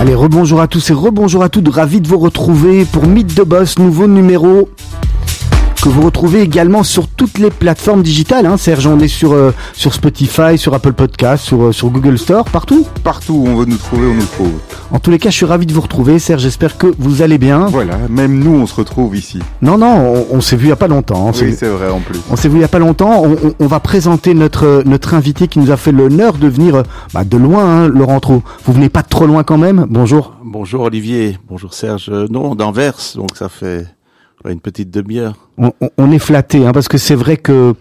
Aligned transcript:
Allez, 0.00 0.14
rebonjour 0.14 0.60
à 0.60 0.68
tous 0.68 0.90
et 0.90 0.92
rebonjour 0.92 1.42
à 1.42 1.48
toutes, 1.48 1.68
ravi 1.68 2.00
de 2.00 2.08
vous 2.08 2.18
retrouver 2.18 2.84
pour 2.84 3.06
Mythe 3.06 3.34
de 3.34 3.42
Boss, 3.42 3.78
nouveau 3.78 4.06
numéro 4.06 4.68
que 5.82 5.88
vous 5.88 6.02
retrouvez 6.02 6.40
également 6.40 6.82
sur 6.82 7.08
toutes 7.08 7.38
les 7.38 7.50
plateformes 7.50 8.02
digitales. 8.02 8.46
Hein, 8.46 8.56
Serge, 8.56 8.86
on 8.86 8.98
est 9.00 9.08
sur, 9.08 9.32
euh, 9.32 9.52
sur 9.74 9.94
Spotify, 9.94 10.56
sur 10.58 10.74
Apple 10.74 10.92
Podcast, 10.92 11.44
sur, 11.44 11.62
euh, 11.66 11.72
sur 11.72 11.90
Google 11.90 12.18
Store, 12.18 12.44
partout 12.44 12.86
Partout 13.04 13.34
où 13.34 13.46
on 13.48 13.56
veut 13.56 13.64
nous 13.66 13.76
trouver, 13.76 14.06
on 14.06 14.14
nous 14.14 14.22
trouve. 14.26 14.52
En 14.90 14.98
tous 14.98 15.10
les 15.10 15.18
cas, 15.18 15.30
je 15.30 15.36
suis 15.36 15.46
ravi 15.46 15.66
de 15.66 15.72
vous 15.72 15.80
retrouver. 15.80 16.18
Serge, 16.18 16.42
j'espère 16.42 16.78
que 16.78 16.86
vous 16.98 17.22
allez 17.22 17.38
bien. 17.38 17.66
Voilà, 17.66 17.98
même 18.08 18.38
nous, 18.38 18.54
on 18.54 18.66
se 18.66 18.74
retrouve 18.74 19.16
ici. 19.16 19.38
Non, 19.62 19.78
non, 19.78 20.14
on, 20.30 20.36
on 20.36 20.40
s'est 20.40 20.56
vu 20.56 20.66
il 20.66 20.70
y 20.70 20.72
a 20.72 20.76
pas 20.76 20.88
longtemps. 20.88 21.28
hein. 21.28 21.32
Oui, 21.40 21.54
c'est 21.56 21.68
vrai 21.68 21.90
en 21.90 22.00
plus. 22.00 22.18
On 22.30 22.36
s'est 22.36 22.48
vu 22.48 22.56
il 22.58 22.60
y 22.62 22.64
a 22.64 22.68
pas 22.68 22.78
longtemps. 22.78 23.22
On, 23.24 23.32
on- 23.32 23.54
on 23.60 23.66
va 23.66 23.80
présenter 23.80 24.34
notre 24.34 24.82
notre 24.86 25.14
invité 25.14 25.48
qui 25.48 25.58
nous 25.58 25.70
a 25.70 25.76
fait 25.76 25.92
l'honneur 25.92 26.34
de 26.34 26.48
venir 26.48 26.76
euh, 26.76 26.82
bah, 27.12 27.24
de 27.24 27.36
loin, 27.36 27.64
hein, 27.64 27.88
Laurent 27.88 28.20
Trou. 28.20 28.42
Vous 28.64 28.72
venez 28.72 28.88
pas 28.88 29.02
de 29.02 29.08
trop 29.08 29.26
loin 29.26 29.42
quand 29.44 29.58
même? 29.58 29.86
Bonjour. 29.90 30.34
Bonjour 30.44 30.82
Olivier, 30.82 31.38
bonjour 31.48 31.74
Serge. 31.74 32.08
Euh, 32.10 32.26
non, 32.30 32.54
d'Anvers, 32.54 32.94
donc 33.16 33.30
ça 33.36 33.48
fait 33.48 33.86
une 34.48 34.60
petite 34.60 34.90
demi-heure. 34.90 35.34
On, 35.58 35.72
on- 35.80 35.90
on 35.98 36.10
est 36.12 36.18
flatté 36.20 36.64
hein, 36.64 36.70
parce 36.72 36.86
que 36.88 36.96
c'est 36.96 37.16
vrai 37.16 37.36
que 37.36 37.74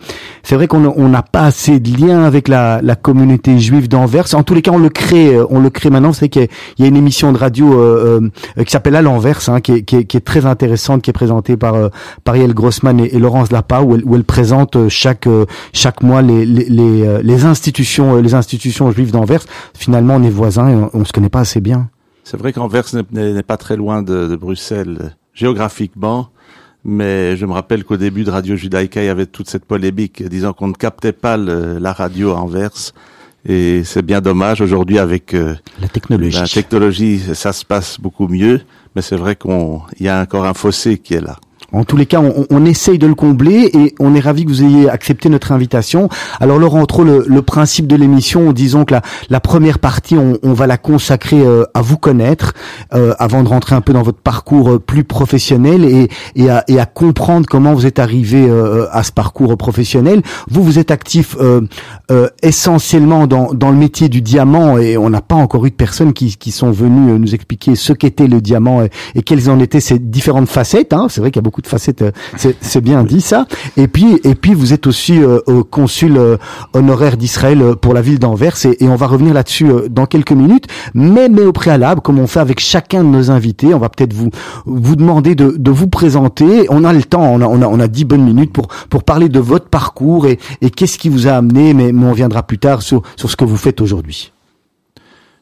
c'est 0.43 0.55
vrai 0.55 0.67
qu'on 0.67 0.83
on 0.97 1.07
n'a 1.09 1.21
pas 1.21 1.43
assez 1.43 1.79
de 1.79 1.95
liens 1.97 2.23
avec 2.23 2.47
la, 2.47 2.81
la 2.81 2.95
communauté 2.95 3.59
juive 3.59 3.87
d'Anvers. 3.87 4.33
En 4.33 4.41
tous 4.43 4.55
les 4.55 4.61
cas, 4.63 4.71
on 4.71 4.79
le 4.79 4.89
crée, 4.89 5.35
euh, 5.35 5.45
on 5.51 5.59
le 5.59 5.69
crée 5.69 5.89
maintenant. 5.91 6.13
C'est 6.13 6.29
qu'il 6.29 6.47
y 6.79 6.81
y 6.81 6.85
a 6.85 6.87
une 6.87 6.95
émission 6.97 7.31
de 7.31 7.37
radio 7.37 7.79
euh, 7.79 8.21
euh, 8.57 8.63
qui 8.63 8.71
s'appelle 8.71 8.95
À 8.95 9.01
l'Anvers, 9.03 9.47
hein, 9.49 9.61
qui, 9.61 9.73
est, 9.73 9.81
qui, 9.83 9.97
est, 9.97 10.03
qui 10.05 10.17
est 10.17 10.21
très 10.21 10.45
intéressante, 10.47 11.03
qui 11.03 11.11
est 11.11 11.13
présentée 11.13 11.55
par 11.57 11.75
euh, 11.75 11.89
par 12.23 12.35
Yael 12.35 12.53
Grossman 12.55 12.99
et, 12.99 13.15
et 13.15 13.19
Laurence 13.19 13.51
Lapa, 13.51 13.81
où 13.81 13.93
elle, 13.95 14.03
où 14.03 14.15
elle 14.15 14.23
présente 14.23 14.75
euh, 14.75 14.89
chaque 14.89 15.27
euh, 15.27 15.45
chaque 15.73 16.01
mois 16.01 16.21
les 16.23 16.45
les, 16.45 16.65
les, 16.65 17.21
les 17.21 17.45
institutions 17.45 18.15
les 18.15 18.33
institutions 18.33 18.91
juives 18.91 19.11
d'Anvers. 19.11 19.43
Finalement, 19.75 20.15
on 20.15 20.23
est 20.23 20.29
voisins 20.31 20.67
et 20.69 20.75
on, 20.75 20.89
on 20.93 21.05
se 21.05 21.13
connaît 21.13 21.29
pas 21.29 21.41
assez 21.41 21.61
bien. 21.61 21.89
C'est 22.23 22.37
vrai 22.37 22.51
qu'Anvers 22.51 22.83
n'est- 23.13 23.43
pas 23.43 23.55
très 23.57 23.77
loin 23.77 24.01
de, 24.01 24.27
de 24.27 24.35
Bruxelles 24.35 25.15
géographiquement, 25.37 26.29
mais 26.83 27.37
je 27.37 27.45
me 27.45 27.53
rappelle 27.53 27.83
qu'au 27.83 27.97
début 27.97 28.23
de 28.23 28.31
Radio 28.31 28.55
Judaïka, 28.55 29.01
il 29.03 29.05
y 29.05 29.09
avait 29.09 29.25
toute 29.27 29.49
cette 29.49 29.65
polémique 29.65 30.23
disant 30.27 30.53
qu'on 30.53 30.67
ne 30.69 30.73
captait 30.73 31.11
pas 31.13 31.37
le- 31.37 31.77
la 31.79 31.93
radio 31.93 32.31
à 32.31 32.35
Anvers. 32.39 32.91
Et 33.45 33.83
c'est 33.85 34.01
bien 34.01 34.19
dommage 34.19 34.59
aujourd'hui 34.61 34.99
avec 34.99 35.33
euh, 35.33 35.55
La 35.79 35.87
technologie. 35.87 36.37
la 36.37 36.47
technologie, 36.47 37.19
ça 37.33 37.53
se 37.53 37.63
passe 37.63 37.99
beaucoup 37.99 38.27
mieux, 38.27 38.61
mais 38.95 39.01
c'est 39.01 39.15
vrai 39.15 39.35
qu'on 39.37 39.81
il 39.99 40.05
y 40.05 40.09
a 40.09 40.21
encore 40.21 40.45
un 40.45 40.53
fossé 40.53 40.97
qui 40.97 41.13
est 41.13 41.21
là. 41.21 41.37
En 41.73 41.83
tous 41.83 41.97
les 41.97 42.05
cas, 42.05 42.21
on, 42.21 42.45
on 42.49 42.65
essaye 42.65 42.97
de 42.97 43.07
le 43.07 43.15
combler 43.15 43.69
et 43.73 43.93
on 43.99 44.15
est 44.15 44.19
ravi 44.21 44.45
que 44.45 44.49
vous 44.49 44.63
ayez 44.63 44.89
accepté 44.89 45.27
notre 45.29 45.51
invitation. 45.51 46.07
Alors 46.39 46.59
Laurent, 46.59 46.81
entre 46.81 47.03
le, 47.03 47.25
le 47.27 47.41
principe 47.41 47.87
de 47.87 47.95
l'émission, 47.95 48.53
disons 48.53 48.85
que 48.85 48.93
la, 48.93 49.01
la 49.29 49.39
première 49.39 49.79
partie, 49.79 50.15
on, 50.15 50.37
on 50.43 50.53
va 50.53 50.65
la 50.65 50.77
consacrer 50.77 51.41
euh, 51.41 51.65
à 51.73 51.81
vous 51.81 51.97
connaître, 51.97 52.53
euh, 52.93 53.13
avant 53.19 53.43
de 53.43 53.49
rentrer 53.49 53.75
un 53.75 53.81
peu 53.81 53.91
dans 53.91 54.01
votre 54.01 54.19
parcours 54.19 54.71
euh, 54.71 54.79
plus 54.79 55.03
professionnel 55.03 55.83
et, 55.83 56.07
et, 56.35 56.49
à, 56.49 56.63
et 56.69 56.79
à 56.79 56.85
comprendre 56.85 57.45
comment 57.49 57.73
vous 57.73 57.85
êtes 57.85 57.99
arrivé 57.99 58.47
euh, 58.47 58.87
à 58.91 59.03
ce 59.03 59.11
parcours 59.11 59.55
professionnel. 59.57 60.21
Vous, 60.49 60.63
vous 60.63 60.79
êtes 60.79 60.91
actif 60.91 61.35
euh, 61.39 61.61
euh, 62.11 62.29
essentiellement 62.43 63.27
dans, 63.27 63.53
dans 63.53 63.71
le 63.71 63.77
métier 63.77 64.07
du 64.07 64.21
diamant 64.21 64.77
et 64.77 64.97
on 64.97 65.09
n'a 65.09 65.21
pas 65.21 65.35
encore 65.35 65.65
eu 65.65 65.71
de 65.71 65.75
personnes 65.75 66.13
qui, 66.13 66.37
qui 66.37 66.51
sont 66.51 66.71
venues 66.71 67.19
nous 67.19 67.35
expliquer 67.35 67.75
ce 67.75 67.91
qu'était 67.91 68.27
le 68.27 68.39
diamant 68.39 68.83
et, 68.83 68.89
et 69.15 69.21
quelles 69.21 69.49
en 69.49 69.59
étaient 69.59 69.81
ses 69.81 69.99
différentes 69.99 70.47
facettes. 70.47 70.93
Hein. 70.93 71.07
C'est 71.09 71.19
vrai 71.19 71.31
qu'il 71.31 71.39
y 71.39 71.43
a 71.43 71.43
beaucoup 71.43 71.56
euh, 72.01 72.11
c'est 72.61 72.81
bien 72.81 73.03
dit 73.03 73.21
ça. 73.21 73.45
Et 73.75 73.87
puis, 73.87 74.19
et 74.23 74.35
puis 74.35 74.53
vous 74.53 74.73
êtes 74.73 74.87
aussi 74.87 75.21
euh, 75.21 75.39
euh, 75.47 75.63
consul 75.63 76.17
euh, 76.17 76.37
honoraire 76.73 77.17
d'Israël 77.17 77.75
pour 77.81 77.93
la 77.93 78.01
ville 78.01 78.19
d'Anvers 78.19 78.55
et, 78.65 78.87
on 78.87 78.95
va 78.95 79.07
revenir 79.07 79.33
là-dessus 79.33 79.67
dans 79.89 80.05
quelques 80.05 80.31
minutes. 80.31 80.67
Mais, 80.93 81.29
mais 81.29 81.41
au 81.41 81.51
préalable, 81.51 82.01
comme 82.01 82.19
on 82.19 82.27
fait 82.27 82.39
avec 82.39 82.59
chacun 82.59 83.03
de 83.03 83.09
nos 83.09 83.31
invités, 83.31 83.73
on 83.73 83.79
va 83.79 83.89
peut-être 83.89 84.13
vous 84.13 84.29
vous 84.65 84.95
demander 84.95 85.35
de, 85.35 85.53
de 85.57 85.71
vous 85.71 85.87
présenter. 85.87 86.65
On 86.69 86.83
a 86.83 86.93
le 86.93 87.03
temps, 87.03 87.21
on 87.21 87.41
a, 87.41 87.45
on 87.45 87.61
a, 87.61 87.67
on 87.67 87.79
a 87.79 87.87
10 87.87 88.05
bonnes 88.05 88.23
minutes 88.23 88.53
pour 88.53 88.67
pour 88.67 89.03
parler 89.03 89.29
de 89.29 89.39
votre 89.39 89.67
parcours 89.67 90.25
et, 90.27 90.39
et 90.61 90.69
qu'est-ce 90.69 90.97
qui 90.97 91.09
vous 91.09 91.27
a 91.27 91.31
amené. 91.31 91.73
Mais, 91.73 91.91
mais 91.91 92.05
on 92.05 92.13
viendra 92.13 92.43
plus 92.43 92.59
tard 92.59 92.81
sur 92.81 93.01
sur 93.17 93.29
ce 93.29 93.35
que 93.35 93.45
vous 93.45 93.57
faites 93.57 93.81
aujourd'hui. 93.81 94.31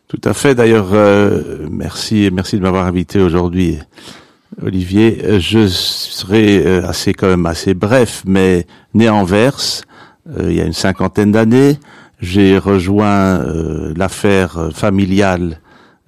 Tout 0.08 0.22
à 0.24 0.34
fait. 0.34 0.56
D'ailleurs, 0.56 0.90
euh, 0.94 1.68
merci, 1.70 2.30
merci 2.32 2.58
de 2.58 2.62
m'avoir 2.62 2.86
invité 2.86 3.20
aujourd'hui, 3.20 3.80
Olivier. 4.62 5.22
Euh, 5.24 5.40
Je 5.40 5.68
serai 5.68 6.66
euh, 6.66 6.88
assez 6.88 7.14
quand 7.14 7.28
même 7.28 7.46
assez 7.46 7.74
bref, 7.74 8.24
mais 8.26 8.66
né 8.94 9.08
à 9.08 9.14
Anvers 9.14 9.82
euh, 10.30 10.50
il 10.50 10.56
y 10.56 10.62
a 10.62 10.66
une 10.66 10.74
cinquantaine 10.74 11.32
d'années. 11.32 11.78
J'ai 12.22 12.58
rejoint 12.58 13.44
l'affaire 13.96 14.70
familiale 14.74 15.60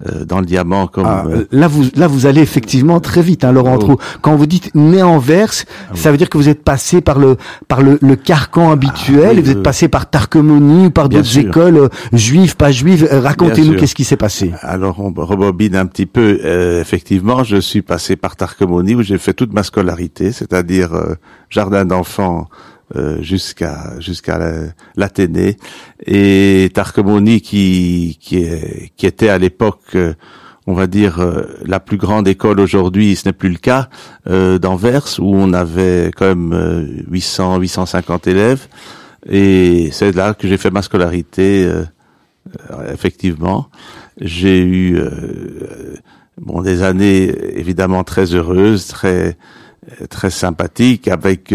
euh, 0.06 0.24
dans 0.24 0.38
le 0.40 0.46
diamant 0.46 0.86
comme 0.86 1.06
Ah, 1.06 1.24
euh, 1.28 1.44
là, 1.50 1.66
vous, 1.66 1.84
là, 1.96 2.06
vous 2.06 2.26
allez 2.26 2.40
effectivement 2.40 3.00
très 3.00 3.20
vite, 3.22 3.42
hein, 3.44 3.52
Laurent 3.52 3.74
Oh. 3.76 3.78
Trou. 3.78 3.96
Quand 4.22 4.36
vous 4.36 4.46
dites 4.46 4.72
né 4.74 5.02
en 5.02 5.18
verse, 5.18 5.64
ça 5.94 6.10
veut 6.12 6.16
dire 6.16 6.28
que 6.30 6.38
vous 6.38 6.48
êtes 6.48 6.62
passé 6.62 7.00
par 7.00 7.18
le 7.18 7.36
par 7.66 7.82
le, 7.82 7.98
le 8.00 8.16
carcan 8.16 8.70
habituel, 8.70 9.24
Ah, 9.24 9.32
oui, 9.32 9.38
et 9.38 9.42
vous 9.42 9.50
êtes 9.50 9.62
passé 9.62 9.88
par 9.88 10.08
Tarcomonie 10.08 10.86
ou 10.86 10.90
par 10.90 11.08
d'autres 11.08 11.36
écoles 11.38 11.76
euh, 11.76 11.88
juives, 12.12 12.56
pas 12.56 12.70
juives. 12.70 13.08
Euh, 13.12 13.20
Racontez-nous 13.20 13.74
qu'est-ce 13.76 13.94
qui 13.94 14.04
s'est 14.04 14.16
passé. 14.16 14.52
Alors, 14.62 15.00
on 15.00 15.12
rebobine 15.16 15.74
un 15.76 15.86
petit 15.86 16.06
peu. 16.06 16.38
Euh, 16.44 16.80
effectivement, 16.80 17.42
je 17.44 17.56
suis 17.56 17.82
passé 17.82 18.14
par 18.16 18.36
Tarcomonie 18.36 18.94
où 18.94 19.02
j'ai 19.02 19.18
fait 19.18 19.34
toute 19.34 19.52
ma 19.52 19.62
scolarité, 19.64 20.32
c'est-à-dire 20.32 20.94
euh, 20.94 21.14
jardin 21.50 21.84
d'enfants 21.84 22.48
euh, 22.96 23.20
jusqu'à 23.22 23.98
jusqu'à 24.00 24.38
la- 24.38 24.68
l'Athénée 24.96 25.56
et 26.06 26.70
Tarcomonie 26.72 27.40
qui 27.42 28.16
qui, 28.20 28.46
qui 28.96 29.06
était 29.06 29.28
à 29.28 29.38
l'époque 29.38 29.80
euh, 29.94 30.14
on 30.66 30.74
va 30.74 30.86
dire 30.86 31.18
euh, 31.20 31.42
la 31.64 31.80
plus 31.80 31.96
grande 31.98 32.28
école 32.28 32.60
aujourd'hui, 32.60 33.14
ce 33.16 33.28
n'est 33.28 33.32
plus 33.32 33.50
le 33.50 33.58
cas 33.58 33.88
d'Anvers 34.26 35.06
où 35.18 35.34
on 35.36 35.52
avait 35.52 36.10
quand 36.16 36.26
même 36.26 36.52
euh, 36.52 36.86
800 37.10 37.58
850 37.58 38.26
élèves 38.26 38.68
et 39.28 39.90
c'est 39.92 40.14
là 40.14 40.34
que 40.34 40.46
j'ai 40.48 40.56
fait 40.58 40.70
ma 40.70 40.82
scolarité 40.82 41.70
effectivement. 42.92 43.68
J'ai 44.20 44.62
eu 44.64 44.98
bon 46.40 46.62
des 46.62 46.82
années 46.82 47.32
évidemment 47.58 48.04
très 48.04 48.34
heureuses, 48.34 48.86
très 48.86 49.36
très 50.10 50.30
sympathiques 50.30 51.08
avec 51.08 51.52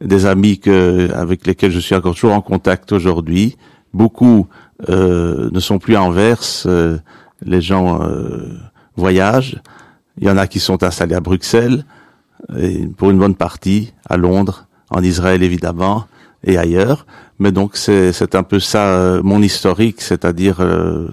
des 0.00 0.26
amis 0.26 0.58
que 0.58 1.10
avec 1.14 1.46
lesquels 1.46 1.70
je 1.70 1.80
suis 1.80 1.94
encore 1.94 2.14
toujours 2.14 2.32
en 2.32 2.40
contact 2.40 2.92
aujourd'hui. 2.92 3.56
Beaucoup 3.92 4.46
euh, 4.88 5.50
ne 5.52 5.60
sont 5.60 5.78
plus 5.78 5.96
à 5.96 6.02
Anvers, 6.02 6.42
euh, 6.66 6.98
les 7.42 7.60
gens 7.60 8.02
euh, 8.02 8.48
voyagent. 8.96 9.60
Il 10.18 10.26
y 10.26 10.30
en 10.30 10.36
a 10.36 10.46
qui 10.46 10.60
sont 10.60 10.82
installés 10.82 11.14
à 11.14 11.20
Bruxelles, 11.20 11.84
et 12.58 12.86
pour 12.96 13.10
une 13.10 13.18
bonne 13.18 13.34
partie 13.34 13.92
à 14.08 14.16
Londres, 14.16 14.66
en 14.90 15.02
Israël 15.02 15.42
évidemment 15.42 16.06
et 16.44 16.56
ailleurs. 16.58 17.06
Mais 17.38 17.52
donc 17.52 17.76
c'est 17.76 18.12
c'est 18.12 18.34
un 18.34 18.42
peu 18.42 18.60
ça 18.60 18.94
euh, 18.94 19.22
mon 19.22 19.42
historique, 19.42 20.00
c'est-à-dire 20.00 20.60
euh, 20.60 21.08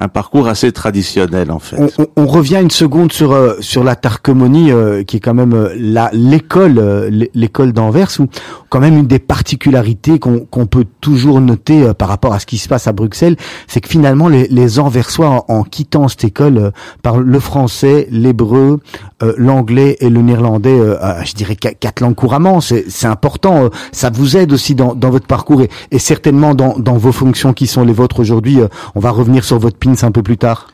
un 0.00 0.08
parcours 0.08 0.48
assez 0.48 0.72
traditionnel 0.72 1.50
en 1.52 1.58
fait. 1.58 1.76
On, 1.78 2.02
on- 2.02 2.06
on 2.16 2.26
revient 2.26 2.58
une 2.62 2.70
seconde 2.70 3.12
sur 3.12 3.32
euh, 3.32 3.54
sur 3.60 3.84
la 3.84 3.96
Tarcomonie, 3.96 4.72
euh, 4.72 5.02
qui 5.04 5.18
est 5.18 5.20
quand 5.20 5.34
même 5.34 5.52
euh, 5.52 5.74
la 5.78 6.08
l'école 6.12 6.78
euh, 6.78 7.10
l'é- 7.10 7.30
l'école 7.34 7.72
d'Anvers, 7.72 8.08
où 8.18 8.26
quand 8.70 8.80
même 8.80 8.96
une 8.96 9.06
des 9.06 9.18
particularités 9.18 10.18
qu'on 10.18 10.40
qu'on 10.40 10.66
peut 10.66 10.86
toujours 11.00 11.40
noter 11.40 11.82
euh, 11.82 11.92
par 11.94 12.08
rapport 12.08 12.32
à 12.32 12.38
ce 12.40 12.46
qui 12.46 12.58
se 12.58 12.68
passe 12.68 12.86
à 12.86 12.92
Bruxelles, 12.92 13.36
c'est 13.68 13.80
que 13.80 13.88
finalement 13.88 14.28
les, 14.28 14.46
les 14.48 14.78
Anversois, 14.78 15.44
en, 15.48 15.62
quittant 15.64 16.08
cette 16.08 16.24
école, 16.24 16.58
euh, 16.58 16.70
parlent 17.02 17.22
le 17.24 17.40
français, 17.40 18.08
l'hébreu, 18.10 18.80
l'anglais 19.36 19.96
et 20.00 20.08
le 20.08 20.22
néerlandais. 20.22 20.78
je 21.24 21.34
dirais 21.34 21.54
qua- 21.56 21.74
quatre 21.78 22.00
langues 22.00 22.14
couramment. 22.14 22.60
C'est 22.60 22.86
c'est 22.88 23.06
important. 23.06 23.68
ça 23.92 24.08
vous 24.10 24.36
aide 24.36 24.52
aussi 24.52 24.74
dans 24.74 24.94
dans 24.94 25.10
votre 25.10 25.26
parcours 25.26 25.60
et, 25.62 25.68
et 25.90 25.98
certainement 25.98 26.54
dans 26.54 26.78
dans 26.78 26.96
vos 26.96 27.12
fonctions 27.12 27.52
qui 27.52 27.66
sont 27.66 27.84
les 27.84 27.92
vôtres 27.92 28.20
aujourd'hui. 28.20 28.58
on 28.94 29.00
va 29.00 29.10
revenir 29.10 29.44
sur 29.44 29.58
votre 29.58 29.76
un 30.02 30.10
peu 30.10 30.22
plus 30.22 30.38
tard. 30.38 30.68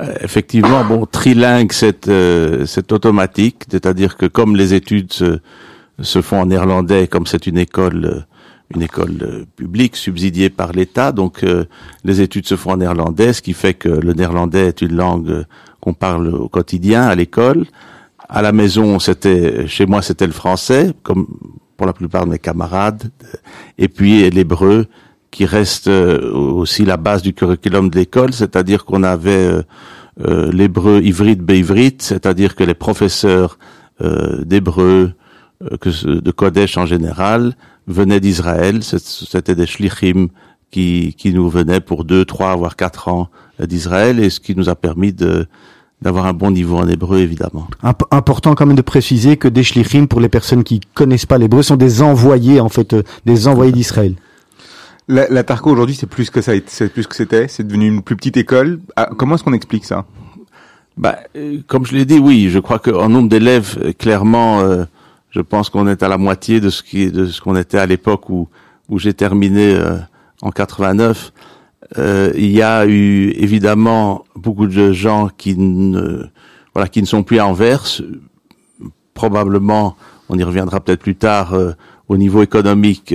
Euh, 0.00 0.14
effectivement, 0.20 0.84
bon, 0.84 1.06
trilingue, 1.06 1.72
c'est 1.72 2.08
euh, 2.08 2.64
c'est 2.66 2.92
automatique, 2.92 3.64
c'est-à-dire 3.70 4.16
que 4.16 4.26
comme 4.26 4.56
les 4.56 4.74
études 4.74 5.12
se, 5.12 6.22
font 6.22 6.40
en 6.40 6.46
néerlandais, 6.46 7.08
comme 7.08 7.26
c'est 7.26 7.46
une 7.46 7.58
école 7.58 8.04
euh, 8.04 8.20
une 8.72 8.82
école 8.82 9.46
publique 9.56 9.96
subsidiée 9.96 10.48
par 10.48 10.70
l'État, 10.70 11.10
donc 11.10 11.44
les 12.04 12.20
études 12.20 12.46
se 12.46 12.54
font 12.54 12.70
en 12.70 12.76
néerlandais, 12.76 13.32
ce 13.32 13.42
qui 13.42 13.52
fait 13.52 13.74
que 13.74 13.88
le 13.88 14.12
néerlandais 14.12 14.68
est 14.68 14.80
une 14.80 14.94
langue 14.94 15.44
qu'on 15.80 15.92
parle 15.92 16.28
au 16.28 16.48
quotidien 16.48 17.02
à 17.02 17.16
l'école. 17.16 17.66
À 18.28 18.42
la 18.42 18.52
maison, 18.52 19.00
c'était 19.00 19.66
chez 19.66 19.86
moi, 19.86 20.02
c'était 20.02 20.28
le 20.28 20.32
français, 20.32 20.92
comme 21.02 21.26
pour 21.76 21.88
la 21.88 21.92
plupart 21.92 22.26
de 22.26 22.30
mes 22.30 22.38
camarades, 22.38 23.10
et 23.76 23.88
puis 23.88 24.30
l'hébreu 24.30 24.86
qui 25.30 25.46
reste 25.46 25.88
aussi 25.88 26.84
la 26.84 26.96
base 26.96 27.22
du 27.22 27.32
curriculum 27.32 27.88
de 27.90 27.96
l'école, 27.96 28.32
c'est-à-dire 28.32 28.84
qu'on 28.84 29.02
avait 29.02 29.62
euh, 30.22 30.50
l'hébreu 30.52 31.00
ivrite 31.02 31.40
béivrite, 31.40 32.02
c'est-à-dire 32.02 32.54
que 32.54 32.64
les 32.64 32.74
professeurs 32.74 33.58
euh, 34.02 34.44
d'hébreu, 34.44 35.12
euh, 35.62 36.20
de 36.20 36.30
Kodesh 36.30 36.76
en 36.76 36.84
général, 36.86 37.54
venaient 37.86 38.20
d'Israël. 38.20 38.82
C'était 38.82 39.54
des 39.54 39.66
shlichim 39.66 40.28
qui, 40.70 41.14
qui 41.16 41.32
nous 41.32 41.48
venaient 41.48 41.80
pour 41.80 42.04
deux, 42.04 42.24
trois, 42.24 42.54
voire 42.54 42.76
quatre 42.76 43.08
ans 43.08 43.28
d'Israël, 43.58 44.18
et 44.20 44.30
ce 44.30 44.40
qui 44.40 44.54
nous 44.54 44.68
a 44.68 44.74
permis 44.74 45.12
de 45.12 45.46
d'avoir 46.02 46.24
un 46.24 46.32
bon 46.32 46.50
niveau 46.50 46.78
en 46.78 46.88
hébreu, 46.88 47.18
évidemment. 47.18 47.66
Important 48.10 48.54
quand 48.54 48.64
même 48.64 48.74
de 48.74 48.80
préciser 48.80 49.36
que 49.36 49.48
des 49.48 49.62
shlichim, 49.62 50.06
pour 50.06 50.22
les 50.22 50.30
personnes 50.30 50.64
qui 50.64 50.80
connaissent 50.94 51.26
pas 51.26 51.36
l'hébreu, 51.36 51.62
sont 51.62 51.76
des 51.76 52.00
envoyés, 52.00 52.58
en 52.58 52.70
fait, 52.70 52.96
des 53.26 53.48
envoyés 53.48 53.70
d'Israël. 53.70 54.14
La, 55.10 55.26
la 55.28 55.42
Tarco 55.42 55.72
aujourd'hui, 55.72 55.96
c'est 55.96 56.06
plus 56.06 56.30
que 56.30 56.40
ça, 56.40 56.52
c'est 56.66 56.92
plus 56.92 57.08
que 57.08 57.16
c'était. 57.16 57.48
C'est 57.48 57.66
devenu 57.66 57.88
une 57.88 58.00
plus 58.00 58.14
petite 58.14 58.36
école. 58.36 58.78
Ah, 58.94 59.10
comment 59.18 59.34
est-ce 59.34 59.42
qu'on 59.42 59.52
explique 59.52 59.84
ça? 59.84 60.06
Bah, 60.96 61.18
euh, 61.34 61.58
comme 61.66 61.84
je 61.84 61.96
l'ai 61.96 62.04
dit, 62.04 62.20
oui, 62.20 62.48
je 62.48 62.60
crois 62.60 62.78
qu'en 62.78 63.08
nombre 63.08 63.28
d'élèves, 63.28 63.76
euh, 63.82 63.92
clairement, 63.92 64.60
euh, 64.60 64.84
je 65.30 65.40
pense 65.40 65.68
qu'on 65.68 65.88
est 65.88 66.04
à 66.04 66.08
la 66.08 66.16
moitié 66.16 66.60
de 66.60 66.70
ce 66.70 66.84
qui, 66.84 67.10
de 67.10 67.26
ce 67.26 67.40
qu'on 67.40 67.56
était 67.56 67.78
à 67.78 67.86
l'époque 67.86 68.30
où 68.30 68.48
où 68.88 69.00
j'ai 69.00 69.12
terminé 69.12 69.78
en 70.42 70.50
89. 70.50 71.32
il 71.96 72.50
y 72.50 72.60
a 72.60 72.86
eu 72.86 73.30
évidemment 73.30 74.24
beaucoup 74.34 74.66
de 74.66 74.92
gens 74.92 75.28
qui 75.36 75.56
ne, 75.56 76.24
voilà, 76.74 76.88
qui 76.88 77.00
ne 77.00 77.06
sont 77.06 77.22
plus 77.22 77.38
à 77.38 77.46
Anvers. 77.46 78.02
Probablement, 79.14 79.96
on 80.28 80.36
y 80.36 80.42
reviendra 80.42 80.80
peut-être 80.80 81.02
plus 81.02 81.14
tard. 81.14 81.56
au 82.08 82.16
niveau 82.16 82.42
économique, 82.42 83.14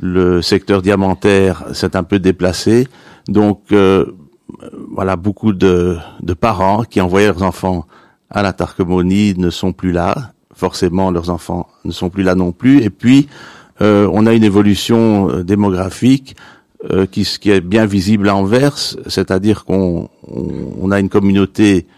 le 0.00 0.42
secteur 0.42 0.82
diamantaire 0.82 1.64
s'est 1.72 1.96
un 1.96 2.02
peu 2.02 2.18
déplacé. 2.18 2.88
Donc, 3.28 3.62
euh, 3.72 4.06
voilà, 4.90 5.16
beaucoup 5.16 5.52
de, 5.52 5.98
parents 6.40 6.84
qui 6.84 7.00
envoyaient 7.00 7.26
leurs 7.26 7.42
enfants 7.42 7.86
à 8.30 8.42
la 8.42 8.52
Tarquemonie 8.52 9.34
ne 9.36 9.50
sont 9.50 9.72
plus 9.72 9.92
là. 9.92 10.32
Forcément, 10.54 11.10
leurs 11.10 11.30
enfants 11.30 11.68
ne 11.84 11.92
sont 11.92 12.10
plus 12.10 12.22
là 12.22 12.34
non 12.34 12.52
plus. 12.52 12.82
Et 12.82 12.90
puis, 12.90 13.28
euh, 13.80 14.08
on 14.12 14.26
a 14.26 14.32
une 14.34 14.44
évolution 14.44 15.30
euh, 15.30 15.44
démographique 15.44 16.36
qui, 17.10 17.26
est 17.50 17.60
bien 17.60 17.86
visible 17.86 18.28
à 18.28 18.36
Anvers, 18.36 18.78
c'est-à-dire 19.08 19.64
qu'on 19.64 20.08
on, 20.28 20.90
a 20.92 21.00
une 21.00 21.08
communauté 21.08 21.88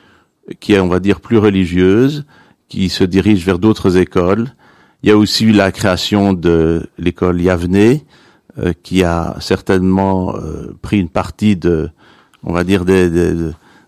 qui 0.59 0.73
est, 0.73 0.81
on 0.81 0.89
va 0.89 1.01
dire, 1.01 1.21
plus 1.21 1.37
religieuse, 1.37 2.25
qui 2.71 2.89
se 2.89 3.05
dirige 3.05 3.45
vers 3.45 3.59
d'autres 3.59 3.99
écoles, 3.99 4.55
il 5.03 5.09
y 5.09 5.13
a 5.13 5.17
aussi 5.17 5.45
eu 5.45 5.53
la 5.53 5.73
création 5.73 6.33
de 6.33 6.89
l'école 6.99 7.41
Yavne, 7.41 8.01
euh, 8.59 8.73
qui 8.83 9.05
a 9.05 9.37
certainement 9.41 10.35
euh, 10.35 10.77
pris 10.83 10.99
une 10.99 11.09
partie 11.09 11.57
de, 11.57 11.89
on 12.43 12.53
va 12.53 12.65
dire, 12.65 12.85
des, 12.85 13.09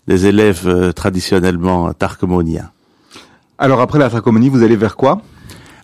des, 0.07 0.25
élèves 0.25 0.67
euh, 0.67 0.93
traditionnellement 0.93 1.91
tarcomoniens. 1.93 2.71
Alors 3.57 3.81
après 3.81 3.99
la 3.99 4.09
tarcomonie, 4.09 4.49
vous 4.49 4.63
allez 4.63 4.77
vers 4.77 4.95
quoi? 4.95 5.21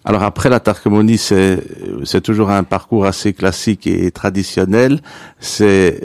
Alors 0.05 0.23
après 0.23 0.49
la 0.49 0.61
tarcomonie, 0.61 1.17
c'est 1.17 1.61
c'est 2.05 2.21
toujours 2.21 2.49
un 2.49 2.63
parcours 2.63 3.05
assez 3.05 3.33
classique 3.33 3.85
et 3.85 4.09
traditionnel. 4.11 5.01
C'est 5.39 5.99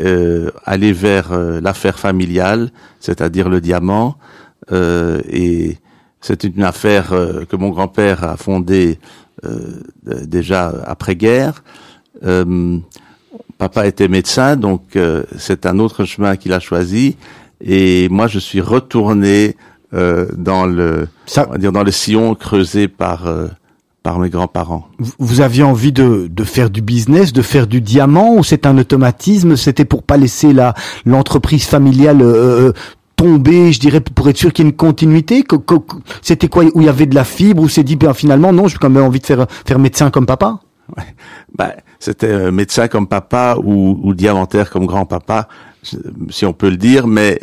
aller 0.65 0.93
vers 0.93 1.33
l'affaire 1.63 1.99
familiale, 1.99 2.71
c'est-à-dire 2.99 3.49
le 3.49 3.61
diamant, 3.61 4.17
et 4.73 5.79
c'est 6.25 6.45
une 6.45 6.63
affaire 6.63 7.13
euh, 7.13 7.45
que 7.45 7.55
mon 7.55 7.69
grand-père 7.69 8.25
a 8.25 8.39
fondée 8.39 8.99
euh, 9.45 9.83
déjà 10.25 10.73
après-guerre. 10.87 11.63
Euh, 12.25 12.79
papa 13.59 13.87
était 13.87 14.09
médecin, 14.09 14.57
donc 14.57 14.99
c'est 15.39 15.67
un 15.67 15.79
autre 15.79 16.05
chemin 16.07 16.37
qu'il 16.37 16.53
a 16.55 16.61
choisi. 16.61 17.17
Et 17.61 18.09
moi, 18.09 18.27
je 18.27 18.39
suis 18.39 18.61
retourné 18.61 19.57
dans 19.93 20.67
le, 20.67 21.09
Ça... 21.27 21.47
on 21.49 21.53
va 21.53 21.59
dire 21.59 21.73
dans 21.73 21.85
le 21.85 21.93
sillon 21.93 22.35
creusé 22.35 22.89
par 22.89 23.29
par 24.05 24.19
mes 24.19 24.29
grands-parents. 24.29 24.87
Vous 25.19 25.41
aviez 25.41 25.63
envie 25.63 25.91
de, 25.91 26.29
de 26.31 26.45
faire 26.45 26.69
du 26.69 26.83
business, 26.83 27.33
de 27.33 27.43
faire 27.43 27.67
du 27.67 27.81
diamant, 27.81 28.37
ou 28.37 28.45
c'est 28.45 28.67
un 28.67 28.77
automatisme? 28.77 29.57
C'était 29.57 29.87
pour 29.87 30.03
pas 30.03 30.19
laisser 30.19 30.53
la 30.53 30.75
l'entreprise 31.07 31.65
familiale 31.65 32.21
euh, 32.21 32.73
je 33.25 33.79
dirais, 33.79 34.01
pour 34.01 34.29
être 34.29 34.37
sûr 34.37 34.53
qu'il 34.53 34.65
y 34.65 34.69
ait 34.69 34.71
une 34.71 34.77
continuité 34.77 35.45
C'était 36.23 36.49
quoi 36.49 36.65
Où 36.75 36.81
il 36.81 36.87
y 36.87 36.89
avait 36.89 37.07
de 37.07 37.15
la 37.15 37.25
fibre 37.25 37.63
Ou 37.63 37.69
c'est 37.69 37.83
dit, 37.83 37.97
ben, 37.97 38.15
finalement, 38.15 38.53
non, 38.53 38.69
j'ai 38.69 38.79
quand 38.79 38.91
même 38.91 39.05
envie 39.05 39.21
de 39.21 39.27
faire, 39.27 39.47
faire 39.67 39.79
médecin 39.79 40.11
comme 40.11 40.27
papa 40.27 40.61
bah, 41.55 41.75
C'était 41.99 42.29
euh, 42.29 42.53
médecin 42.53 42.89
comme 42.89 43.07
papa 43.07 43.57
ou, 43.63 43.99
ou 44.03 44.15
diamantaire 44.15 44.71
comme 44.71 44.87
grand-papa, 44.87 45.49
si 46.31 46.47
on 46.47 46.53
peut 46.53 46.71
le 46.71 46.77
dire. 46.77 47.07
Mais 47.07 47.41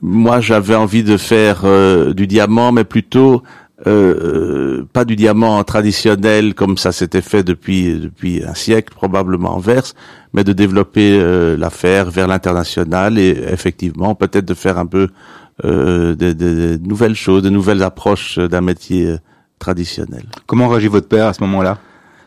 moi, 0.00 0.40
j'avais 0.40 0.74
envie 0.74 1.02
de 1.02 1.16
faire 1.16 1.62
euh, 1.64 2.14
du 2.14 2.26
diamant, 2.26 2.72
mais 2.72 2.84
plutôt 2.84 3.42
euh, 3.86 4.84
pas 4.92 5.04
du 5.04 5.16
diamant 5.16 5.62
traditionnel 5.64 6.54
comme 6.54 6.78
ça 6.78 6.92
s'était 6.92 7.20
fait 7.20 7.42
depuis 7.42 7.98
depuis 7.98 8.42
un 8.44 8.54
siècle 8.54 8.94
probablement 8.94 9.54
en 9.54 9.58
Verse, 9.58 9.94
mais 10.32 10.44
de 10.44 10.52
développer 10.52 11.18
euh, 11.20 11.56
l'affaire 11.56 12.10
vers 12.10 12.26
l'international 12.26 13.18
et 13.18 13.30
effectivement 13.50 14.14
peut-être 14.14 14.44
de 14.44 14.54
faire 14.54 14.78
un 14.78 14.86
peu 14.86 15.08
euh, 15.64 16.14
de, 16.16 16.78
nouvelles 16.82 17.14
choses, 17.14 17.42
de 17.42 17.50
nouvelles 17.50 17.82
approches 17.82 18.38
d'un 18.38 18.60
métier 18.60 19.06
euh, 19.06 19.18
traditionnel. 19.58 20.24
Comment 20.46 20.68
réagit 20.68 20.88
votre 20.88 21.08
père 21.08 21.28
à 21.28 21.32
ce 21.32 21.42
moment-là? 21.44 21.78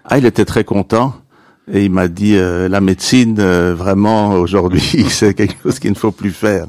Ah, 0.06 0.18
il 0.18 0.26
était 0.26 0.46
très 0.46 0.64
content. 0.64 1.14
Et 1.70 1.84
il 1.84 1.92
m'a 1.92 2.08
dit 2.08 2.38
la 2.38 2.80
médecine 2.80 3.42
vraiment 3.74 4.36
aujourd'hui 4.36 5.06
c'est 5.10 5.34
quelque 5.34 5.62
chose 5.62 5.80
qu'il 5.80 5.92
ne 5.92 5.98
faut 5.98 6.14
plus 6.14 6.32
faire. 6.32 6.66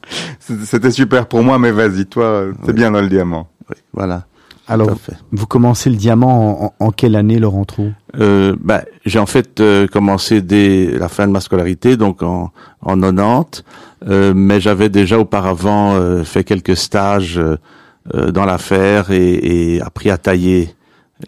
C'était 0.40 0.90
super 0.90 1.26
pour 1.26 1.42
moi 1.42 1.58
mais 1.58 1.70
vas-y 1.70 2.04
toi 2.04 2.48
c'est 2.66 2.74
bien 2.74 2.90
dans 2.90 3.00
le 3.00 3.08
diamant. 3.08 3.48
Oui, 3.70 3.76
voilà. 3.94 4.26
Alors, 4.72 4.96
vous 5.32 5.46
commencez 5.46 5.90
le 5.90 5.96
diamant 5.96 6.74
en, 6.80 6.90
quelle 6.92 7.14
année, 7.14 7.38
Laurent 7.38 7.66
Trou 7.66 7.92
euh, 8.18 8.56
bah, 8.58 8.84
J'ai 9.04 9.18
en 9.18 9.26
fait 9.26 9.60
euh, 9.60 9.86
commencé 9.86 10.40
dès 10.40 10.86
la 10.98 11.10
fin 11.10 11.26
de 11.26 11.32
ma 11.32 11.40
scolarité, 11.40 11.98
donc 11.98 12.22
en, 12.22 12.50
en 12.80 12.98
90, 12.98 13.64
euh, 14.08 14.32
mais 14.34 14.62
j'avais 14.62 14.88
déjà 14.88 15.18
auparavant 15.18 15.94
euh, 15.94 16.24
fait 16.24 16.42
quelques 16.42 16.76
stages 16.76 17.38
dans 18.14 18.44
l'affaire 18.46 19.10
et, 19.12 19.74
et, 19.74 19.82
appris 19.82 20.10
à 20.10 20.16
tailler 20.16 20.74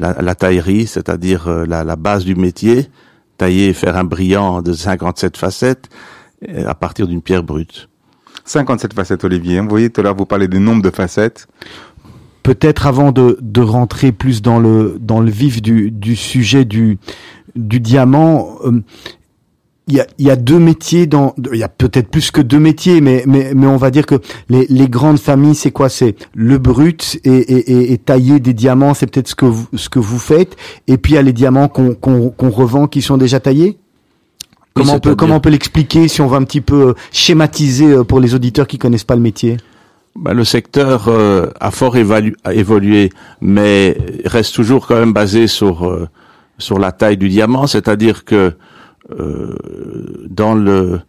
la, 0.00 0.20
la 0.22 0.34
taillerie, 0.34 0.86
c'est-à-dire 0.86 1.48
la, 1.68 1.84
la, 1.84 1.96
base 1.96 2.24
du 2.24 2.34
métier, 2.34 2.88
tailler 3.36 3.68
et 3.68 3.72
faire 3.74 3.96
un 3.96 4.04
brillant 4.04 4.60
de 4.60 4.72
57 4.72 5.36
facettes 5.36 5.88
à 6.66 6.74
partir 6.74 7.06
d'une 7.06 7.22
pierre 7.22 7.44
brute. 7.44 7.88
57 8.44 8.92
facettes, 8.92 9.22
Olivier. 9.22 9.60
Vous 9.60 9.68
voyez, 9.68 9.88
tout 9.90 10.00
à 10.00 10.04
l'heure, 10.04 10.16
vous 10.16 10.26
parlez 10.26 10.48
du 10.48 10.58
nombre 10.58 10.82
de 10.82 10.90
facettes 10.90 11.46
peut-être 12.44 12.86
avant 12.86 13.10
de, 13.10 13.38
de 13.40 13.60
rentrer 13.60 14.12
plus 14.12 14.40
dans 14.42 14.60
le 14.60 14.98
dans 15.00 15.18
le 15.18 15.30
vif 15.30 15.60
du, 15.60 15.90
du 15.90 16.14
sujet 16.14 16.64
du 16.64 16.98
du 17.56 17.80
diamant, 17.80 18.58
euh, 18.64 18.82
il 19.88 19.94
y, 19.96 20.00
a, 20.00 20.06
y 20.18 20.30
a 20.30 20.36
deux 20.36 20.58
métiers 20.58 21.06
dans 21.06 21.34
il 21.52 21.58
y 21.58 21.62
a 21.62 21.68
peut-être 21.68 22.08
plus 22.08 22.30
que 22.30 22.40
deux 22.40 22.58
métiers 22.58 23.00
mais 23.00 23.24
mais 23.26 23.52
mais 23.54 23.66
on 23.66 23.76
va 23.76 23.90
dire 23.90 24.06
que 24.06 24.20
les, 24.48 24.66
les 24.68 24.88
grandes 24.88 25.18
familles 25.18 25.54
c'est 25.54 25.72
quoi? 25.72 25.88
C'est 25.88 26.16
le 26.34 26.58
brut 26.58 27.18
et, 27.24 27.30
et, 27.30 27.92
et, 27.92 27.98
tailler 27.98 28.40
des 28.40 28.54
diamants 28.54 28.94
c'est 28.94 29.06
peut-être 29.06 29.28
ce 29.28 29.34
que 29.34 29.46
vous 29.46 29.66
ce 29.74 29.88
que 29.88 29.98
vous 29.98 30.18
faites. 30.18 30.56
Et 30.86 30.96
puis 30.98 31.12
il 31.12 31.16
y 31.16 31.18
a 31.18 31.22
les 31.22 31.32
diamants 31.32 31.68
qu'on 31.68 31.94
qu'on 31.94 32.30
qu'on 32.30 32.50
revend 32.50 32.86
qui 32.86 33.02
sont 33.02 33.16
déjà 33.16 33.40
taillés. 33.40 33.78
Comment 34.74 34.94
on 34.94 35.00
peut 35.00 35.14
comment 35.14 35.36
on 35.36 35.40
peut 35.40 35.50
l'expliquer 35.50 36.08
si 36.08 36.20
on 36.20 36.26
va 36.26 36.36
un 36.36 36.44
petit 36.44 36.60
peu 36.60 36.88
euh, 36.88 36.94
schématiser 37.12 37.86
euh, 37.86 38.04
pour 38.04 38.20
les 38.20 38.34
auditeurs 38.34 38.66
qui 38.66 38.76
connaissent 38.78 39.04
pas 39.04 39.16
le 39.16 39.22
métier? 39.22 39.56
Ben, 40.16 40.33
le 40.33 40.44
secteur 40.44 41.09
euh, 41.09 41.49
a 41.59 41.71
fort 41.71 41.97
évolué, 41.97 43.11
mais 43.40 43.97
reste 44.25 44.54
toujours 44.54 44.87
quand 44.87 44.97
même 44.97 45.12
basé 45.12 45.47
sur 45.49 45.87
euh, 45.87 46.09
sur 46.59 46.78
la 46.78 46.92
taille 46.92 47.16
du 47.16 47.28
diamant, 47.28 47.66
c'est-à-dire 47.66 48.25
que 48.25 48.52
euh, 49.18 49.56
dans 50.28 50.54
le 50.54 51.00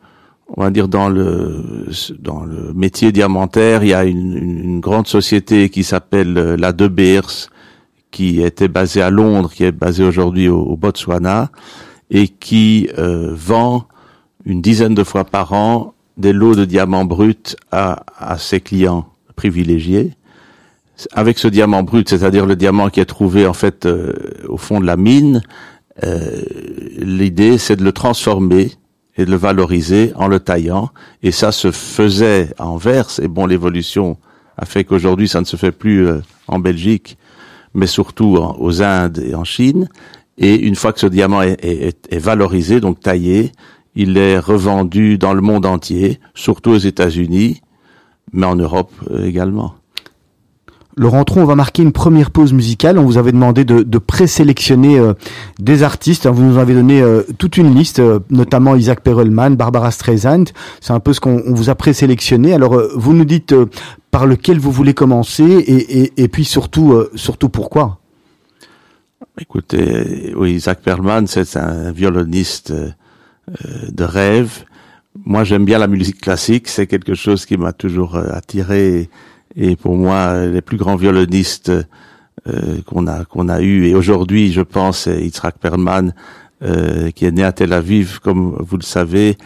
on 0.48 0.64
va 0.64 0.72
dire 0.72 0.88
dans 0.88 1.08
le 1.08 1.88
dans 2.20 2.44
le 2.44 2.74
métier 2.74 3.12
diamantaire, 3.12 3.84
il 3.84 3.90
y 3.90 3.94
a 3.94 4.06
une, 4.06 4.38
une 4.38 4.80
grande 4.80 5.08
société 5.08 5.70
qui 5.70 5.84
s'appelle 5.84 6.34
la 6.34 6.72
De 6.72 6.88
Beers, 6.88 7.50
qui 8.10 8.42
était 8.42 8.68
basée 8.68 9.04
à 9.04 9.12
Londres, 9.12 9.52
qui 9.54 9.66
est 9.66 9.72
basée 9.72 10.04
aujourd'hui 10.04 10.50
au, 10.50 10.62
au, 10.62 10.78
Botswana, 10.78 11.52
et 12.10 12.28
qui 12.28 12.90
vend 12.98 13.88
une 14.46 14.62
dizaine 14.62 14.96
de 14.96 15.04
fois 15.04 15.26
par 15.26 15.54
an 15.54 15.95
des 16.18 16.34
lots 16.34 16.56
de 16.56 16.66
diamants 16.66 17.06
bruts 17.06 17.56
à, 17.72 18.04
à 18.18 18.38
ses 18.38 18.62
clients 18.62 19.08
privilégiés. 19.36 20.14
Avec 21.12 21.38
ce 21.40 21.50
diamant 21.50 21.84
brut, 21.84 22.08
c'est-à-dire 22.10 22.46
le 22.46 22.56
diamant 22.56 22.90
qui 22.90 23.02
est 23.02 23.06
trouvé 23.06 23.46
en 23.46 23.54
fait 23.54 23.86
euh, 23.86 24.14
au 24.48 24.58
fond 24.58 24.80
de 24.80 24.86
la 24.86 24.98
mine, 24.98 25.42
Euh, 26.04 26.42
L'idée, 26.98 27.58
c'est 27.58 27.76
de 27.76 27.84
le 27.84 27.92
transformer 27.92 28.72
et 29.18 29.26
de 29.26 29.32
le 29.32 29.38
valoriser 29.38 30.12
en 30.16 30.28
le 30.28 30.40
taillant. 30.40 30.90
Et 31.24 31.32
ça 31.32 31.52
se 31.52 31.72
faisait 31.72 32.54
en 32.60 32.78
verse. 32.78 33.20
Et 33.20 33.28
bon, 33.28 33.46
l'évolution 33.46 34.18
a 34.58 34.66
fait 34.66 34.84
qu'aujourd'hui, 34.84 35.28
ça 35.28 35.40
ne 35.40 35.46
se 35.46 35.58
fait 35.58 35.72
plus 35.72 36.08
euh, 36.08 36.20
en 36.48 36.60
Belgique, 36.60 37.18
mais 37.74 37.88
surtout 37.88 38.38
aux 38.38 38.82
Indes 38.82 39.20
et 39.20 39.36
en 39.36 39.44
Chine. 39.44 39.88
Et 40.38 40.56
une 40.56 40.76
fois 40.76 40.92
que 40.92 41.00
ce 41.00 41.08
diamant 41.08 41.42
est, 41.42 41.64
est, 41.64 42.08
est, 42.10 42.20
valorisé, 42.20 42.82
donc 42.82 43.00
taillé, 43.00 43.52
il 43.96 44.18
est 44.18 44.38
revendu 44.38 45.18
dans 45.18 45.34
le 45.34 45.42
monde 45.42 45.66
entier, 45.66 46.20
surtout 46.34 46.72
aux 46.72 46.78
États-Unis, 46.78 47.62
mais 48.34 48.46
en 48.46 48.56
Europe 48.56 48.92
euh, 49.12 49.25
également. 49.25 49.75
Laurent 50.98 51.25
Tron, 51.25 51.42
on 51.42 51.46
va 51.46 51.56
marquer 51.56 51.84
une 51.84 51.92
première 51.92 52.32
pause 52.32 52.54
musicale. 52.54 52.98
On 52.98 53.04
vous 53.04 53.18
avait 53.18 53.34
demandé 53.34 53.66
de, 53.66 53.84
de 53.84 53.98
présélectionner 53.98 54.98
euh, 54.98 55.14
des 55.60 55.84
artistes. 55.84 56.25
Vous 56.25 56.42
nous 56.42 56.58
avez 56.58 56.74
donné 56.74 57.02
euh, 57.02 57.24
toute 57.38 57.58
une 57.58 57.75
liste, 57.75 58.00
euh, 58.00 58.20
notamment 58.30 58.75
Isaac 58.75 59.02
Perelman, 59.02 59.56
Barbara 59.56 59.92
Streisand. 59.92 60.46
C'est 60.80 60.94
un 60.94 61.02
peu 61.02 61.12
ce 61.12 61.20
qu'on 61.20 61.42
vous 61.48 61.70
a 61.70 61.75
présélectionné. 61.75 62.54
Alors, 62.54 62.82
vous 62.96 63.14
nous 63.14 63.25
dites 63.25 63.54
par 64.10 64.25
lequel 64.25 64.58
vous 64.58 64.72
voulez 64.72 64.94
commencer 64.94 65.44
et, 65.44 66.04
et, 66.04 66.14
et 66.24 66.28
puis 66.30 66.46
surtout, 66.46 67.04
surtout 67.16 67.50
pourquoi? 67.50 68.00
Écoutez, 69.38 70.34
oui, 70.38 70.54
Isaac 70.54 70.80
Perelman, 70.82 71.28
c'est 71.28 71.58
un 71.58 71.92
violoniste 71.92 72.74
de 73.92 74.04
rêve. 74.04 74.66
Moi, 75.25 75.44
j'aime 75.44 75.66
bien 75.66 75.78
la 75.78 75.88
musique 75.88 76.20
classique. 76.20 76.68
C'est 76.68 76.88
quelque 76.88 77.16
chose 77.16 77.46
qui 77.46 77.58
m'a 77.58 77.74
toujours 77.74 78.16
attiré 78.16 79.10
et 79.56 79.75
pour 79.75 79.96
moi 79.96 80.46
les 80.46 80.62
plus 80.62 80.78
grands 80.78 80.96
violonistes 80.96 81.72
euh, 82.48 82.82
qu'on 82.86 83.08
a 83.08 83.25
qu'on 83.25 83.50
a 83.50 83.62
eu 83.62 83.86
et 83.86 83.96
aujourd'hui 83.96 84.52
je 84.52 84.62
pense 84.62 85.00
c'est 85.00 85.22
Yitzhak 85.22 85.58
Perlman 85.60 86.14
euh, 86.62 87.12
qui 87.12 87.25
est 87.25 87.32
né 87.32 87.44
à 87.44 87.52
Tel 87.52 87.74
Aviv 87.74 88.20
comme 88.20 88.56
vous 88.60 88.78
le 88.78 88.84
savez 88.84 89.38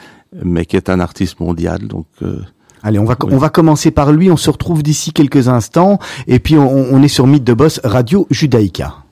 mais 0.43 0.65
qui 0.65 0.75
est 0.75 0.89
un 0.89 0.99
artiste 0.99 1.39
mondial 1.39 1.87
donc 1.87 2.07
euh, 2.21 2.39
Allez, 2.81 2.97
on 2.97 3.03
va 3.03 3.17
oui. 3.23 3.33
on 3.33 3.37
va 3.37 3.49
commencer 3.49 3.91
par 3.91 4.13
lui. 4.13 4.31
On 4.31 4.37
se 4.37 4.49
retrouve 4.49 4.83
d'ici 4.83 5.11
quelques 5.11 5.49
instants 5.49 5.99
et 6.27 6.39
puis 6.39 6.57
on, 6.57 6.93
on 6.93 7.03
est 7.03 7.09
sur 7.09 7.27
Mythe 7.27 7.43
de 7.43 7.53
Boss 7.53 7.81
Radio 7.83 8.25
Judaïka. 8.29 9.03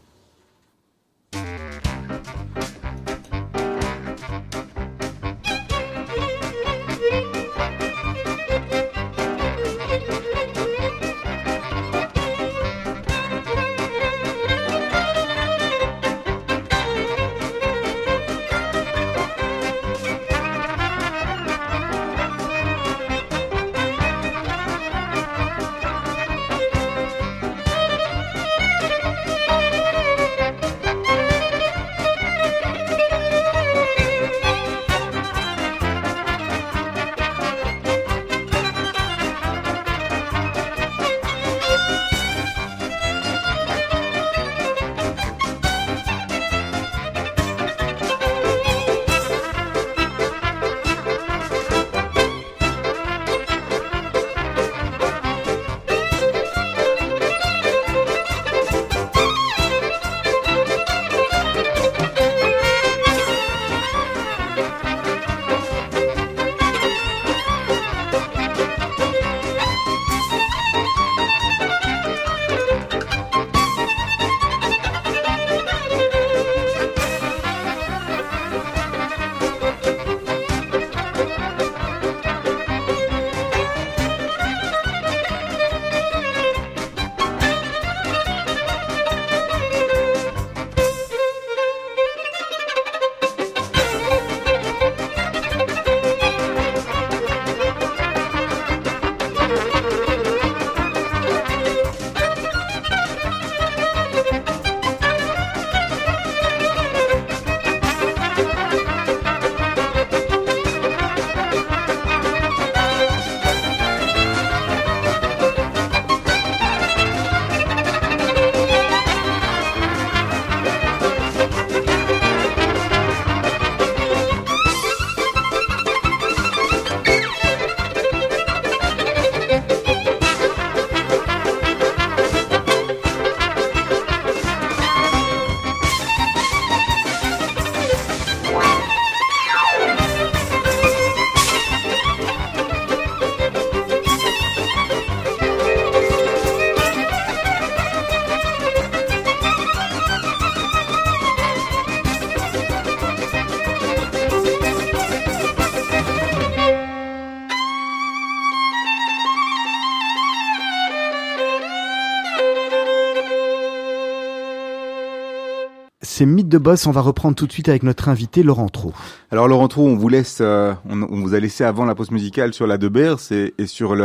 C'est 166.17 166.25
Mythe 166.25 166.49
de 166.49 166.57
Boss. 166.57 166.87
On 166.87 166.91
va 166.91 167.01
reprendre 167.01 167.35
tout 167.35 167.45
de 167.45 167.51
suite 167.51 167.69
avec 167.69 167.83
notre 167.83 168.09
invité 168.09 168.41
Laurent 168.41 168.69
Trou. 168.69 168.91
Alors 169.29 169.47
Laurent 169.47 169.67
Trou, 169.67 169.83
on 169.83 169.95
vous 169.95 170.09
laisse, 170.09 170.39
euh, 170.41 170.73
on, 170.89 171.03
on, 171.03 171.21
vous 171.21 171.35
a 171.35 171.39
laissé 171.39 171.63
avant 171.63 171.85
la 171.85 171.93
pause 171.93 172.09
musicale 172.09 172.55
sur 172.55 172.65
la 172.65 172.79
De 172.79 172.87
Beers 172.87 173.31
et, 173.31 173.53
et 173.59 173.67
sur 173.67 173.95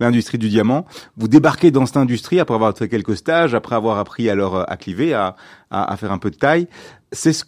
l'industrie 0.00 0.36
du 0.36 0.48
diamant. 0.48 0.84
Vous 1.16 1.28
débarquez 1.28 1.70
dans 1.70 1.86
cette 1.86 1.96
industrie 1.96 2.40
après 2.40 2.56
avoir 2.56 2.76
fait 2.76 2.88
quelques 2.88 3.16
stages, 3.16 3.54
après 3.54 3.76
avoir 3.76 3.98
appris 3.98 4.28
alors 4.28 4.68
à 4.68 4.76
cliver, 4.76 5.14
à, 5.14 5.36
à, 5.70 5.92
à 5.92 5.96
faire 5.96 6.10
un 6.10 6.18
peu 6.18 6.32
de 6.32 6.36
taille. 6.36 6.66
C'est 7.12 7.44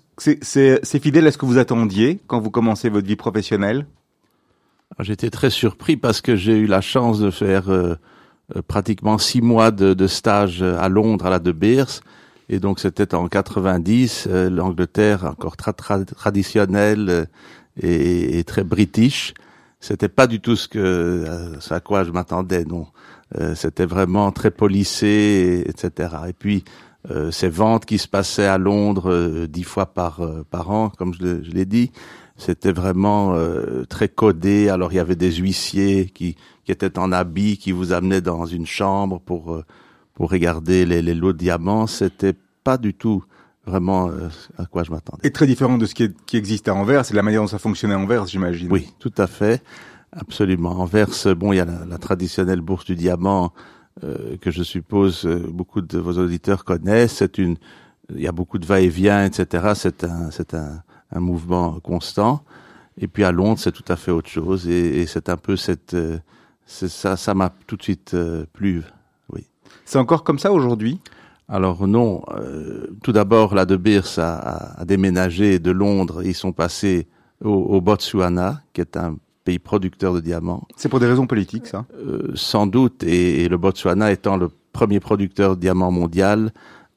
fidèle 1.00 1.26
à 1.26 1.32
ce 1.32 1.38
que 1.38 1.46
vous 1.46 1.58
attendiez 1.58 2.20
quand 2.28 2.38
vous 2.38 2.50
commencez 2.50 2.90
votre 2.90 3.08
vie 3.08 3.16
professionnelle? 3.16 3.86
J'étais 5.00 5.30
très 5.30 5.50
surpris 5.50 5.96
parce 5.96 6.20
que 6.20 6.36
j'ai 6.36 6.58
eu 6.58 6.66
la 6.66 6.80
chance 6.80 7.18
de 7.18 7.32
faire 7.32 7.72
euh, 7.72 7.96
pratiquement 8.68 9.18
six 9.18 9.40
mois 9.40 9.72
de, 9.72 9.94
de, 9.94 10.06
stage 10.06 10.62
à 10.62 10.88
Londres 10.88 11.26
à 11.26 11.30
la 11.30 11.40
De 11.40 11.50
Beers 11.50 12.02
et 12.52 12.60
donc 12.60 12.80
c'était 12.80 13.14
en 13.14 13.28
90, 13.28 14.28
euh, 14.28 14.50
l'Angleterre 14.50 15.24
encore 15.24 15.56
très 15.56 15.72
tra 15.72 16.04
traditionnelle 16.04 17.08
euh, 17.08 17.24
et, 17.80 18.38
et, 18.38 18.44
très 18.44 18.62
british. 18.62 19.32
C'était 19.80 20.10
pas 20.10 20.26
du 20.26 20.38
tout 20.38 20.54
ce 20.54 20.68
que 20.68 20.78
euh, 20.78 21.58
ce 21.60 21.72
à 21.72 21.80
quoi 21.80 22.04
je 22.04 22.10
m'attendais, 22.10 22.66
non. 22.66 22.88
Euh, 23.40 23.54
c'était 23.54 23.86
vraiment 23.86 24.30
très 24.32 24.50
policé, 24.50 25.64
et, 25.66 25.70
etc. 25.70 26.14
Et 26.28 26.34
puis 26.34 26.62
euh, 27.10 27.30
ces 27.30 27.48
ventes 27.48 27.86
qui 27.86 27.96
se 27.96 28.06
passaient 28.06 28.46
à 28.46 28.58
Londres 28.58 29.46
dix 29.46 29.64
fois 29.64 29.86
par 29.86 30.20
par 30.50 30.70
an, 30.70 30.90
comme 30.90 31.14
je, 31.14 31.42
je 31.42 31.50
l'ai 31.52 31.64
dit, 31.64 31.90
c'était 32.36 32.72
vraiment 32.72 33.34
très 33.88 34.08
codé. 34.08 34.68
Alors 34.68 34.92
il 34.92 34.96
y 34.96 34.98
avait 34.98 35.16
des 35.16 35.32
huissiers 35.32 36.10
qui 36.14 36.36
qui 36.64 36.70
étaient 36.70 36.98
en 36.98 37.12
habit, 37.12 37.56
qui 37.56 37.72
vous 37.72 37.94
amenaient 37.94 38.20
dans 38.20 38.44
une 38.44 38.66
chambre 38.66 39.20
pour 39.20 39.64
pour 40.14 40.30
regarder 40.30 40.84
les, 40.84 41.02
les 41.02 41.14
lots 41.14 41.32
de 41.32 41.38
diamants, 41.38 41.86
c'était 41.86 42.34
pas 42.64 42.78
du 42.78 42.94
tout 42.94 43.24
vraiment 43.66 44.08
euh, 44.08 44.28
à 44.58 44.66
quoi 44.66 44.82
je 44.84 44.90
m'attendais. 44.90 45.26
Et 45.26 45.30
très 45.30 45.46
différent 45.46 45.78
de 45.78 45.86
ce 45.86 45.94
qui, 45.94 46.04
est- 46.04 46.24
qui 46.26 46.36
existe 46.36 46.68
à 46.68 46.74
Anvers, 46.74 47.04
c'est 47.04 47.14
la 47.14 47.22
manière 47.22 47.42
dont 47.42 47.46
ça 47.46 47.58
fonctionnait 47.58 47.94
à 47.94 47.98
Anvers, 47.98 48.26
j'imagine. 48.26 48.70
Oui, 48.72 48.92
tout 48.98 49.12
à 49.18 49.26
fait, 49.26 49.62
absolument. 50.12 50.70
Anvers, 50.80 51.08
bon, 51.36 51.52
il 51.52 51.56
y 51.56 51.60
a 51.60 51.64
la, 51.64 51.84
la 51.86 51.98
traditionnelle 51.98 52.60
bourse 52.60 52.84
du 52.84 52.96
diamant 52.96 53.52
euh, 54.04 54.36
que 54.40 54.50
je 54.50 54.62
suppose 54.62 55.26
euh, 55.26 55.38
beaucoup 55.48 55.80
de 55.80 55.98
vos 55.98 56.18
auditeurs 56.18 56.64
connaissent. 56.64 57.14
C'est 57.16 57.38
une, 57.38 57.56
il 58.14 58.20
y 58.20 58.26
a 58.26 58.32
beaucoup 58.32 58.58
de 58.58 58.66
va-et-vient, 58.66 59.24
etc. 59.24 59.72
C'est 59.74 60.04
un, 60.04 60.30
c'est 60.30 60.54
un, 60.54 60.82
un 61.12 61.20
mouvement 61.20 61.78
constant. 61.80 62.42
Et 62.98 63.06
puis 63.08 63.22
à 63.24 63.32
Londres, 63.32 63.58
c'est 63.58 63.72
tout 63.72 63.84
à 63.88 63.96
fait 63.96 64.10
autre 64.10 64.28
chose. 64.28 64.68
Et, 64.68 65.00
et 65.02 65.06
c'est 65.06 65.28
un 65.28 65.36
peu 65.36 65.56
cette, 65.56 65.94
euh, 65.94 66.18
c'est 66.66 66.88
ça, 66.90 67.16
ça 67.16 67.32
m'a 67.34 67.52
tout 67.66 67.76
de 67.76 67.82
suite 67.82 68.12
euh, 68.14 68.44
plu. 68.52 68.82
Oui. 69.32 69.46
C'est 69.84 69.98
encore 69.98 70.24
comme 70.24 70.38
ça 70.38 70.52
aujourd'hui? 70.52 71.00
Alors 71.48 71.86
non, 71.86 72.22
euh, 72.36 72.86
tout 73.02 73.12
d'abord, 73.12 73.54
la 73.54 73.66
De 73.66 73.76
Beers 73.76 74.18
a, 74.18 74.34
a- 74.34 74.80
a 74.80 74.84
déménagé 74.84 75.58
de 75.58 75.70
Londres. 75.70 76.22
Ils 76.24 76.34
sont 76.34 76.52
passés 76.52 77.06
au, 77.44 77.50
au 77.50 77.80
Botswana, 77.80 78.62
qui 78.72 78.80
est 78.80 78.96
un 78.96 79.16
pays 79.44 79.58
producteur 79.58 80.14
de 80.14 80.20
diamants, 80.20 80.66
C'est 80.76 80.88
pour 80.88 81.00
des 81.00 81.06
raisons 81.06 81.26
politiques, 81.26 81.66
ça? 81.66 81.84
Euh, 81.98 82.30
sans 82.34 82.66
doute. 82.68 83.02
Et, 83.02 83.42
et 83.42 83.48
le 83.48 83.58
Botswana 83.58 84.12
étant 84.12 84.36
le 84.36 84.48
premier 84.72 85.00
producteur 85.00 85.56
de 85.56 85.60
diamants 85.60 85.90
mondial, 85.90 86.52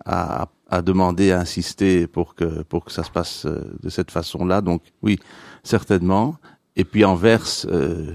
a, 0.06 0.48
a 0.70 0.82
demandé, 0.84 1.32
a 1.32 1.40
insisté 1.40 2.06
pour 2.08 2.36
que 2.36 2.62
pour 2.64 2.86
que 2.86 2.92
ça 2.92 3.04
se 3.04 3.10
passe 3.10 3.46
euh, 3.48 3.62
de 3.82 3.90
cette 3.90 4.12
façon-là. 4.12 4.62
Donc 4.62 4.84
oui, 5.02 5.18
certainement. 5.64 6.36
Et 6.76 6.84
puis 6.84 7.04
Anvers, 7.04 7.66
euh, 7.66 8.14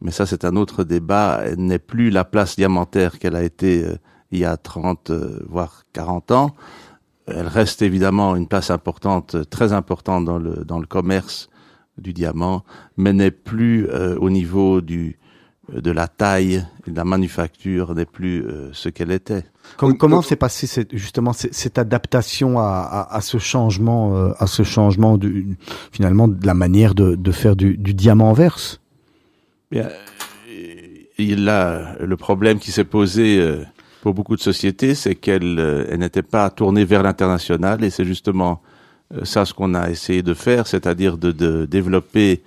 mais 0.00 0.12
ça 0.12 0.26
c'est 0.26 0.44
un 0.44 0.54
autre 0.56 0.84
débat, 0.84 1.40
elle 1.44 1.58
n'est 1.58 1.78
plus 1.80 2.10
la 2.10 2.24
place 2.24 2.54
diamantaire 2.56 3.18
qu'elle 3.18 3.34
a 3.36 3.42
été 3.42 3.84
euh, 3.84 3.96
il 4.32 4.40
y 4.40 4.44
a 4.44 4.56
30, 4.56 5.10
euh, 5.10 5.40
voire 5.48 5.84
40 5.92 6.30
ans. 6.32 6.54
Elle 7.26 7.46
reste 7.46 7.82
évidemment 7.82 8.34
une 8.34 8.48
place 8.48 8.70
importante, 8.70 9.48
très 9.48 9.72
importante 9.72 10.24
dans 10.24 10.38
le, 10.38 10.64
dans 10.64 10.80
le 10.80 10.86
commerce 10.86 11.48
du 11.98 12.12
diamant, 12.12 12.64
mais 12.96 13.12
n'est 13.12 13.30
plus 13.30 13.86
euh, 13.88 14.16
au 14.18 14.30
niveau 14.30 14.80
du, 14.80 15.18
de 15.72 15.90
la 15.90 16.08
taille 16.08 16.66
de 16.86 16.96
la 16.96 17.04
manufacture, 17.04 17.94
n'est 17.94 18.06
plus 18.06 18.44
euh, 18.44 18.70
ce 18.72 18.88
qu'elle 18.88 19.12
était. 19.12 19.44
Comment 19.76 20.22
s'est 20.22 20.36
passée 20.36 20.66
cette, 20.66 20.96
justement 20.96 21.32
cette, 21.32 21.54
cette 21.54 21.78
adaptation 21.78 22.58
à, 22.58 22.64
à, 22.64 23.16
à 23.16 23.20
ce 23.20 23.38
changement, 23.38 24.16
euh, 24.16 24.32
à 24.38 24.46
ce 24.46 24.64
changement 24.64 25.16
du, 25.16 25.56
finalement 25.92 26.26
de 26.26 26.44
la 26.44 26.54
manière 26.54 26.94
de, 26.94 27.14
de 27.14 27.32
faire 27.32 27.54
du, 27.54 27.76
du 27.76 27.94
diamant 27.94 28.30
en 28.30 28.32
verse 28.32 28.80
Bien, 29.70 29.88
il 31.18 31.48
a 31.48 31.96
le 32.00 32.16
problème 32.16 32.58
qui 32.58 32.72
s'est 32.72 32.84
posé 32.84 33.40
pour 34.02 34.14
beaucoup 34.14 34.36
de 34.36 34.40
sociétés, 34.40 34.94
c'est 34.94 35.14
qu'elles 35.14 35.58
euh, 35.58 35.96
n'étaient 35.96 36.22
pas 36.22 36.50
tournées 36.50 36.84
vers 36.84 37.02
l'international, 37.02 37.82
et 37.84 37.90
c'est 37.90 38.04
justement 38.04 38.60
euh, 39.14 39.24
ça 39.24 39.44
ce 39.44 39.54
qu'on 39.54 39.74
a 39.74 39.88
essayé 39.90 40.22
de 40.22 40.34
faire, 40.34 40.66
c'est-à-dire 40.66 41.16
de, 41.16 41.30
de 41.30 41.66
développer 41.66 42.42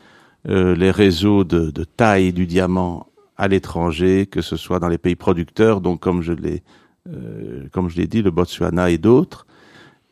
euh, 0.50 0.76
les 0.76 0.92
réseaux 0.92 1.46
de, 1.46 1.72
de 1.72 1.84
taille 1.86 2.34
du 2.34 2.46
diamant 2.46 3.08
à 3.38 3.48
l'étranger, 3.48 4.28
que 4.28 4.42
ce 4.42 4.58
soit 4.58 4.80
dans 4.80 4.90
les 4.90 4.98
pays 4.98 5.16
producteurs, 5.16 5.82
donc 5.82 6.02
comme 6.02 6.22
je 6.22 6.34
l'ai 6.34 6.62
euh, 7.08 7.68
comme 7.72 7.90
je 7.90 7.98
l'ai 7.98 8.08
dit, 8.08 8.22
le 8.22 8.32
Botswana 8.32 8.90
et 8.90 8.98
d'autres, 8.98 9.46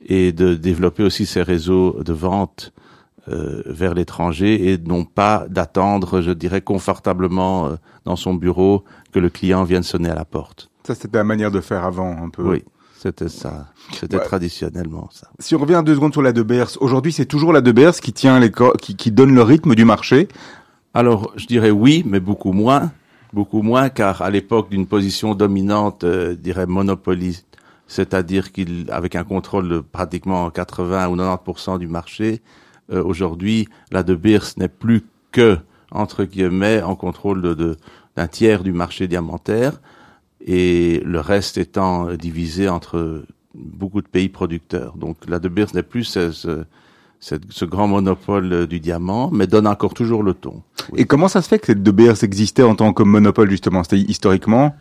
et 0.06 0.32
de 0.32 0.54
développer 0.54 1.04
aussi 1.04 1.26
ces 1.26 1.42
réseaux 1.42 2.04
de 2.04 2.14
vente 2.14 2.72
euh, 3.30 3.64
vers 3.66 3.94
l'étranger 3.94 4.70
et 4.70 4.78
non 4.78 5.06
pas 5.06 5.46
d'attendre, 5.50 6.22
je 6.22 6.32
dirais, 6.32 6.62
confortablement 6.62 7.68
euh, 7.68 7.76
dans 8.06 8.16
son 8.16 8.34
bureau 8.34 8.84
que 9.12 9.20
le 9.20 9.30
client 9.30 9.64
vienne 9.64 9.84
sonner 9.84 10.10
à 10.10 10.16
la 10.16 10.26
porte. 10.26 10.70
Ça, 10.86 10.96
c'était 10.96 11.18
la 11.18 11.24
manière 11.24 11.52
de 11.52 11.62
faire 11.62 11.84
avant, 11.86 12.12
un 12.24 12.30
peu. 12.30 12.44
Oui, 12.44 12.64
c'était 12.98 13.30
ça. 13.30 13.68
C'était 13.94 14.18
Ouais. 14.18 14.24
traditionnellement 14.26 15.10
ça. 15.12 15.28
Si 15.40 15.56
on 15.56 15.60
revient 15.60 15.82
deux 15.86 15.96
secondes 15.96 16.12
sur 16.14 16.22
la 16.22 16.34
De 16.34 16.44
Beers, 16.44 16.78
aujourd'hui, 16.82 17.12
c'est 17.14 17.26
toujours 17.26 17.54
la 17.54 17.62
De 17.62 17.72
Beers 17.72 17.94
qui 18.02 18.12
tient 18.14 18.40
les 18.40 18.52
qui, 18.82 18.96
qui 18.96 19.12
donne 19.12 19.34
le 19.34 19.42
rythme 19.44 19.76
du 19.76 19.86
marché. 19.86 20.28
Alors, 20.94 21.32
je 21.38 21.46
dirais 21.48 21.72
oui, 21.72 22.04
mais 22.06 22.20
beaucoup 22.20 22.52
moins. 22.52 22.92
Beaucoup 23.32 23.64
moins, 23.64 23.90
car 23.90 24.22
à 24.22 24.30
l'époque 24.30 24.70
d'une 24.70 24.86
position 24.86 25.34
dominante, 25.34 26.04
euh, 26.04 26.32
je 26.32 26.36
dirais 26.36 26.68
monopoliste, 26.68 27.48
c'est-à-dire 27.88 28.52
qu'il, 28.52 28.86
avec 28.92 29.16
un 29.16 29.24
contrôle 29.24 29.68
de 29.70 29.80
pratiquement 29.80 30.52
80 30.52 31.08
ou 31.10 31.16
90% 31.16 31.80
du 31.80 31.88
marché, 31.88 32.42
euh, 32.92 33.04
aujourd'hui, 33.04 33.68
la 33.92 34.04
De 34.04 34.14
Beers 34.14 34.54
n'est 34.58 34.68
plus 34.68 35.04
que, 35.32 35.58
entre 35.90 36.26
guillemets, 36.26 36.84
en 36.84 36.96
contrôle 36.96 37.42
de, 37.42 37.54
de- 37.56 37.78
d'un 38.16 38.28
tiers 38.28 38.62
du 38.62 38.72
marché 38.72 39.08
diamantaire, 39.08 39.80
et 40.46 41.02
le 41.06 41.20
reste 41.20 41.58
étant 41.58 42.14
divisé 42.14 42.68
entre 42.70 43.24
beaucoup 43.56 44.02
de 44.02 44.08
pays 44.08 44.30
producteurs. 44.30 44.96
Donc 44.98 45.18
la 45.28 45.40
De 45.40 45.48
Beers 45.48 45.68
n'est 45.74 45.84
plus 45.84 46.04
ce, 46.04 46.32
ce, 46.32 46.66
cette- 47.20 47.50
ce 47.52 47.66
grand 47.66 47.88
monopole 47.88 48.68
du 48.68 48.80
diamant, 48.80 49.30
mais 49.32 49.48
donne 49.48 49.68
encore 49.68 49.94
toujours 49.94 50.24
le 50.24 50.34
ton. 50.34 50.62
Et 50.98 51.06
comment 51.06 51.28
ça 51.28 51.42
se 51.42 51.48
fait 51.48 51.60
que 51.60 51.68
cette 51.68 51.84
De 51.84 51.92
Beers 51.92 52.24
existait 52.24 52.64
en 52.64 52.76
tant 52.76 52.92
que 52.94 53.04
monopole, 53.04 53.50
justement? 53.50 53.84
C'était 53.84 54.00
historiquement? 54.02 54.76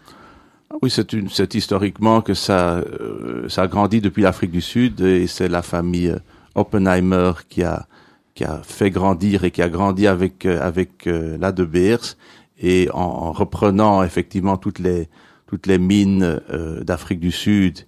Ah 0.70 0.76
Oui, 0.82 0.90
c'est 0.90 1.54
historiquement 1.54 2.22
que 2.22 2.34
ça, 2.34 2.76
euh, 2.78 3.48
ça 3.48 3.62
a 3.62 3.66
grandi 3.68 4.00
depuis 4.00 4.22
l'Afrique 4.22 4.50
du 4.50 4.62
Sud 4.62 5.00
et 5.02 5.26
c'est 5.26 5.48
la 5.48 5.62
famille 5.62 6.08
euh, 6.08 6.18
Oppenheimer 6.54 7.32
qui 7.48 7.62
a, 7.62 7.86
qui 8.34 8.44
a 8.44 8.60
fait 8.64 8.90
grandir 8.90 9.44
et 9.44 9.50
qui 9.50 9.60
a 9.62 9.68
grandi 9.68 10.06
avec, 10.06 10.46
euh, 10.46 10.60
avec 10.62 11.06
euh, 11.06 11.36
la 11.38 11.52
De 11.52 11.64
Beers 11.64 12.16
et 12.58 12.88
en, 12.94 13.00
en 13.00 13.32
reprenant 13.32 14.02
effectivement 14.02 14.56
toutes 14.56 14.78
les, 14.78 15.08
toutes 15.52 15.66
les 15.66 15.78
mines 15.78 16.40
euh, 16.50 16.82
d'Afrique 16.82 17.20
du 17.20 17.30
Sud 17.30 17.80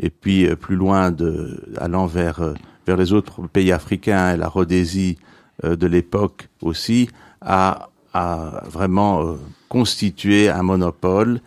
et 0.00 0.10
puis 0.10 0.44
euh, 0.44 0.56
plus 0.56 0.74
loin 0.74 1.12
de, 1.12 1.62
allant 1.76 2.06
vers, 2.06 2.42
euh, 2.42 2.54
vers 2.84 2.96
les 2.96 3.12
autres 3.12 3.46
pays 3.46 3.70
africains 3.70 4.34
et 4.34 4.36
la 4.36 4.48
Rhodésie 4.48 5.18
de 5.62 5.86
l'époque 5.86 6.48
aussi, 6.62 7.08
a, 7.40 7.90
a 8.12 8.64
vraiment 8.66 9.36
constitué 9.68 10.48
un 10.48 10.64
monopole 10.64 11.40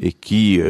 et 0.00 0.12
qui, 0.12 0.60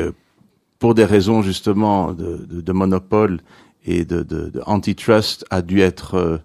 pour 0.79 0.95
des 0.95 1.07
raisons 1.07 1.41
justement 1.41 2.13
de, 2.13 2.45
de, 2.51 2.61
de 2.61 2.73
monopole 2.73 3.41
et 3.87 4.05
de, 4.05 4.23
de, 4.23 4.61
antitrust, 4.67 5.47
a 5.49 5.63
dû 5.63 5.81
être, 5.81 6.43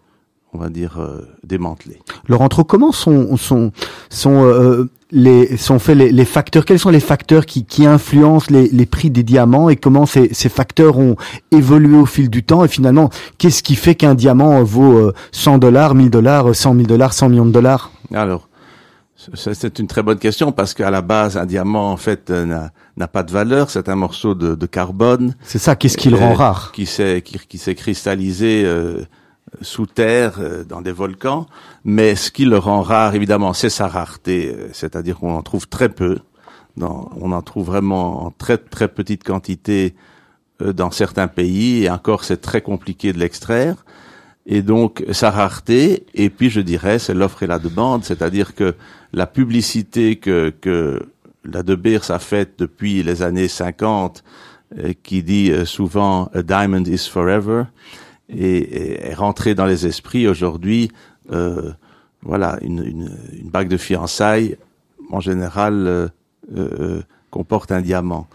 on 0.53 0.57
va 0.59 0.69
dire, 0.69 0.97
euh, 0.99 1.21
démantelé. 1.43 1.99
Laurent 2.27 2.47
Trot, 2.49 2.63
comment 2.63 2.91
sont, 2.91 3.35
sont, 3.37 3.71
sont, 4.09 4.43
euh, 4.45 4.89
les, 5.11 5.57
sont 5.57 5.77
faits 5.79 5.97
les, 5.97 6.11
les 6.11 6.25
facteurs 6.25 6.65
Quels 6.65 6.79
sont 6.79 6.89
les 6.89 6.99
facteurs 6.99 7.45
qui, 7.45 7.65
qui 7.65 7.85
influencent 7.85 8.47
les, 8.49 8.67
les 8.69 8.85
prix 8.85 9.09
des 9.11 9.23
diamants 9.23 9.69
et 9.69 9.75
comment 9.75 10.05
ces, 10.05 10.33
ces 10.33 10.49
facteurs 10.49 10.97
ont 10.97 11.15
évolué 11.51 11.97
au 11.97 12.05
fil 12.05 12.29
du 12.29 12.43
temps 12.43 12.63
Et 12.63 12.67
finalement, 12.67 13.09
qu'est-ce 13.37 13.61
qui 13.61 13.75
fait 13.75 13.95
qu'un 13.95 14.15
diamant 14.15 14.63
vaut 14.63 14.97
euh, 14.97 15.13
100 15.31 15.57
dollars, 15.59 15.95
1000 15.95 16.09
dollars, 16.09 16.55
100 16.55 16.73
000 16.75 16.87
dollars, 16.87 17.13
100 17.13 17.29
millions 17.29 17.45
de 17.45 17.51
dollars? 17.51 17.91
Alors, 18.13 18.47
c'est 19.33 19.79
une 19.79 19.87
très 19.87 20.03
bonne 20.03 20.19
question 20.19 20.51
parce 20.51 20.73
qu'à 20.73 20.89
la 20.91 21.01
base, 21.01 21.37
un 21.37 21.45
diamant 21.45 21.91
en 21.91 21.97
fait 21.97 22.29
euh, 22.29 22.45
n'a- 22.95 23.07
pas 23.07 23.23
de 23.23 23.31
valeur. 23.31 23.69
C'est 23.69 23.89
un 23.89 23.95
morceau 23.95 24.35
de, 24.35 24.55
de 24.55 24.65
carbone 24.65 25.33
C'est 25.43 25.57
ça, 25.57 25.75
qu'est-ce 25.75 25.97
qui 25.97 26.09
le 26.09 26.17
Euh, 26.17 26.19
rend 26.21 26.33
rare? 26.33 26.71
qui 26.71 26.85
s'est 26.85 27.21
qui, 27.25 27.37
qui 27.47 27.57
s'est 27.57 27.75
cristallisé 27.75 28.63
euh, 28.65 29.01
sous 29.61 29.85
terre 29.85 30.35
euh, 30.39 30.63
dans 30.63 30.81
des 30.81 30.91
volcans. 30.91 31.47
Mais 31.83 32.15
ce 32.15 32.31
qui 32.31 32.45
le 32.45 32.57
rend 32.57 32.81
rare, 32.81 33.15
évidemment, 33.15 33.53
c'est 33.53 33.69
sa 33.69 33.87
rareté, 33.87 34.53
euh, 34.53 34.69
c'est-à-dire 34.73 35.17
qu'on 35.17 35.35
en 35.35 35.41
trouve 35.41 35.67
très 35.67 35.89
peu. 35.89 36.19
Dans, 36.75 37.09
on 37.19 37.31
en 37.31 37.41
trouve 37.41 37.67
vraiment 37.67 38.25
en 38.25 38.31
très 38.31 38.57
très 38.57 38.87
petite 38.87 39.23
quantité 39.23 39.95
euh, 40.61 40.73
dans 40.73 40.91
certains 40.91 41.27
pays, 41.27 41.85
et 41.85 41.89
encore 41.89 42.23
c'est 42.23 42.41
très 42.41 42.61
compliqué 42.61 43.13
de 43.13 43.19
l'extraire. 43.19 43.85
Et 44.45 44.61
donc 44.61 45.03
sa 45.11 45.31
rareté, 45.31 46.05
et 46.13 46.29
puis 46.29 46.49
je 46.49 46.61
dirais 46.61 46.99
c'est 46.99 47.13
l'offre 47.13 47.43
et 47.43 47.47
la 47.47 47.59
demande, 47.59 48.03
c'est-à-dire 48.03 48.55
que 48.55 48.75
la 49.11 49.27
publicité 49.27 50.17
que, 50.17 50.53
que 50.61 51.01
la 51.43 51.63
De 51.63 51.75
Beers 51.75 52.11
a 52.11 52.19
faite 52.19 52.53
depuis 52.59 53.03
les 53.03 53.23
années 53.23 53.47
50, 53.47 54.23
euh, 54.77 54.93
qui 55.03 55.23
dit 55.23 55.51
souvent 55.65 56.29
A 56.33 56.43
diamond 56.43 56.83
is 56.83 57.09
forever, 57.09 57.63
et, 58.29 59.09
est 59.09 59.13
rentrée 59.13 59.55
dans 59.55 59.65
les 59.65 59.85
esprits 59.85 60.27
aujourd'hui. 60.27 60.91
euh, 61.31 61.71
voilà, 62.23 62.57
une, 62.61 62.83
une, 62.83 63.11
une 63.33 63.49
bague 63.49 63.67
de 63.69 63.77
fiançailles, 63.77 64.57
en 65.11 65.19
général, 65.19 65.87
euh, 65.87 66.07
euh, 66.55 67.01
comporte 67.29 67.71
un 67.71 67.81
diamant. 67.81 68.27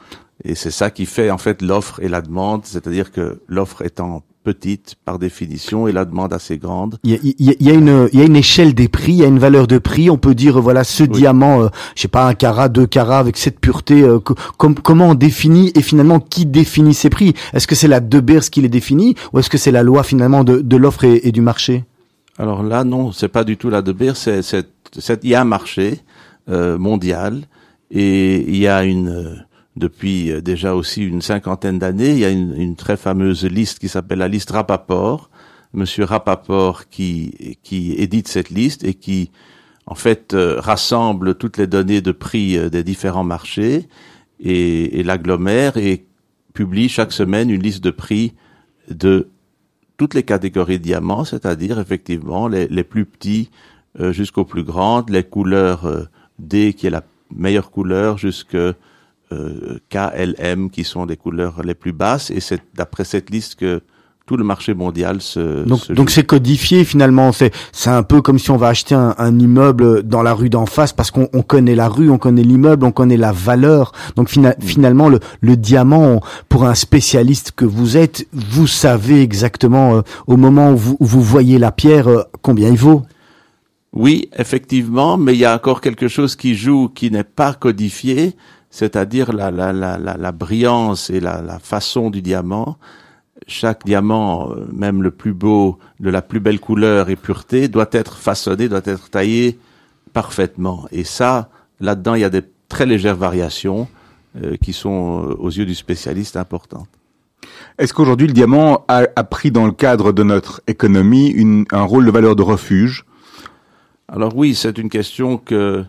Et 0.44 0.54
c'est 0.54 0.70
ça 0.70 0.90
qui 0.90 1.06
fait 1.06 1.30
en 1.30 1.38
fait 1.38 1.62
l'offre 1.62 2.00
et 2.00 2.08
la 2.08 2.22
demande, 2.22 2.64
c'est-à-dire 2.64 3.12
que 3.12 3.40
l'offre 3.48 3.82
étant 3.82 4.22
petite 4.42 4.96
par 5.04 5.18
définition 5.18 5.86
et 5.88 5.92
la 5.92 6.04
demande 6.04 6.32
assez 6.32 6.58
grande. 6.58 6.98
Il 7.04 7.10
y 7.10 7.14
a, 7.14 7.18
il 7.22 7.46
y 7.46 7.50
a- 7.50 7.54
il 7.60 7.66
y 7.66 7.70
a 7.70 7.74
une, 7.74 8.08
il 8.12 8.18
y 8.18 8.22
a 8.22 8.24
une 8.26 8.36
échelle 8.36 8.74
des 8.74 8.88
prix, 8.88 9.12
il 9.12 9.18
y 9.18 9.24
a 9.24 9.28
une 9.28 9.38
valeur 9.38 9.66
de 9.66 9.78
prix. 9.78 10.10
On 10.10 10.18
peut 10.18 10.34
dire 10.34 10.60
voilà 10.60 10.84
ce 10.84 11.04
diamant, 11.04 11.62
euh, 11.62 11.68
je 11.94 12.02
sais 12.02 12.08
pas 12.08 12.26
un 12.26 12.34
carat, 12.34 12.68
deux 12.68 12.86
carats 12.86 13.18
avec 13.20 13.36
cette 13.36 13.60
pureté. 13.60 14.02
euh, 14.02 14.18
co- 14.18 14.34
com- 14.56 14.74
comment 14.74 15.10
on 15.10 15.14
définit 15.14 15.70
et 15.74 15.82
finalement 15.82 16.20
qui 16.20 16.46
définit 16.46 16.94
ces 16.94 17.10
prix? 17.10 17.34
Est-ce 17.52 17.66
que 17.66 17.74
c'est 17.74 17.88
la 17.88 18.00
De 18.00 18.20
Beers 18.20 18.50
qui 18.50 18.60
les 18.60 18.68
définit 18.68 19.14
ou 19.32 19.38
est-ce 19.38 19.50
que 19.50 19.58
c'est 19.58 19.70
la 19.72 19.82
loi 19.82 20.02
finalement 20.02 20.44
de, 20.44 20.60
de 20.60 20.76
l'offre 20.76 21.04
et, 21.04 21.20
et 21.28 21.32
du 21.32 21.40
marché? 21.40 21.84
Alors 22.38 22.62
là, 22.62 22.82
non, 22.84 23.12
c'est 23.12 23.28
pas 23.28 23.44
du 23.44 23.56
tout 23.56 23.70
la 23.70 23.82
De 23.82 23.92
Beers, 23.92 24.16
c'est, 24.16 24.42
c'est, 24.42 24.66
c'est- 24.98 25.20
il 25.22 25.30
y 25.30 25.34
a 25.34 25.40
un 25.40 25.44
marché 25.44 26.00
euh, 26.48 26.78
mondial 26.78 27.42
et 27.90 28.40
il 28.48 28.56
y 28.56 28.66
a 28.66 28.82
une, 28.84 29.08
euh, 29.08 29.34
depuis 29.76 30.30
euh, 30.30 30.40
déjà 30.40 30.74
aussi 30.74 31.04
une 31.04 31.22
cinquantaine 31.22 31.78
d'années. 31.78 32.10
Il 32.10 32.18
y 32.18 32.24
a 32.24 32.30
une, 32.30 32.54
une, 32.60 32.76
très 32.76 32.96
fameuse 32.96 33.44
liste 33.44 33.78
qui 33.78 33.88
s'appelle 33.88 34.18
la 34.18 34.28
liste 34.28 34.50
Rapaport. 34.50 35.30
Monsieur 35.72 36.04
Rapaport 36.04 36.88
qui, 36.88 37.58
qui 37.62 37.92
édite 37.92 38.28
cette 38.28 38.50
liste 38.50 38.84
et 38.84 38.94
qui, 38.94 39.30
en 39.86 39.94
fait, 39.94 40.34
euh, 40.34 40.60
rassemble 40.60 41.34
toutes 41.36 41.56
les 41.56 41.66
données 41.66 42.02
de 42.02 42.12
prix 42.12 42.58
euh, 42.58 42.68
des 42.68 42.84
différents 42.84 43.24
marchés 43.24 43.88
et, 44.40 45.00
et 45.00 45.02
l'agglomère 45.02 45.76
et 45.78 46.04
publie 46.52 46.90
chaque 46.90 47.12
semaine 47.12 47.48
une 47.48 47.62
liste 47.62 47.82
de 47.82 47.90
prix 47.90 48.34
de 48.90 49.28
toutes 49.96 50.12
les 50.14 50.22
catégories 50.24 50.78
de 50.78 50.84
diamants, 50.84 51.24
c'est-à-dire 51.24 51.78
effectivement 51.78 52.48
les, 52.48 52.66
les, 52.68 52.84
plus 52.84 53.04
petits 53.06 53.50
jusqu'aux 54.10 54.44
plus 54.44 54.64
grandes, 54.64 55.10
les 55.10 55.22
couleurs 55.22 56.08
D 56.38 56.72
qui 56.72 56.88
est 56.88 56.90
la 56.90 57.04
meilleure 57.30 57.70
couleur 57.70 58.18
jusque 58.18 58.56
euh, 59.32 59.78
KLM 59.88 60.70
qui 60.70 60.84
sont 60.84 61.06
les 61.06 61.16
couleurs 61.16 61.62
les 61.62 61.74
plus 61.74 61.92
basses 61.92 62.30
et 62.30 62.40
c'est 62.40 62.60
d'après 62.74 63.04
cette 63.04 63.30
liste 63.30 63.56
que 63.56 63.82
tout 64.26 64.36
le 64.36 64.44
marché 64.44 64.74
mondial 64.74 65.20
se 65.20 65.64
donc 65.66 65.80
se 65.80 65.92
donc 65.92 66.10
c'est 66.10 66.24
codifié 66.24 66.84
finalement. 66.84 67.32
C'est 67.32 67.52
c'est 67.72 67.90
un 67.90 68.02
peu 68.02 68.22
comme 68.22 68.38
si 68.38 68.50
on 68.50 68.56
va 68.56 68.68
acheter 68.68 68.94
un, 68.94 69.14
un 69.18 69.38
immeuble 69.38 70.02
dans 70.04 70.22
la 70.22 70.32
rue 70.32 70.48
d'en 70.48 70.66
face 70.66 70.92
parce 70.92 71.10
qu'on 71.10 71.28
on 71.32 71.42
connaît 71.42 71.74
la 71.74 71.88
rue 71.88 72.08
on 72.10 72.18
connaît 72.18 72.42
l'immeuble 72.42 72.86
on 72.86 72.92
connaît 72.92 73.16
la 73.16 73.32
valeur. 73.32 73.92
Donc 74.16 74.28
fina, 74.28 74.54
finalement 74.60 75.08
le 75.08 75.18
le 75.40 75.56
diamant 75.56 76.20
pour 76.48 76.64
un 76.64 76.74
spécialiste 76.74 77.52
que 77.52 77.64
vous 77.64 77.96
êtes 77.96 78.26
vous 78.32 78.66
savez 78.66 79.22
exactement 79.22 79.96
euh, 79.96 80.02
au 80.26 80.36
moment 80.36 80.72
où 80.72 80.76
vous, 80.76 80.96
où 81.00 81.04
vous 81.04 81.22
voyez 81.22 81.58
la 81.58 81.72
pierre 81.72 82.08
euh, 82.08 82.22
combien 82.42 82.68
il 82.68 82.78
vaut. 82.78 83.02
Oui 83.92 84.28
effectivement 84.36 85.18
mais 85.18 85.34
il 85.34 85.40
y 85.40 85.44
a 85.44 85.54
encore 85.54 85.80
quelque 85.80 86.08
chose 86.08 86.36
qui 86.36 86.54
joue 86.54 86.88
qui 86.88 87.10
n'est 87.10 87.24
pas 87.24 87.54
codifié 87.54 88.36
c'est-à-dire 88.72 89.34
la, 89.34 89.50
la, 89.50 89.72
la, 89.72 89.98
la, 89.98 90.32
brillance 90.32 91.10
et 91.10 91.20
la, 91.20 91.42
la 91.42 91.58
façon 91.58 92.08
du 92.08 92.22
diamant. 92.22 92.78
Chaque 93.46 93.84
diamant, 93.84 94.50
euh, 94.50 94.66
même 94.72 95.02
le 95.02 95.10
plus 95.10 95.34
beau, 95.34 95.78
de 96.00 96.08
la 96.08 96.22
plus 96.22 96.40
belle 96.40 96.58
couleur 96.58 97.10
et 97.10 97.16
pureté, 97.16 97.68
doit 97.68 97.90
être 97.92 98.16
façonné, 98.16 98.70
doit 98.70 98.80
être 98.86 99.10
taillé 99.10 99.58
parfaitement. 100.14 100.86
Et 100.90 101.04
ça, 101.04 101.50
là-dedans, 101.80 102.14
il 102.14 102.22
y 102.22 102.24
a 102.24 102.30
des 102.30 102.42
très 102.68 102.86
légères 102.86 103.16
variations 103.16 103.88
euh, 104.42 104.56
qui 104.56 104.72
sont, 104.72 105.22
euh, 105.22 105.34
aux 105.38 105.50
yeux 105.50 105.66
du 105.66 105.74
spécialiste, 105.74 106.38
importantes. 106.38 106.88
Est-ce 107.76 107.92
qu'aujourd'hui 107.92 108.26
le 108.26 108.32
diamant 108.32 108.86
a, 108.88 109.02
a, 109.16 109.24
pris 109.24 109.50
dans 109.50 109.66
le 109.66 109.72
cadre 109.72 110.12
de 110.12 110.22
notre 110.22 110.62
économie 110.66 111.28
une, 111.28 111.66
un 111.72 111.82
rôle 111.82 112.06
de 112.06 112.10
valeur 112.10 112.36
de 112.36 112.42
refuge? 112.42 113.04
Alors 114.08 114.34
oui, 114.34 114.54
c'est 114.54 114.78
une 114.78 114.88
question 114.88 115.36
que 115.36 115.84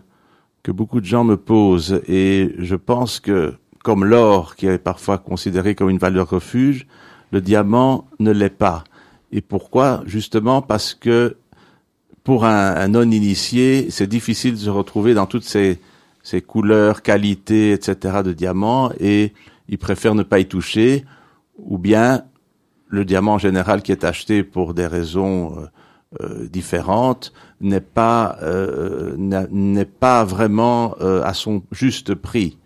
que 0.64 0.72
beaucoup 0.72 1.00
de 1.00 1.06
gens 1.06 1.22
me 1.22 1.36
posent 1.36 2.02
et 2.08 2.54
je 2.58 2.74
pense 2.74 3.20
que 3.20 3.54
comme 3.84 4.04
l'or 4.04 4.56
qui 4.56 4.66
est 4.66 4.78
parfois 4.78 5.18
considéré 5.18 5.74
comme 5.74 5.90
une 5.90 5.98
valeur 5.98 6.30
refuge, 6.30 6.86
le 7.30 7.42
diamant 7.42 8.08
ne 8.18 8.32
l'est 8.32 8.48
pas. 8.48 8.82
Et 9.30 9.42
pourquoi? 9.42 10.02
Justement 10.06 10.62
parce 10.62 10.94
que 10.94 11.36
pour 12.24 12.46
un, 12.46 12.88
non-initié, 12.88 13.90
c'est 13.90 14.06
difficile 14.06 14.54
de 14.54 14.58
se 14.58 14.70
retrouver 14.70 15.12
dans 15.12 15.26
toutes 15.26 15.44
ces, 15.44 15.78
ces 16.22 16.40
couleurs, 16.40 17.02
qualités, 17.02 17.72
etc. 17.72 18.22
de 18.24 18.32
diamant 18.32 18.90
et 18.98 19.34
il 19.68 19.76
préfère 19.76 20.14
ne 20.14 20.22
pas 20.22 20.38
y 20.38 20.46
toucher 20.46 21.04
ou 21.58 21.76
bien 21.76 22.24
le 22.88 23.04
diamant 23.04 23.34
en 23.34 23.38
général 23.38 23.82
qui 23.82 23.92
est 23.92 24.04
acheté 24.04 24.42
pour 24.42 24.72
des 24.72 24.86
raisons 24.86 25.68
euh, 26.20 26.46
différente 26.48 27.32
n'est 27.60 27.80
pas 27.80 28.38
euh, 28.42 29.14
n'est 29.16 29.84
pas 29.84 30.24
vraiment 30.24 30.94
euh, 31.00 31.22
à 31.24 31.34
son 31.34 31.62
juste 31.72 32.14
prix. 32.14 32.58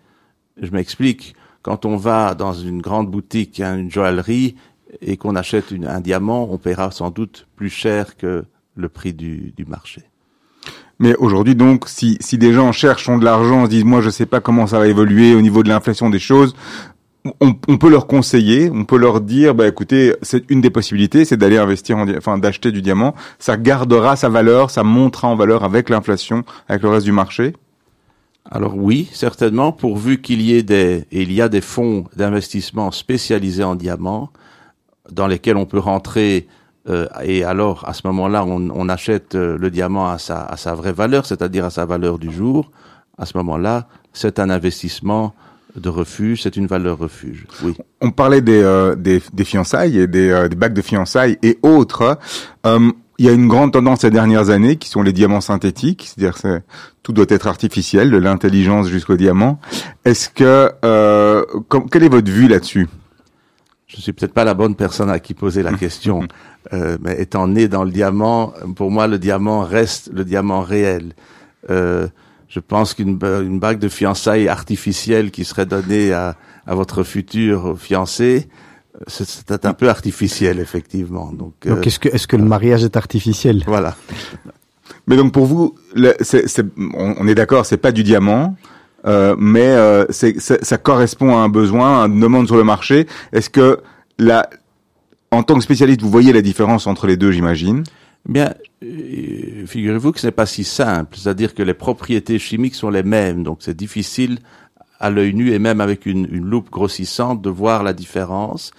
Je 0.61 0.71
m'explique. 0.71 1.35
Quand 1.61 1.85
on 1.85 1.97
va 1.97 2.35
dans 2.35 2.53
une 2.53 2.81
grande 2.81 3.09
boutique, 3.09 3.59
hein, 3.59 3.77
une 3.77 3.91
joaillerie, 3.91 4.55
et 5.01 5.17
qu'on 5.17 5.35
achète 5.35 5.73
un 5.85 5.99
diamant, 5.99 6.47
on 6.51 6.57
paiera 6.57 6.91
sans 6.91 7.11
doute 7.11 7.47
plus 7.55 7.69
cher 7.69 8.17
que 8.17 8.45
le 8.75 8.89
prix 8.89 9.13
du, 9.13 9.53
du 9.55 9.65
marché. 9.65 10.03
Mais 10.99 11.15
aujourd'hui, 11.15 11.55
donc, 11.55 11.87
si, 11.87 12.17
si 12.19 12.37
des 12.37 12.51
gens 12.53 12.71
cherchent 12.71 13.07
ont 13.07 13.17
de 13.17 13.23
l'argent, 13.23 13.65
se 13.65 13.69
disent, 13.69 13.85
moi, 13.85 14.01
je 14.01 14.09
sais 14.09 14.25
pas 14.25 14.41
comment 14.41 14.67
ça 14.67 14.79
va 14.79 14.87
évoluer 14.87 15.33
au 15.33 15.41
niveau 15.41 15.63
de 15.63 15.69
l'inflation 15.69 16.09
des 16.09 16.19
choses, 16.19 16.55
on, 17.41 17.77
peut 17.77 17.89
leur 17.89 18.07
conseiller, 18.07 18.69
on 18.73 18.85
peut 18.85 18.97
leur 18.97 19.21
dire, 19.21 19.53
bah 19.53 19.67
écoutez, 19.67 20.15
c'est 20.21 20.49
une 20.49 20.61
des 20.61 20.69
possibilités, 20.69 21.25
c'est 21.25 21.37
d'aller 21.37 21.57
investir, 21.57 21.97
en, 21.97 22.07
enfin 22.17 22.37
d'acheter 22.37 22.71
du 22.71 22.81
diamant. 22.81 23.13
Ça 23.39 23.57
gardera 23.57 24.15
sa 24.15 24.29
valeur, 24.29 24.69
ça 24.69 24.83
montera 24.83 25.27
en 25.27 25.35
valeur 25.35 25.63
avec 25.63 25.89
l'inflation, 25.89 26.43
avec 26.69 26.81
le 26.81 26.89
reste 26.89 27.05
du 27.05 27.11
marché? 27.11 27.53
Alors 28.49 28.75
oui, 28.75 29.09
certainement, 29.13 29.71
pourvu 29.71 30.21
qu'il 30.21 30.41
y 30.41 30.55
ait 30.55 30.63
des, 30.63 31.05
il 31.11 31.31
y 31.33 31.41
a 31.41 31.49
des 31.49 31.61
fonds 31.61 32.05
d'investissement 32.15 32.89
spécialisés 32.91 33.63
en 33.63 33.75
diamants, 33.75 34.31
dans 35.11 35.27
lesquels 35.27 35.57
on 35.57 35.65
peut 35.65 35.79
rentrer, 35.79 36.47
euh, 36.87 37.07
et 37.21 37.43
alors 37.43 37.87
à 37.87 37.93
ce 37.93 38.07
moment-là, 38.07 38.45
on, 38.45 38.69
on, 38.69 38.89
achète 38.89 39.35
euh, 39.35 39.57
le 39.57 39.69
diamant 39.69 40.09
à 40.09 40.17
sa, 40.17 40.45
à 40.45 40.55
sa 40.55 40.73
vraie 40.73 40.93
valeur, 40.93 41.25
c'est-à-dire 41.25 41.65
à 41.65 41.69
sa 41.69 41.85
valeur 41.85 42.17
du 42.17 42.31
jour. 42.31 42.71
À 43.17 43.25
ce 43.25 43.37
moment-là, 43.37 43.87
c'est 44.13 44.39
un 44.39 44.49
investissement 44.49 45.35
de 45.79 45.89
refuge, 45.89 46.43
c'est 46.43 46.55
une 46.55 46.67
valeur 46.67 46.97
refuge. 46.97 47.45
Oui. 47.63 47.75
On 48.01 48.11
parlait 48.11 48.41
des, 48.41 48.61
euh, 48.61 48.95
des, 48.95 49.21
des, 49.33 49.43
fiançailles 49.43 49.99
et 49.99 50.07
des, 50.07 50.29
euh, 50.29 50.47
des, 50.47 50.55
bacs 50.55 50.73
de 50.73 50.81
fiançailles 50.81 51.37
et 51.43 51.57
autres. 51.61 52.17
Euh, 52.65 52.91
il 53.19 53.25
y 53.25 53.29
a 53.29 53.33
une 53.33 53.49
grande 53.49 53.73
tendance 53.73 53.99
ces 54.01 54.11
dernières 54.11 54.49
années 54.49 54.77
qui 54.77 54.87
sont 54.87 55.01
les 55.01 55.11
diamants 55.11 55.41
synthétiques, 55.41 56.07
c'est-à-dire 56.07 56.41
que 56.41 56.61
tout 57.03 57.11
doit 57.11 57.25
être 57.27 57.47
artificiel, 57.47 58.11
de 58.11 58.17
l'intelligence 58.17 58.87
jusqu'au 58.87 59.17
diamant. 59.17 59.59
Est-ce 60.05 60.29
que 60.29 60.71
euh, 60.85 61.43
comme, 61.67 61.89
quelle 61.89 62.03
est 62.03 62.09
votre 62.09 62.31
vue 62.31 62.47
là-dessus? 62.47 62.87
Je 63.87 63.99
suis 63.99 64.13
peut-être 64.13 64.33
pas 64.33 64.45
la 64.45 64.53
bonne 64.53 64.75
personne 64.75 65.09
à 65.09 65.19
qui 65.19 65.33
poser 65.33 65.63
la 65.63 65.73
question, 65.77 66.27
euh, 66.71 66.97
mais 67.01 67.19
étant 67.21 67.47
né 67.47 67.67
dans 67.67 67.83
le 67.83 67.91
diamant, 67.91 68.53
pour 68.75 68.89
moi 68.89 69.07
le 69.07 69.19
diamant 69.19 69.63
reste 69.63 70.09
le 70.13 70.23
diamant 70.23 70.61
réel. 70.61 71.13
Euh, 71.69 72.07
je 72.49 72.59
pense 72.59 72.93
qu'une 72.93 73.19
une 73.21 73.59
bague 73.59 73.79
de 73.79 73.89
fiançailles 73.89 74.47
artificielle 74.49 75.31
qui 75.31 75.45
serait 75.45 75.65
donnée 75.65 76.11
à, 76.11 76.35
à 76.65 76.75
votre 76.75 77.03
futur 77.03 77.77
fiancé, 77.79 78.49
c'est 79.07 79.65
un 79.65 79.73
peu 79.73 79.87
artificiel 79.89 80.59
effectivement. 80.59 81.31
Donc, 81.31 81.53
donc 81.65 81.87
est-ce 81.87 81.99
que 81.99 82.09
est-ce 82.09 82.27
que 82.27 82.35
le 82.35 82.43
mariage 82.43 82.83
est 82.83 82.97
artificiel? 82.97 83.63
Voilà. 83.67 83.95
Mais 85.07 85.15
donc 85.15 85.31
pour 85.31 85.45
vous, 85.45 85.75
le, 85.95 86.13
c 86.21 86.39
est, 86.39 86.47
c 86.47 86.61
est, 86.61 86.65
on, 86.77 87.15
on, 87.19 87.27
est 87.27 87.35
d'accord, 87.35 87.65
c'est 87.65 87.77
pas 87.77 87.91
du 87.91 88.03
diamant, 88.03 88.55
euh, 89.05 89.35
mais 89.39 89.67
euh, 89.67 90.05
ça 90.09 90.77
correspond 90.77 91.37
à 91.37 91.41
un 91.41 91.49
besoin, 91.49 92.03
à 92.03 92.07
une 92.07 92.19
demande 92.19 92.47
sur 92.47 92.57
le 92.57 92.63
marché. 92.63 93.07
Est-ce 93.31 93.49
que 93.49 93.79
la, 94.17 94.49
en 95.31 95.43
tant 95.43 95.55
que 95.55 95.61
spécialiste, 95.61 96.01
vous 96.01 96.09
voyez 96.09 96.33
la 96.33 96.41
différence 96.41 96.85
entre 96.87 97.07
les 97.07 97.17
deux, 97.17 97.31
j'imagine? 97.31 97.83
Bien, 98.27 98.53
euh, 98.83 99.65
figurez-vous 99.65 100.11
que 100.11 100.19
ce 100.19 100.27
n'est 100.27 100.31
pas 100.31 100.45
si 100.45 100.63
simple, 100.63 101.17
c'est-à-dire 101.17 101.53
que 101.53 101.63
les 101.63 101.73
propriétés 101.73 102.37
chimiques 102.37 102.75
sont 102.75 102.89
les 102.89 103.03
mêmes, 103.03 103.43
donc 103.43 103.59
c'est 103.61 103.75
difficile 103.75 104.39
à 104.99 105.09
l'œil 105.09 105.33
nu 105.33 105.51
et 105.53 105.59
même 105.59 105.81
avec 105.81 106.05
une, 106.05 106.27
loupe 106.27 106.69
grossissante 106.69 107.41
de 107.41 107.49
voir 107.49 107.83
la 107.83 107.93
différence. 107.93 108.71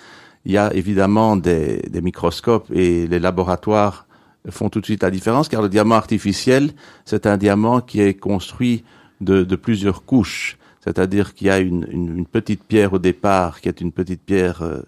Il 0.45 0.53
y 0.53 0.59
a 0.59 0.73
évidemment 0.75 1.37
des, 1.37 1.83
microscopes 2.03 2.71
et 2.73 3.07
les 3.07 3.19
laboratoires 3.19 4.07
font 4.51 4.69
tout 4.69 4.81
de 4.81 4.87
suite 4.87 5.03
la 5.03 5.11
différence 5.11 5.49
car 5.49 5.63
le 5.63 5.69
diamant 5.69 5.97
artificiel, 5.97 6.73
c'est 7.05 7.27
un 7.27 7.37
diamant 7.37 7.81
qui 7.81 8.01
est 8.01 8.15
construit 8.15 8.85
de, 9.21 9.45
plusieurs 9.57 10.05
couches. 10.05 10.59
C'est-à-dire 10.83 11.35
qu'il 11.35 11.47
y 11.47 11.51
a 11.51 11.59
une, 11.59 12.27
petite 12.27 12.65
pierre 12.65 12.93
au 12.93 12.99
départ 12.99 13.61
qui 13.61 13.69
est 13.69 13.81
une 13.81 13.93
petite 13.93 14.23
pierre 14.23 14.63
euh, 14.63 14.81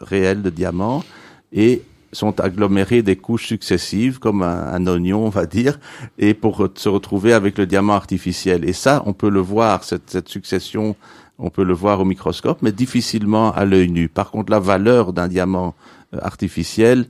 réelle 0.00 0.42
de 0.42 0.50
diamant 0.50 1.04
et 1.52 1.82
sont 2.16 2.40
agglomérés 2.40 3.02
des 3.02 3.16
couches 3.16 3.46
successives, 3.46 4.18
comme 4.18 4.42
un, 4.42 4.72
un, 4.72 4.86
oignon, 4.86 5.24
on 5.26 5.28
va 5.28 5.46
dire, 5.46 5.78
et 6.18 6.34
pour 6.34 6.68
se 6.74 6.88
retrouver 6.88 7.32
avec 7.32 7.58
le 7.58 7.66
diamant 7.66 7.94
artificiel. 7.94 8.68
Et 8.68 8.72
ça, 8.72 9.02
on 9.06 9.12
peut 9.12 9.30
le 9.30 9.40
voir, 9.40 9.84
cette, 9.84 10.10
cette 10.10 10.28
succession, 10.28 10.96
on 11.38 11.50
peut 11.50 11.64
le 11.64 11.74
voir 11.74 12.00
au 12.00 12.04
microscope, 12.04 12.62
mais 12.62 12.72
difficilement 12.72 13.52
à 13.52 13.64
l'œil 13.64 13.90
nu. 13.90 14.08
Par 14.08 14.30
contre, 14.30 14.50
la 14.50 14.58
valeur 14.58 15.12
d'un 15.12 15.28
diamant 15.28 15.74
euh, 16.14 16.18
artificiel 16.22 17.06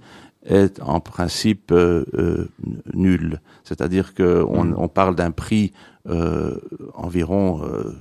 est 0.46 0.80
en 0.80 1.00
principe 1.00 1.72
euh, 1.72 2.04
euh, 2.14 2.48
nulle. 2.94 3.40
C'est-à-dire 3.64 4.14
qu'on 4.14 4.64
mm. 4.64 4.74
on 4.76 4.88
parle 4.88 5.14
d'un 5.14 5.30
prix 5.30 5.72
euh, 6.08 6.56
environ, 6.94 7.62
euh, 7.64 7.92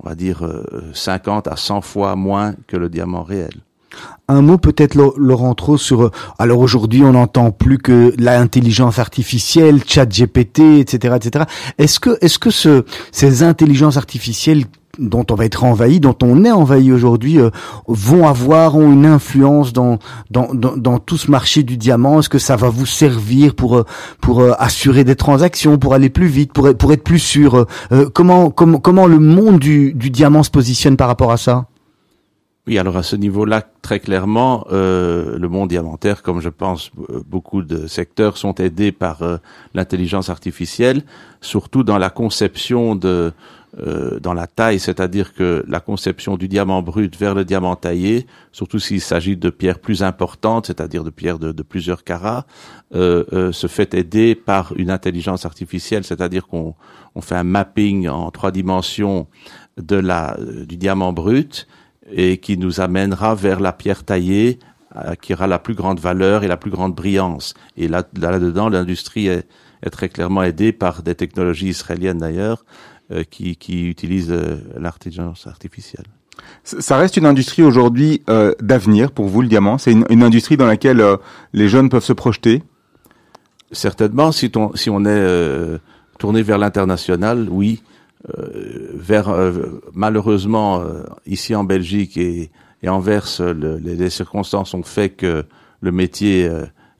on 0.00 0.08
va 0.08 0.14
dire, 0.14 0.42
50 0.94 1.48
à 1.48 1.56
100 1.56 1.80
fois 1.82 2.16
moins 2.16 2.54
que 2.66 2.76
le 2.76 2.88
diamant 2.88 3.22
réel. 3.22 3.60
Un 4.28 4.40
mot 4.40 4.56
peut-être 4.56 4.94
Laurent 4.94 5.54
Trop 5.54 5.76
sur 5.76 6.10
alors 6.38 6.60
aujourd'hui 6.60 7.02
on 7.02 7.12
n'entend 7.12 7.50
plus 7.50 7.78
que 7.78 8.14
l'intelligence 8.18 8.98
artificielle, 8.98 9.80
chat 9.86 10.06
GPT, 10.06 10.80
etc., 10.80 11.16
etc. 11.16 11.44
Est-ce 11.78 12.00
que 12.00 12.16
est-ce 12.20 12.38
que 12.38 12.50
ce, 12.50 12.84
ces 13.10 13.42
intelligences 13.42 13.96
artificielles 13.96 14.64
dont 14.98 15.24
on 15.30 15.34
va 15.34 15.46
être 15.46 15.64
envahi, 15.64 16.00
dont 16.00 16.16
on 16.22 16.44
est 16.44 16.50
envahi 16.50 16.92
aujourd'hui, 16.92 17.38
euh, 17.38 17.50
vont 17.88 18.26
avoir 18.26 18.76
ont 18.76 18.92
une 18.92 19.06
influence 19.06 19.72
dans, 19.72 19.98
dans, 20.30 20.52
dans, 20.52 20.76
dans 20.76 20.98
tout 20.98 21.16
ce 21.16 21.30
marché 21.30 21.62
du 21.62 21.76
diamant? 21.76 22.20
Est-ce 22.20 22.28
que 22.28 22.38
ça 22.38 22.56
va 22.56 22.68
vous 22.68 22.86
servir 22.86 23.54
pour 23.54 23.78
euh, 23.78 23.84
pour 24.20 24.40
euh, 24.40 24.52
assurer 24.58 25.04
des 25.04 25.16
transactions, 25.16 25.78
pour 25.78 25.94
aller 25.94 26.10
plus 26.10 26.26
vite, 26.26 26.52
pour 26.52 26.74
pour 26.76 26.92
être 26.92 27.04
plus 27.04 27.18
sûr 27.18 27.66
Comment 28.14 28.50
comment 28.50 28.78
comment 28.78 29.06
le 29.06 29.18
monde 29.18 29.58
du, 29.58 29.92
du 29.94 30.10
diamant 30.10 30.42
se 30.42 30.50
positionne 30.50 30.96
par 30.96 31.08
rapport 31.08 31.32
à 31.32 31.36
ça? 31.36 31.66
Oui, 32.66 32.78
alors 32.78 32.96
à 32.96 33.02
ce 33.02 33.16
niveau-là, 33.16 33.62
très 33.82 33.98
clairement, 33.98 34.66
euh, 34.70 35.38
le 35.38 35.48
monde 35.48 35.68
diamantaire, 35.68 36.22
comme 36.22 36.40
je 36.40 36.48
pense 36.48 36.90
beaucoup 37.26 37.62
de 37.62 37.86
secteurs, 37.86 38.36
sont 38.36 38.54
aidés 38.54 38.92
par 38.92 39.22
l'intelligence 39.74 40.30
artificielle, 40.30 41.02
surtout 41.40 41.82
dans 41.82 41.98
la 41.98 42.10
conception 42.10 42.94
de 42.94 43.32
euh, 43.80 44.20
dans 44.20 44.34
la 44.34 44.46
taille, 44.46 44.78
c'est-à-dire 44.78 45.32
que 45.32 45.64
la 45.66 45.80
conception 45.80 46.36
du 46.36 46.46
diamant 46.46 46.82
brut 46.82 47.16
vers 47.16 47.34
le 47.34 47.42
diamant 47.42 47.74
taillé, 47.74 48.26
surtout 48.52 48.78
s'il 48.78 49.00
s'agit 49.00 49.34
de 49.34 49.48
pierres 49.48 49.78
plus 49.78 50.02
importantes, 50.02 50.66
c'est-à-dire 50.66 51.04
de 51.04 51.08
pierres 51.08 51.38
de, 51.38 51.62
plusieurs 51.62 52.04
carats, 52.04 52.44
euh, 52.94 53.24
euh, 53.32 53.50
se 53.50 53.68
fait 53.68 53.94
aider 53.94 54.34
par 54.34 54.74
une 54.76 54.90
intelligence 54.90 55.46
artificielle, 55.46 56.04
c'est-à-dire 56.04 56.48
qu'on 56.48 56.74
on 57.14 57.22
fait 57.22 57.34
un 57.34 57.44
mapping 57.44 58.08
en 58.08 58.30
trois 58.30 58.50
dimensions 58.50 59.26
de 59.78 59.96
la 59.96 60.36
du 60.68 60.76
diamant 60.76 61.14
brut 61.14 61.66
et 62.10 62.38
qui 62.38 62.56
nous 62.58 62.80
amènera 62.80 63.34
vers 63.34 63.60
la 63.60 63.72
pierre 63.72 64.04
taillée 64.04 64.58
qui 65.22 65.32
aura 65.32 65.46
la 65.46 65.58
plus 65.58 65.74
grande 65.74 66.00
valeur 66.00 66.44
et 66.44 66.48
la 66.48 66.58
plus 66.58 66.70
grande 66.70 66.94
brillance. 66.94 67.54
Et 67.78 67.88
là, 67.88 68.02
là-dedans, 68.14 68.68
l'industrie 68.68 69.26
est, 69.26 69.46
est 69.82 69.88
très 69.88 70.10
clairement 70.10 70.42
aidée 70.42 70.72
par 70.72 71.02
des 71.02 71.14
technologies 71.14 71.68
israéliennes 71.68 72.18
d'ailleurs, 72.18 72.66
euh, 73.10 73.24
qui, 73.24 73.56
qui 73.56 73.88
utilisent 73.88 74.30
euh, 74.30 74.58
l'intelligence 74.76 75.46
artificielle. 75.46 76.04
Ça 76.64 76.96
reste 76.96 77.16
une 77.16 77.26
industrie 77.26 77.62
aujourd'hui 77.62 78.22
euh, 78.30 78.54
d'avenir 78.60 79.10
pour 79.10 79.26
vous, 79.26 79.42
le 79.42 79.48
diamant. 79.48 79.78
C'est 79.78 79.92
une, 79.92 80.04
une, 80.10 80.22
industrie 80.22 80.56
dans 80.56 80.66
laquelle 80.66 81.00
euh, 81.00 81.16
les 81.52 81.68
jeunes 81.68 81.88
peuvent 81.88 82.04
se 82.04 82.12
projeter? 82.12 82.62
Certainement, 83.72 84.32
si, 84.32 84.50
ton, 84.50 84.74
si 84.74 84.90
on 84.90 85.00
est 85.00 85.08
euh, 85.08 85.78
tourné 86.18 86.42
vers 86.42 86.58
l'international, 86.58 87.48
oui. 87.50 87.82
Vers 88.94 89.34
malheureusement 89.94 90.84
ici 91.26 91.54
en 91.54 91.64
Belgique 91.64 92.16
et, 92.16 92.50
et 92.82 92.88
en 92.88 93.00
Verse, 93.00 93.40
le, 93.40 93.78
les, 93.78 93.96
les, 93.96 94.10
circonstances 94.10 94.74
ont 94.74 94.82
fait 94.82 95.10
que 95.10 95.44
le 95.80 95.92
métier 95.92 96.48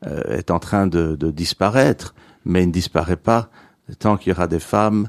est 0.05 0.51
en 0.51 0.59
train 0.59 0.87
de, 0.87 1.15
de 1.15 1.31
disparaître, 1.31 2.15
mais 2.45 2.65
il 2.65 2.69
ne 2.69 2.73
disparaît 2.73 3.17
pas 3.17 3.51
tant 3.99 4.17
qu'il 4.17 4.31
y 4.31 4.33
aura 4.35 4.47
des 4.47 4.59
femmes 4.59 5.09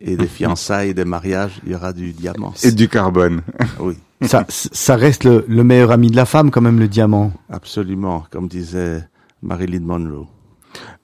et 0.00 0.16
des 0.16 0.26
fiançailles, 0.38 0.94
des 0.94 1.04
mariages, 1.04 1.60
il 1.64 1.72
y 1.72 1.74
aura 1.74 1.92
du 1.92 2.12
diamant. 2.12 2.54
Et 2.62 2.72
du 2.72 2.88
carbone. 2.88 3.42
Oui. 3.80 3.96
Ça, 4.22 4.46
ça 4.48 4.96
reste 4.96 5.24
le, 5.24 5.44
le, 5.48 5.64
meilleur 5.64 5.90
ami 5.90 6.10
de 6.10 6.16
la 6.16 6.24
femme, 6.24 6.50
quand 6.50 6.62
même, 6.62 6.78
le 6.78 6.88
diamant. 6.88 7.32
Absolument, 7.50 8.24
comme 8.30 8.48
disait 8.48 9.06
Marilyn 9.42 9.80
Monroe. 9.80 10.26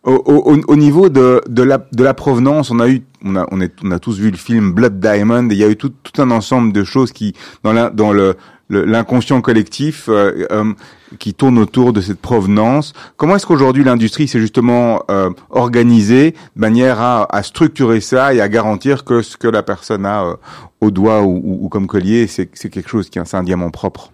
Au, 0.03 0.13
au, 0.13 0.57
au 0.67 0.77
niveau 0.77 1.11
de, 1.11 1.43
de, 1.47 1.63
la, 1.63 1.77
de 1.93 2.03
la 2.03 2.15
provenance, 2.15 2.71
on 2.71 2.81
a 2.81 2.89
eu, 2.89 3.03
on 3.23 3.37
a, 3.37 3.47
on, 3.51 3.61
est, 3.61 3.75
on 3.85 3.91
a 3.91 3.99
tous 3.99 4.19
vu 4.19 4.31
le 4.31 4.37
film 4.39 4.73
Blood 4.73 4.99
Diamond, 4.99 5.51
et 5.51 5.53
il 5.53 5.59
y 5.59 5.65
a 5.65 5.69
eu 5.69 5.77
tout, 5.77 5.93
tout 6.03 6.23
un 6.23 6.31
ensemble 6.31 6.73
de 6.73 6.85
choses 6.85 7.13
qui, 7.13 7.35
dans, 7.65 7.75
la, 7.75 7.91
dans 7.91 8.11
le, 8.11 8.37
l'inconscient 8.71 9.41
collectif 9.43 10.09
euh, 10.09 10.47
euh, 10.53 10.73
qui 11.19 11.35
tourne 11.35 11.59
autour 11.59 11.93
de 11.93 12.01
cette 12.01 12.21
provenance. 12.21 12.95
Comment 13.17 13.37
est-ce 13.37 13.47
qu'aujourd'hui 13.47 13.85
l'industrie 13.85 14.29
s'est 14.29 14.41
justement 14.41 15.03
euh, 15.11 15.31
organisée 15.51 16.31
de 16.31 16.61
manière 16.61 17.01
à, 17.01 17.27
à, 17.35 17.43
structurer 17.43 18.01
ça 18.01 18.33
et 18.33 18.41
à 18.41 18.49
garantir 18.49 19.05
que 19.05 19.21
ce 19.23 19.37
que 19.37 19.49
la 19.49 19.63
personne 19.63 20.07
a 20.07 20.25
euh, 20.25 20.35
au 20.81 20.91
doigt 20.91 21.23
ou, 21.23 21.43
ou, 21.45 21.59
ou 21.65 21.69
comme 21.69 21.87
collier, 21.87 22.27
c'est 22.27 22.47
quelque 22.47 22.89
chose 22.89 23.11
qui 23.11 23.19
est 23.19 23.35
un 23.35 23.43
diamant 23.43 23.71
propre? 23.71 24.13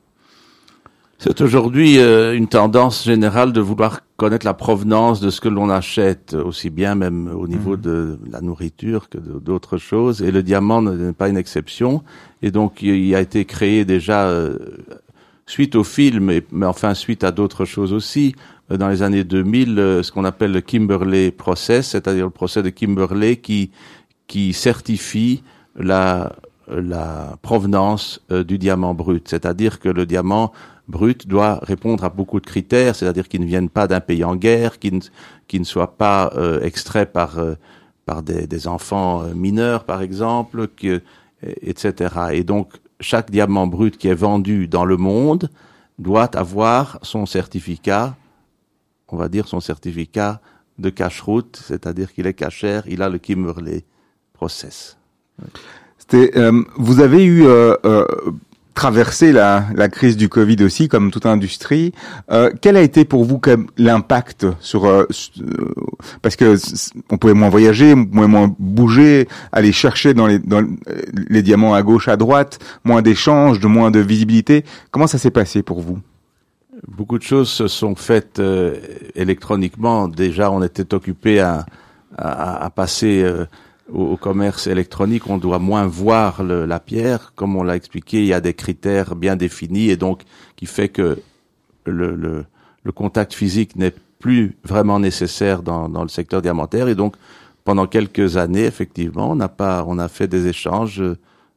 C'est 1.19 1.41
aujourd'hui 1.41 1.99
euh, 1.99 2.37
une 2.37 2.47
tendance 2.47 3.05
générale 3.05 3.53
de 3.53 3.61
vouloir 3.61 4.01
connaître 4.17 4.45
la 4.45 4.55
provenance 4.55 5.21
de 5.21 5.31
ce 5.31 5.41
que 5.41 5.49
l'on 5.49 5.71
achète, 5.71 6.35
aussi 6.35 6.69
bien 6.69 6.95
même 6.95 7.29
au 7.35 7.49
niveau 7.49 7.77
mmh. 7.77 7.81
de 7.81 8.19
la 8.31 8.41
nourriture 8.41 9.09
que 9.09 9.19
d'autres 9.19 9.79
choses. 9.79 10.23
Et 10.23 10.31
le 10.31 10.43
diamant 10.43 10.83
n'est 10.83 11.13
pas 11.13 11.29
une 11.29 11.37
exception. 11.37 12.03
Et 12.43 12.51
donc 12.51 12.83
il 12.83 13.15
a 13.15 13.21
été 13.21 13.45
créé 13.45 13.85
déjà 13.85 14.27
euh, 14.27 14.59
suite 15.47 15.75
au 15.75 15.85
film, 15.85 16.41
mais 16.51 16.67
enfin 16.67 16.95
suite 16.95 17.25
à 17.25 17.33
d'autres 17.33 17.65
choses 17.65 17.93
aussi. 17.93 18.35
Euh, 18.71 18.77
dans 18.77 18.89
les 18.89 19.03
années 19.03 19.25
2000, 19.25 19.79
euh, 19.79 20.03
ce 20.03 20.13
qu'on 20.13 20.25
appelle 20.25 20.53
le 20.53 20.61
Kimberley 20.61 21.31
Process, 21.31 21.89
c'est-à-dire 21.89 22.25
le 22.25 22.31
procès 22.31 22.63
de 22.63 22.71
Kimberley 22.71 23.37
qui 23.37 23.71
qui 24.27 24.53
certifie 24.53 25.43
la 25.77 26.33
la 26.69 27.37
provenance 27.43 28.21
du 28.29 28.59
diamant 28.59 28.93
brut, 28.93 29.29
c'est-à-dire 29.29 29.79
que 29.79 29.89
le 29.89 30.05
diamant 30.05 30.53
brut 30.89 31.27
doit 31.27 31.61
répondre 31.63 32.05
à 32.05 32.11
beaucoup 32.11 32.41
de 32.41 32.47
critères, 32.47 32.95
c'est-à-dire 32.95 33.29
qu'il 33.29 33.41
ne 33.41 33.47
viennent 33.47 33.69
pas 33.69 33.87
d'un 33.87 34.01
pays 34.01 34.25
en 34.25 34.37
guerre, 34.37 34.79
qu'il 34.79 34.95
ne, 34.95 35.59
ne 35.59 35.65
soit 35.65 35.97
pas 35.97 36.33
euh, 36.37 36.61
extrait 36.63 37.07
par, 37.07 37.39
euh, 37.39 37.55
par 38.05 38.23
des, 38.23 38.47
des, 38.47 38.69
enfants 38.69 39.23
euh, 39.23 39.35
mineurs, 39.35 39.85
par 39.85 40.03
exemple, 40.03 40.69
que, 40.69 41.03
etc. 41.43 42.15
Et 42.33 42.45
donc, 42.45 42.75
chaque 43.01 43.31
diamant 43.31 43.67
brut 43.67 43.97
qui 43.99 44.09
est 44.09 44.15
vendu 44.15 44.69
dans 44.69 44.85
le 44.85 44.97
monde 44.97 45.51
doit 45.99 46.37
avoir 46.37 46.99
son 47.03 47.27
certificat, 47.27 48.17
on 49.09 49.17
va 49.17 49.29
dire 49.29 49.49
son 49.49 49.61
certificat 49.61 50.41
de 50.79 50.91
cache-route, 50.91 51.61
c'est-à-dire 51.63 52.13
qu'il 52.13 52.27
est 52.27 52.35
cachère, 52.35 52.85
il 52.87 53.03
a 53.03 53.09
le 53.09 53.19
Kimberley 53.19 53.85
Process. 54.33 54.99
Euh, 56.15 56.63
vous 56.77 57.01
avez 57.01 57.25
eu 57.25 57.47
euh, 57.47 57.75
euh, 57.85 58.07
traversé 58.77 59.33
la, 59.33 59.65
la, 59.75 59.89
crise 59.89 60.19
du 60.19 60.29
Covid 60.29 60.63
aussi, 60.63 60.87
comme 60.87 61.11
toute 61.11 61.25
industrie. 61.25 61.93
Euh, 62.31 62.51
quel 62.61 62.77
a 62.77 62.83
été 62.83 63.07
pour 63.07 63.25
vous 63.25 63.41
l'impact 63.79 64.47
sur, 64.61 64.87
euh, 64.87 65.09
parce 66.21 66.37
que 66.37 66.57
on 67.11 67.17
pouvait 67.17 67.33
moins 67.33 67.49
voyager, 67.49 67.95
moins 67.95 68.55
bouger, 68.59 69.29
aller 69.51 69.73
chercher 69.73 70.13
dans 70.13 70.27
les, 70.27 70.39
dans 70.39 70.63
les 71.31 71.43
diamants 71.43 71.73
à 71.73 71.83
gauche, 71.83 72.07
à 72.07 72.19
droite, 72.19 72.59
moins 72.85 73.01
d'échanges, 73.01 73.61
de 73.61 73.67
moins 73.67 73.91
de 73.91 73.99
visibilité. 73.99 74.63
Comment 74.91 75.07
ça 75.07 75.17
s'est 75.17 75.31
passé 75.31 75.63
pour 75.63 75.81
vous? 75.81 75.99
Beaucoup 76.87 77.17
de 77.17 77.23
choses 77.23 77.49
se 77.49 77.69
sont 77.69 77.95
faites 77.97 78.39
euh, 78.41 78.77
électroniquement. 79.15 80.07
Déjà, 80.07 80.51
on 80.51 80.63
était 80.63 80.93
occupé 80.93 81.41
à, 81.41 81.65
à, 82.19 82.67
à 82.67 82.69
passer 82.69 83.25
au, 83.93 84.17
commerce 84.17 84.67
électronique, 84.67 85.29
on 85.29 85.39
doit 85.39 85.59
moins 85.59 85.87
voir 85.87 86.43
le, 86.43 86.67
la 86.67 86.81
pierre. 86.81 87.33
Comme 87.35 87.57
on 87.57 87.63
l'a 87.63 87.77
expliqué, 87.77 88.19
il 88.19 88.27
y 88.27 88.33
a 88.33 88.41
des 88.41 88.55
critères 88.55 89.15
bien 89.15 89.37
définis 89.37 89.91
et 89.91 89.97
donc 89.97 90.23
qui 90.57 90.67
fait 90.67 90.89
que 90.89 91.21
le, 91.85 92.45
contact 92.95 93.35
physique 93.35 93.77
n'est 93.77 93.95
plus 94.19 94.57
vraiment 94.65 94.99
nécessaire 94.99 95.63
dans, 95.63 95.89
dans, 95.89 96.03
le 96.03 96.09
secteur 96.09 96.43
diamantaire. 96.43 96.89
Et 96.89 96.95
donc, 96.95 97.17
pendant 97.65 97.87
quelques 97.87 98.37
années, 98.37 98.65
effectivement, 98.65 99.31
on 99.31 99.37
n'a 99.37 99.49
pas, 99.49 99.85
on 99.87 99.99
a 99.99 100.09
fait 100.09 100.29
des 100.29 100.47
échanges 100.47 101.03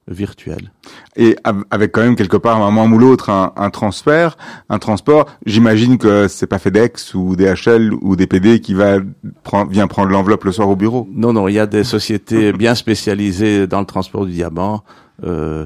virtuel. 0.09 0.71
Et 1.15 1.35
avec 1.69 1.91
quand 1.91 2.01
même 2.01 2.15
quelque 2.15 2.37
part 2.37 2.57
un 2.61 2.71
moment 2.71 2.85
ou 2.85 2.97
l'autre 2.97 3.29
un, 3.29 3.53
un, 3.55 3.69
transfert, 3.69 4.37
un 4.69 4.79
transport. 4.79 5.27
J'imagine 5.45 5.97
que 5.97 6.27
c'est 6.27 6.47
pas 6.47 6.59
FedEx 6.59 7.13
ou 7.13 7.35
DHL 7.35 7.93
ou 8.01 8.15
DPD 8.15 8.59
qui 8.59 8.73
va 8.73 8.97
prendre, 9.43 9.71
vient 9.71 9.87
prendre 9.87 10.09
l'enveloppe 10.09 10.43
le 10.43 10.51
soir 10.51 10.69
au 10.69 10.75
bureau. 10.75 11.07
Non, 11.11 11.33
non, 11.33 11.47
il 11.47 11.53
y 11.53 11.59
a 11.59 11.67
des 11.67 11.83
sociétés 11.83 12.51
bien 12.53 12.75
spécialisées 12.75 13.67
dans 13.67 13.79
le 13.79 13.85
transport 13.85 14.25
du 14.25 14.33
diamant, 14.33 14.83
euh, 15.23 15.65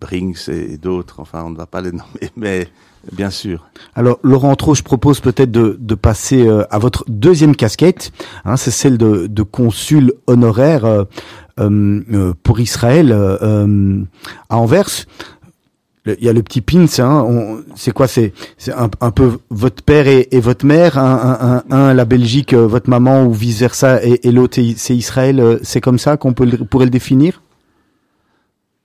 Brinks 0.00 0.48
et 0.48 0.78
d'autres. 0.78 1.20
Enfin, 1.20 1.44
on 1.44 1.50
ne 1.50 1.56
va 1.56 1.66
pas 1.66 1.80
les 1.80 1.92
nommer, 1.92 2.30
mais 2.36 2.68
Bien 3.12 3.30
sûr. 3.30 3.68
Alors 3.94 4.18
Laurent 4.24 4.56
Trop, 4.56 4.74
je 4.74 4.82
propose 4.82 5.20
peut-être 5.20 5.52
de, 5.52 5.76
de, 5.78 5.94
passer 5.94 6.44
euh, 6.44 6.64
à 6.70 6.80
votre 6.80 7.04
deuxième 7.06 7.54
casquette. 7.54 8.10
Hein, 8.44 8.56
c'est 8.56 8.72
celle 8.72 8.98
de, 8.98 9.28
de, 9.28 9.42
consul 9.44 10.12
honoraire 10.26 10.84
euh 10.84 11.04
pour 11.56 12.60
Israël 12.60 13.10
euh, 13.12 14.02
à 14.48 14.58
Anvers. 14.58 15.06
Il 16.06 16.24
y 16.24 16.28
a 16.28 16.32
le 16.32 16.42
petit 16.44 16.60
pins, 16.60 16.86
hein, 17.00 17.58
c'est 17.74 17.90
quoi 17.90 18.06
C'est 18.06 18.32
un, 18.68 18.88
un, 19.00 19.10
peu 19.10 19.38
votre 19.50 19.82
père 19.82 20.06
et, 20.06 20.28
votre 20.38 20.64
mère, 20.64 20.98
un, 20.98 21.64
un, 21.68 21.76
un, 21.76 21.94
la 21.94 22.04
Belgique, 22.04 22.54
votre 22.54 22.88
maman 22.88 23.24
ou 23.24 23.32
vice 23.32 23.58
versa, 23.58 24.00
et, 24.04 24.30
l'autre 24.30 24.60
c'est 24.76 24.94
Israël. 24.94 25.58
C'est 25.62 25.80
comme 25.80 25.98
ça 25.98 26.16
qu'on 26.16 26.32
peut 26.32 26.46
pourrait 26.70 26.84
le 26.84 26.92
définir? 26.92 27.40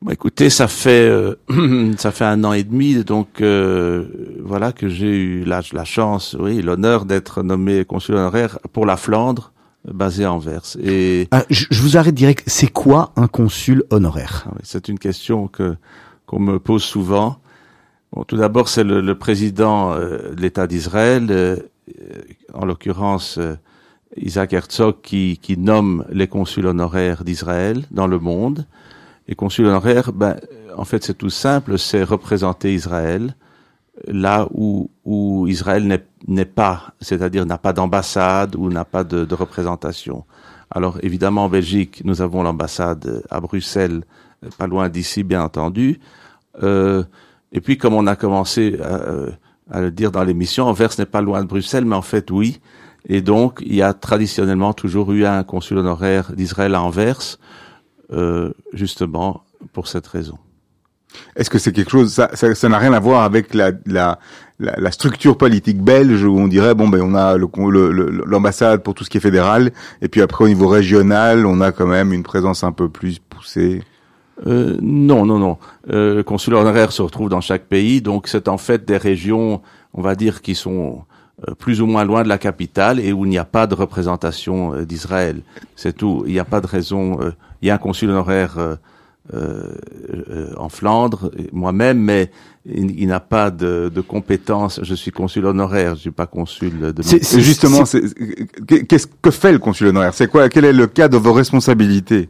Bah, 0.01 0.13
écoutez, 0.13 0.49
ça 0.49 0.67
fait 0.67 1.07
euh, 1.07 1.35
ça 1.97 2.09
fait 2.09 2.25
un 2.25 2.43
an 2.43 2.53
et 2.53 2.63
demi, 2.63 3.03
donc 3.03 3.39
euh, 3.39 4.05
voilà 4.43 4.71
que 4.71 4.89
j'ai 4.89 5.15
eu 5.15 5.43
la, 5.43 5.61
la 5.73 5.85
chance, 5.85 6.35
oui, 6.39 6.63
l'honneur 6.63 7.05
d'être 7.05 7.43
nommé 7.43 7.85
consul 7.85 8.15
honoraire 8.15 8.57
pour 8.73 8.87
la 8.87 8.97
Flandre, 8.97 9.53
basé 9.85 10.25
à 10.25 10.33
Anvers. 10.33 10.77
Et 10.83 11.27
ah, 11.31 11.43
je, 11.49 11.65
je, 11.69 11.81
vous 11.81 11.97
arrête 11.97 12.15
direct. 12.15 12.43
C'est 12.47 12.71
quoi 12.71 13.13
un 13.15 13.27
consul 13.27 13.83
honoraire? 13.89 14.45
Ah, 14.47 14.57
C'est 14.63 14.87
une 14.87 14.99
question 14.99 15.47
que 15.47 15.75
qu'on 16.25 16.39
me 16.39 16.59
pose 16.59 16.83
souvent. 16.83 17.37
Bon, 18.13 18.23
tout 18.23 18.37
d'abord, 18.37 18.69
c'est 18.69 18.83
le, 18.83 19.01
le, 19.01 19.17
président 19.17 19.93
euh, 19.93 20.33
de 20.33 20.41
l'État 20.41 20.67
d'Israël, 20.67 21.27
euh, 21.29 21.57
en 22.53 22.65
l'occurrence 22.65 23.37
euh, 23.37 23.55
Isaac 24.17 24.53
Herzog, 24.53 24.95
qui, 25.01 25.39
qui, 25.41 25.57
nomme 25.57 26.05
les 26.09 26.27
consuls 26.27 26.67
honoraires 26.67 27.23
d'Israël 27.23 27.85
dans 27.91 28.07
le 28.07 28.19
monde. 28.19 28.65
Et 29.27 29.35
consul 29.35 29.65
honoraire, 29.65 30.11
ben, 30.13 30.37
en 30.77 30.85
fait, 30.85 31.03
c'est 31.03 31.17
tout 31.17 31.29
simple, 31.29 31.77
c'est 31.77 32.03
représenter 32.03 32.73
Israël 32.73 33.35
là 34.07 34.47
où, 34.53 34.89
où 35.05 35.47
Israël 35.47 36.01
n'est 36.27 36.45
pas, 36.45 36.93
c'est-à-dire 37.01 37.45
n'a 37.45 37.57
pas 37.57 37.73
d'ambassade 37.73 38.55
ou 38.55 38.69
n'a 38.69 38.85
pas 38.85 39.03
de, 39.03 39.25
de, 39.25 39.35
représentation. 39.35 40.25
Alors 40.69 40.97
évidemment 41.01 41.45
en 41.45 41.49
Belgique, 41.49 42.01
nous 42.05 42.21
avons 42.21 42.43
l'ambassade 42.43 43.23
à 43.29 43.39
Bruxelles, 43.39 44.03
pas 44.57 44.67
loin 44.67 44.89
d'ici 44.89 45.23
bien 45.23 45.43
entendu. 45.43 45.99
Euh, 46.63 47.03
et 47.51 47.61
puis 47.61 47.77
comme 47.77 47.93
on 47.93 48.07
a 48.07 48.15
commencé 48.15 48.79
à, 48.81 49.77
à 49.77 49.81
le 49.81 49.91
dire 49.91 50.11
dans 50.11 50.23
l'émission, 50.23 50.65
Anvers 50.65 50.91
n'est 50.97 51.05
pas 51.05 51.21
loin 51.21 51.41
de 51.41 51.47
Bruxelles, 51.47 51.85
mais 51.85 51.95
en 51.95 52.01
fait 52.01 52.31
oui. 52.31 52.59
Et 53.07 53.21
donc 53.21 53.61
il 53.65 53.75
y 53.75 53.81
a 53.81 53.93
traditionnellement 53.93 54.73
toujours 54.73 55.11
eu 55.11 55.25
un 55.25 55.43
consul 55.43 55.77
honoraire 55.77 56.31
d'Israël 56.33 56.75
à 56.75 56.81
Anvers, 56.81 57.37
euh, 58.11 58.51
justement 58.73 59.43
pour 59.73 59.87
cette 59.87 60.07
raison. 60.07 60.37
Est-ce 61.35 61.49
que 61.49 61.57
c'est 61.59 61.71
quelque 61.71 61.91
chose, 61.91 62.11
ça, 62.11 62.29
ça, 62.33 62.53
ça 62.55 62.69
n'a 62.69 62.77
rien 62.77 62.93
à 62.93 62.99
voir 62.99 63.23
avec 63.23 63.53
la, 63.53 63.71
la, 63.85 64.19
la, 64.59 64.91
structure 64.91 65.37
politique 65.37 65.81
belge 65.81 66.23
où 66.23 66.37
on 66.37 66.47
dirait 66.47 66.75
bon 66.75 66.87
ben 66.87 67.01
on 67.01 67.15
a 67.15 67.37
l'ambassade 67.37 68.79
le, 68.79 68.83
pour 68.83 68.93
tout 68.93 69.03
ce 69.03 69.09
qui 69.09 69.17
est 69.17 69.21
fédéral 69.21 69.71
et 70.01 70.07
puis 70.07 70.21
après 70.21 70.45
au 70.45 70.47
niveau 70.47 70.67
régional 70.67 71.45
on 71.45 71.61
a 71.61 71.71
quand 71.71 71.87
même 71.87 72.13
une 72.13 72.23
présence 72.23 72.63
un 72.63 72.71
peu 72.71 72.89
plus 72.89 73.19
poussée? 73.19 73.81
Euh, 74.47 74.77
non, 74.81 75.25
non, 75.25 75.37
non. 75.37 75.57
Euh, 75.91 76.15
le 76.15 76.23
consulat 76.23 76.59
honoraire 76.59 76.91
se 76.91 77.01
retrouve 77.01 77.29
dans 77.29 77.41
chaque 77.41 77.65
pays, 77.65 78.01
donc 78.01 78.27
c'est 78.27 78.47
en 78.47 78.57
fait 78.57 78.85
des 78.85 78.97
régions, 78.97 79.61
on 79.93 80.01
va 80.01 80.15
dire, 80.15 80.41
qui 80.41 80.55
sont 80.55 81.03
euh, 81.47 81.55
plus 81.55 81.81
ou 81.81 81.87
moins 81.87 82.03
loin 82.03 82.21
de 82.21 82.27
la 82.27 82.37
capitale 82.37 82.99
et 82.99 83.13
où 83.13 83.25
il 83.25 83.29
n'y 83.29 83.37
a 83.39 83.45
pas 83.45 83.65
de 83.65 83.73
représentation 83.73 84.75
euh, 84.75 84.85
d'Israël. 84.85 85.41
C'est 85.75 85.93
tout. 85.93 86.23
Il 86.27 86.33
n'y 86.33 86.39
a 86.39 86.45
pas 86.45 86.61
de 86.61 86.67
raison. 86.67 87.19
Euh, 87.19 87.31
il 87.63 87.67
y 87.67 87.71
a 87.71 87.75
un 87.75 87.79
consul 87.79 88.09
honoraire 88.09 88.57
en 90.57 90.69
Flandre, 90.69 91.31
moi-même, 91.51 91.99
mais 91.99 92.31
il, 92.65 92.99
il 92.99 93.07
n'a 93.07 93.19
pas 93.19 93.49
de, 93.49 93.91
de, 93.93 94.01
compétences. 94.01 94.79
Je 94.83 94.93
suis 94.93 95.11
consul 95.11 95.45
honoraire, 95.45 95.95
je 95.95 96.01
suis 96.01 96.11
pas 96.11 96.27
consul 96.27 96.93
de. 96.93 97.01
C'est 97.01 97.41
justement, 97.41 97.83
qu'est-ce 98.67 99.07
que 99.21 99.31
fait 99.31 99.51
le 99.51 99.59
consul 99.59 99.87
honoraire? 99.87 100.13
C'est 100.13 100.27
quoi 100.27 100.49
Quel 100.49 100.65
est 100.65 100.73
le 100.73 100.87
cas 100.87 101.07
de 101.07 101.17
vos 101.17 101.33
responsabilités? 101.33 102.29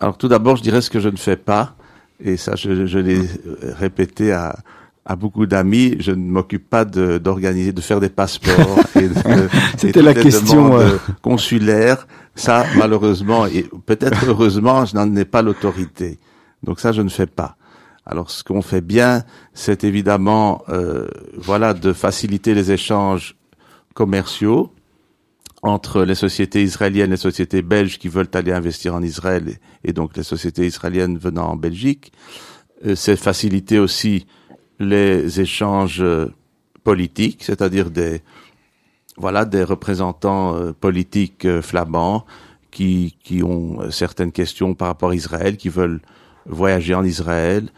Alors 0.00 0.18
tout 0.18 0.28
d'abord, 0.28 0.56
je 0.56 0.62
dirais 0.62 0.80
ce 0.80 0.90
que 0.90 1.00
je 1.00 1.08
ne 1.08 1.16
fais 1.16 1.36
pas, 1.36 1.76
et 2.20 2.36
ça, 2.36 2.56
je, 2.56 2.86
je 2.86 2.98
l'ai 2.98 3.20
répété 3.62 4.32
à 4.32 4.56
à 5.04 5.16
beaucoup 5.16 5.46
d'amis, 5.46 5.96
je 5.98 6.12
ne 6.12 6.30
m'occupe 6.30 6.68
pas 6.68 6.84
d'organiser, 6.84 7.72
de, 7.72 7.76
de, 7.76 7.80
faire 7.80 8.00
des 8.00 8.08
passeports. 8.08 8.78
C'était 9.76 10.02
la 10.02 10.14
question 10.14 10.78
euh... 10.78 10.96
consulaire. 11.22 12.06
Ça, 12.34 12.64
malheureusement, 12.76 13.46
et 13.46 13.66
peut-être 13.84 14.24
heureusement, 14.26 14.84
je 14.84 14.94
n'en 14.94 15.14
ai 15.16 15.24
pas 15.24 15.42
l'autorité. 15.42 16.18
Donc 16.62 16.80
ça, 16.80 16.92
je 16.92 17.02
ne 17.02 17.08
fais 17.08 17.26
pas. 17.26 17.56
Alors, 18.06 18.30
ce 18.30 18.42
qu'on 18.42 18.62
fait 18.62 18.80
bien, 18.80 19.24
c'est 19.54 19.84
évidemment, 19.84 20.62
euh, 20.68 21.08
voilà, 21.36 21.74
de 21.74 21.92
faciliter 21.92 22.54
les 22.54 22.72
échanges 22.72 23.36
commerciaux 23.94 24.72
entre 25.62 26.02
les 26.02 26.16
sociétés 26.16 26.62
israéliennes 26.62 27.10
les 27.10 27.16
sociétés 27.16 27.62
belges 27.62 27.98
qui 27.98 28.08
veulent 28.08 28.30
aller 28.34 28.50
investir 28.50 28.94
en 28.96 29.02
Israël 29.02 29.48
et, 29.48 29.90
et 29.90 29.92
donc 29.92 30.16
les 30.16 30.24
sociétés 30.24 30.66
israéliennes 30.66 31.18
venant 31.18 31.50
en 31.50 31.56
Belgique. 31.56 32.12
Euh, 32.84 32.94
c'est 32.96 33.16
faciliter 33.16 33.78
aussi 33.78 34.26
les 34.78 35.40
échanges 35.40 36.04
politiques, 36.84 37.44
c'est-à-dire 37.44 37.90
des 37.90 38.20
voilà 39.16 39.44
des 39.44 39.62
représentants 39.62 40.56
euh, 40.56 40.72
politiques 40.72 41.44
euh, 41.44 41.62
flamands 41.62 42.24
qui 42.70 43.16
qui 43.22 43.42
ont 43.42 43.90
certaines 43.90 44.32
questions 44.32 44.74
par 44.74 44.88
rapport 44.88 45.10
à 45.10 45.14
Israël, 45.14 45.56
qui 45.56 45.68
veulent 45.68 46.00
voyager 46.46 46.94
en 46.94 47.04
Israël, 47.04 47.68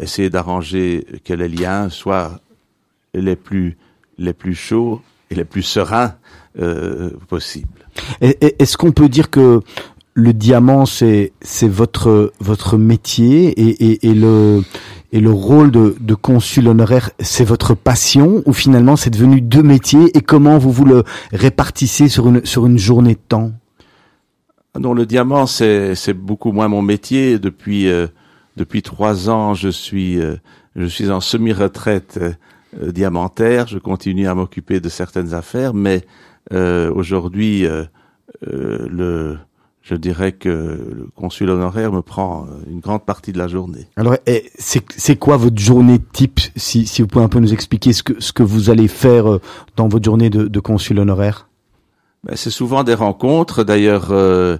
essayer 0.00 0.30
d'arranger 0.30 1.06
que 1.24 1.34
les 1.34 1.48
liens 1.48 1.90
soient 1.90 2.40
les 3.14 3.36
plus 3.36 3.76
les 4.16 4.32
plus 4.32 4.54
chauds 4.54 5.00
et 5.30 5.34
les 5.34 5.44
plus 5.44 5.62
sereins 5.62 6.14
euh, 6.58 7.10
possibles. 7.28 7.86
Est-ce 8.20 8.76
qu'on 8.76 8.92
peut 8.92 9.08
dire 9.08 9.30
que 9.30 9.60
le 10.14 10.32
diamant 10.32 10.86
c'est 10.86 11.32
c'est 11.40 11.68
votre 11.68 12.32
votre 12.40 12.78
métier 12.78 13.48
et, 13.48 13.90
et, 13.90 14.08
et 14.08 14.14
le 14.14 14.62
et 15.12 15.20
le 15.20 15.30
rôle 15.30 15.70
de, 15.70 15.96
de 16.00 16.14
consul 16.14 16.68
honoraire, 16.68 17.10
c'est 17.18 17.44
votre 17.44 17.74
passion 17.74 18.42
ou 18.46 18.52
finalement 18.52 18.96
c'est 18.96 19.10
devenu 19.10 19.40
deux 19.40 19.62
métiers 19.62 20.16
et 20.16 20.20
comment 20.20 20.58
vous 20.58 20.70
vous 20.70 20.84
le 20.84 21.04
répartissez 21.32 22.08
sur 22.08 22.28
une, 22.28 22.44
sur 22.44 22.66
une 22.66 22.78
journée 22.78 23.14
de 23.14 23.20
temps? 23.28 23.52
Non, 24.78 24.94
le 24.94 25.06
diamant, 25.06 25.46
c'est, 25.46 25.94
c'est 25.94 26.12
beaucoup 26.12 26.52
moins 26.52 26.68
mon 26.68 26.82
métier. 26.82 27.38
Depuis, 27.38 27.88
euh, 27.88 28.06
depuis 28.56 28.82
trois 28.82 29.28
ans, 29.28 29.54
je 29.54 29.68
suis, 29.70 30.20
euh, 30.20 30.36
je 30.76 30.84
suis 30.84 31.10
en 31.10 31.20
semi-retraite 31.20 32.20
euh, 32.20 32.92
diamantaire. 32.92 33.66
Je 33.66 33.78
continue 33.78 34.28
à 34.28 34.34
m'occuper 34.34 34.78
de 34.78 34.88
certaines 34.88 35.34
affaires, 35.34 35.74
mais 35.74 36.02
aujourd'hui, 36.50 37.66
le 38.40 39.36
je 39.88 39.94
dirais 39.94 40.32
que 40.32 40.48
le 40.48 41.08
consul 41.14 41.48
honoraire 41.48 41.92
me 41.92 42.02
prend 42.02 42.44
euh, 42.44 42.70
une 42.70 42.80
grande 42.80 43.04
partie 43.04 43.32
de 43.32 43.38
la 43.38 43.48
journée. 43.48 43.86
Alors, 43.96 44.16
c'est 44.58 45.16
quoi 45.16 45.36
votre 45.38 45.58
journée 45.58 45.98
type 46.12 46.40
si, 46.56 46.86
si 46.86 47.00
vous 47.00 47.08
pouvez 47.08 47.24
un 47.24 47.28
peu 47.28 47.38
nous 47.40 47.54
expliquer 47.54 47.92
ce 47.94 48.02
que, 48.02 48.20
ce 48.20 48.32
que 48.32 48.42
vous 48.42 48.68
allez 48.68 48.88
faire 48.88 49.30
euh, 49.30 49.40
dans 49.76 49.88
votre 49.88 50.04
journée 50.04 50.28
de, 50.28 50.46
de 50.46 50.60
consul 50.60 50.98
honoraire? 50.98 51.48
Ben, 52.24 52.36
C'est 52.36 52.50
souvent 52.50 52.84
des 52.84 52.94
rencontres. 52.94 53.64
D'ailleurs, 53.64 54.08
euh, 54.10 54.58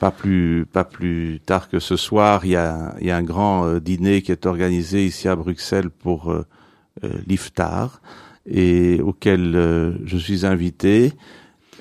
pas 0.00 0.10
plus 0.10 0.64
pas 0.72 0.84
plus 0.84 1.40
tard 1.44 1.68
que 1.68 1.78
ce 1.78 1.96
soir, 1.96 2.46
il 2.46 2.52
y 2.52 2.56
a, 2.56 2.94
il 3.00 3.08
y 3.08 3.10
a 3.10 3.16
un 3.16 3.22
grand 3.22 3.66
euh, 3.66 3.80
dîner 3.80 4.22
qui 4.22 4.32
est 4.32 4.46
organisé 4.46 5.04
ici 5.04 5.28
à 5.28 5.36
Bruxelles 5.36 5.90
pour 5.90 6.30
euh, 6.30 6.46
l'iftar 7.26 8.00
et 8.50 9.02
auquel 9.02 9.52
je 10.06 10.16
suis 10.16 10.46
invité. 10.46 11.12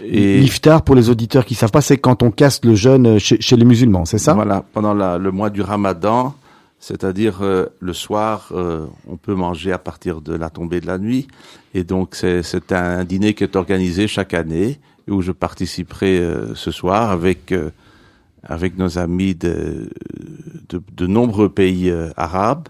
Et 0.03 0.39
L'iftar, 0.39 0.83
pour 0.83 0.95
les 0.95 1.09
auditeurs 1.09 1.45
qui 1.45 1.55
savent 1.55 1.71
pas, 1.71 1.81
c'est 1.81 1.97
quand 1.97 2.21
on 2.21 2.31
casse 2.31 2.63
le 2.63 2.75
jeûne 2.75 3.17
chez, 3.19 3.41
chez 3.41 3.55
les 3.55 3.65
musulmans, 3.65 4.05
c'est 4.05 4.19
ça? 4.19 4.33
Voilà, 4.33 4.63
pendant 4.73 4.93
la, 4.93 5.17
le 5.17 5.31
mois 5.31 5.49
du 5.49 5.61
ramadan, 5.61 6.35
c'est-à-dire 6.79 7.39
euh, 7.41 7.65
le 7.79 7.93
soir, 7.93 8.49
euh, 8.51 8.85
on 9.07 9.17
peut 9.17 9.33
manger 9.33 9.71
à 9.71 9.79
partir 9.79 10.21
de 10.21 10.33
la 10.35 10.49
tombée 10.51 10.81
de 10.81 10.87
la 10.87 10.99
nuit. 10.99 11.27
Et 11.73 11.83
donc, 11.83 12.15
c'est 12.15 12.71
un 12.71 13.03
dîner 13.03 13.33
qui 13.33 13.43
est 13.43 13.55
organisé 13.55 14.07
chaque 14.07 14.33
année, 14.35 14.79
où 15.09 15.21
je 15.21 15.31
participerai 15.31 16.19
euh, 16.19 16.53
ce 16.53 16.69
soir 16.69 17.11
avec, 17.11 17.51
euh, 17.51 17.71
avec 18.43 18.77
nos 18.77 18.99
amis 18.99 19.35
de, 19.35 19.89
de, 20.69 20.81
de 20.95 21.07
nombreux 21.07 21.49
pays 21.49 21.89
euh, 21.89 22.09
arabes. 22.17 22.67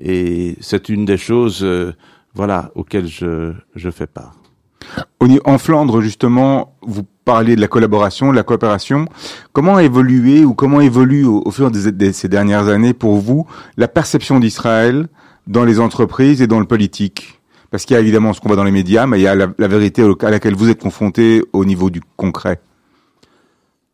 Et 0.00 0.56
c'est 0.60 0.88
une 0.88 1.04
des 1.04 1.16
choses 1.18 1.64
voilà, 2.34 2.72
auxquelles 2.74 3.06
je, 3.06 3.52
je 3.76 3.90
fais 3.90 4.08
part. 4.08 4.34
En 5.44 5.58
Flandre, 5.58 6.00
justement, 6.00 6.76
vous 6.82 7.02
parliez 7.24 7.56
de 7.56 7.60
la 7.60 7.68
collaboration, 7.68 8.30
de 8.30 8.36
la 8.36 8.42
coopération. 8.42 9.06
Comment 9.52 9.76
a 9.76 9.82
évolué 9.82 10.44
ou 10.44 10.54
comment 10.54 10.80
évolue 10.80 11.24
au, 11.24 11.42
au 11.44 11.50
fur 11.50 11.70
de, 11.70 11.90
de 11.90 12.12
ces 12.12 12.28
dernières 12.28 12.68
années 12.68 12.92
pour 12.92 13.16
vous 13.16 13.46
la 13.76 13.88
perception 13.88 14.38
d'Israël 14.38 15.08
dans 15.46 15.64
les 15.64 15.80
entreprises 15.80 16.42
et 16.42 16.46
dans 16.46 16.60
le 16.60 16.66
politique? 16.66 17.40
Parce 17.70 17.86
qu'il 17.86 17.94
y 17.94 17.96
a 17.96 18.00
évidemment 18.00 18.32
ce 18.32 18.40
qu'on 18.40 18.48
voit 18.48 18.56
dans 18.56 18.62
les 18.62 18.70
médias, 18.70 19.06
mais 19.06 19.18
il 19.18 19.22
y 19.22 19.26
a 19.26 19.34
la, 19.34 19.68
vérité 19.68 20.08
à 20.20 20.30
laquelle 20.30 20.54
vous 20.54 20.68
êtes 20.68 20.80
confronté 20.80 21.42
au 21.52 21.64
niveau 21.64 21.90
du 21.90 22.00
concret. 22.16 22.60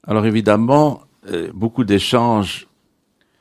Alors 0.06 0.26
évidemment, 0.26 1.00
euh, 1.30 1.50
beaucoup 1.54 1.84
d'échanges 1.84 2.68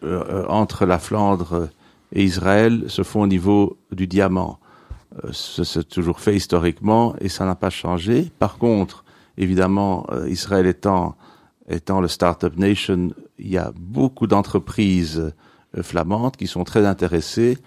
euh, 0.03 0.45
entre 0.47 0.85
la 0.85 0.97
Flandre 0.97 1.67
et 2.13 2.23
Israël 2.23 2.85
se 2.87 3.03
font 3.03 3.23
au 3.23 3.27
niveau 3.27 3.77
du 3.91 4.07
diamant 4.07 4.59
ça 5.31 5.65
s'est 5.65 5.83
toujours 5.83 6.19
fait 6.19 6.35
historiquement 6.35 7.15
et 7.19 7.29
ça 7.29 7.45
n'a 7.45 7.55
pas 7.55 7.69
changé. 7.69 8.31
Par 8.39 8.57
contre, 8.57 9.03
évidemment, 9.37 10.05
euh, 10.11 10.29
Israël 10.29 10.65
étant 10.67 11.15
étant 11.69 12.01
le 12.01 12.07
Startup 12.07 12.57
Nation, 12.57 13.09
il 13.37 13.49
y 13.49 13.57
a 13.57 13.71
beaucoup 13.75 14.25
d'entreprises 14.25 15.19
euh, 15.77 15.83
flamandes 15.83 16.35
qui 16.35 16.47
sont 16.47 16.63
très 16.63 16.85
intéressées 16.85 17.57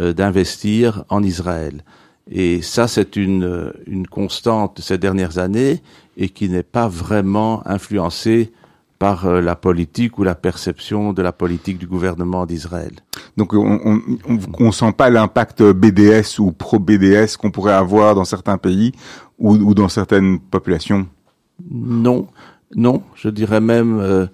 euh, 0.00 0.14
d'investir 0.14 1.04
en 1.10 1.22
Israël. 1.22 1.84
Et 2.30 2.62
ça, 2.62 2.88
c'est 2.88 3.16
une, 3.16 3.70
une 3.86 4.06
constante 4.06 4.78
de 4.78 4.82
ces 4.82 4.96
dernières 4.96 5.36
années 5.36 5.82
et 6.16 6.30
qui 6.30 6.48
n'est 6.48 6.62
pas 6.62 6.88
vraiment 6.88 7.66
influencée 7.66 8.50
par 8.98 9.26
euh, 9.26 9.40
la 9.40 9.56
politique 9.56 10.18
ou 10.18 10.24
la 10.24 10.34
perception 10.34 11.12
de 11.12 11.22
la 11.22 11.32
politique 11.32 11.78
du 11.78 11.86
gouvernement 11.86 12.46
d'Israël. 12.46 12.92
Donc 13.36 13.52
on 13.54 14.00
ne 14.60 14.70
sent 14.70 14.92
pas 14.92 15.10
l'impact 15.10 15.62
BDS 15.62 16.38
ou 16.38 16.52
pro-BDS 16.52 17.36
qu'on 17.38 17.50
pourrait 17.50 17.74
avoir 17.74 18.14
dans 18.14 18.24
certains 18.24 18.58
pays 18.58 18.92
ou, 19.38 19.54
ou, 19.54 19.74
dans 19.74 19.88
certaines 19.88 20.38
populations? 20.38 21.06
Non, 21.70 22.28
non, 22.74 23.02
je 23.14 23.28
dirais 23.28 23.60
même, 23.60 23.98
euh, 24.00 24.26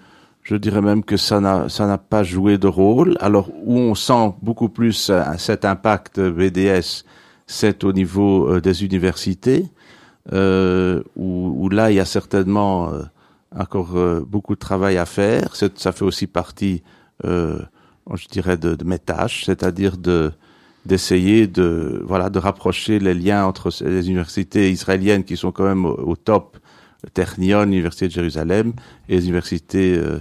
je 0.42 0.56
dirais 0.56 0.82
même 0.82 1.04
que 1.04 1.16
ça 1.16 1.40
n'a 1.40 1.68
ça 1.68 1.86
n'a 1.86 1.98
pas 1.98 2.22
joué 2.22 2.58
de 2.58 2.66
rôle. 2.66 3.16
Alors 3.20 3.50
où 3.64 3.78
on 3.78 3.94
sent 3.94 4.34
beaucoup 4.42 4.68
plus 4.68 5.10
euh, 5.10 5.22
cet 5.38 5.64
impact 5.64 6.20
BDS, 6.20 7.04
c'est 7.46 7.84
au 7.84 7.92
niveau 7.92 8.48
euh, 8.48 8.60
des 8.60 8.84
universités, 8.84 9.66
euh, 10.32 11.02
où, 11.16 11.54
où, 11.56 11.68
là 11.68 11.90
il 11.90 11.96
y 11.96 12.00
a 12.00 12.04
certainement 12.04 12.90
euh, 13.54 13.62
encore 13.62 14.24
beaucoup 14.26 14.54
de 14.54 14.60
travail 14.60 14.96
à 14.96 15.06
faire. 15.06 15.54
Ça 15.56 15.92
fait 15.92 16.04
aussi 16.04 16.26
partie, 16.26 16.82
je 17.24 18.28
dirais, 18.30 18.56
de, 18.56 18.74
de 18.74 18.84
mes 18.84 18.98
tâches, 18.98 19.44
c'est-à-dire 19.44 19.96
de 19.96 20.32
d'essayer 20.86 21.46
de 21.46 22.02
voilà 22.06 22.30
de 22.30 22.38
rapprocher 22.38 22.98
les 22.98 23.14
liens 23.14 23.44
entre 23.44 23.70
les 23.84 24.08
universités 24.08 24.70
israéliennes 24.70 25.24
qui 25.24 25.36
sont 25.36 25.52
quand 25.52 25.64
même 25.64 25.84
au, 25.84 26.16
top, 26.16 26.56
Technion, 27.14 27.62
l'université 27.62 28.08
de 28.08 28.12
Jérusalem, 28.12 28.74
et 29.08 29.16
les 29.16 29.24
universités 29.24 29.96
euh, 29.96 30.18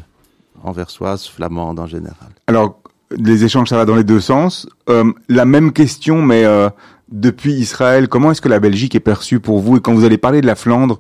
anversoises, 0.64 1.28
flamandes 1.28 1.80
en 1.80 1.88
général. 1.88 2.30
Alors 2.48 2.82
les 3.12 3.44
échanges 3.44 3.70
ça 3.70 3.78
va 3.78 3.86
dans 3.86 3.96
les 3.96 4.04
deux 4.04 4.20
sens. 4.20 4.68
Euh, 4.90 5.12
la 5.28 5.46
même 5.46 5.72
question, 5.72 6.22
mais 6.22 6.46
euh, 6.46 6.70
depuis 7.12 7.54
Israël, 7.54 8.08
comment 8.08 8.32
est-ce 8.32 8.42
que 8.42 8.50
la 8.50 8.60
Belgique 8.60 8.96
est 8.96 9.00
perçue 9.00 9.40
pour 9.40 9.60
vous? 9.60 9.78
Et 9.78 9.80
quand 9.80 9.94
vous 9.94 10.06
allez 10.06 10.18
parler 10.18 10.42
de 10.42 10.48
la 10.48 10.56
Flandre, 10.56 11.00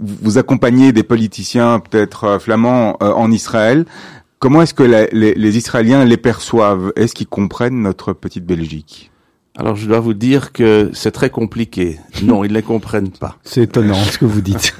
vous 0.00 0.38
accompagnez 0.38 0.92
des 0.92 1.02
politiciens 1.02 1.80
peut-être 1.80 2.24
euh, 2.24 2.38
flamands 2.38 2.96
euh, 3.02 3.12
en 3.12 3.30
Israël. 3.30 3.84
Comment 4.38 4.62
est-ce 4.62 4.74
que 4.74 4.82
les, 4.82 5.34
les, 5.34 5.56
Israéliens 5.56 6.04
les 6.04 6.16
perçoivent? 6.16 6.92
Est-ce 6.96 7.14
qu'ils 7.14 7.28
comprennent 7.28 7.80
notre 7.80 8.12
petite 8.12 8.44
Belgique? 8.44 9.10
Alors 9.56 9.76
je 9.76 9.86
dois 9.86 10.00
vous 10.00 10.14
dire 10.14 10.52
que 10.52 10.90
c'est 10.92 11.12
très 11.12 11.30
compliqué. 11.30 12.00
Non, 12.24 12.42
ils 12.42 12.48
ne 12.48 12.54
les 12.54 12.62
comprennent 12.62 13.12
pas. 13.12 13.36
C'est 13.44 13.62
étonnant 13.62 13.94
ce 13.94 14.18
que 14.18 14.24
vous 14.24 14.40
dites. 14.40 14.76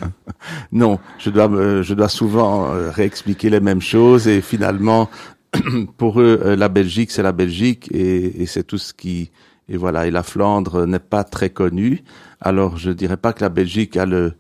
non, 0.73 0.99
je 1.19 1.31
dois 1.31 1.49
je 1.83 1.95
dois 1.95 2.09
souvent 2.09 2.75
euh, 2.75 2.91
réexpliquer 2.91 3.51
les 3.51 3.61
mêmes 3.61 3.81
choses 3.81 4.27
et 4.27 4.41
finalement 4.41 5.09
pour 5.97 6.21
eux 6.21 6.41
euh, 6.45 6.57
la 6.57 6.69
Belgique 6.69 7.11
c'est 7.11 7.23
la 7.23 7.33
Belgique 7.33 7.89
et, 7.93 8.43
et 8.43 8.47
c'est 8.47 8.65
tout 8.65 8.79
ce 8.79 8.93
qui 8.93 9.31
et 9.69 9.77
voilà 9.77 10.07
et 10.07 10.11
la 10.11 10.23
Flandre 10.23 10.87
n'est 10.87 10.99
pas 10.99 11.25
très 11.25 11.51
connue. 11.51 12.05
Alors 12.41 12.77
je 12.77 12.91
dirais 12.91 13.17
pas 13.17 13.33
que 13.33 13.43
la 13.43 13.49
Belgique 13.49 13.97
a 13.97 14.07
le 14.07 14.35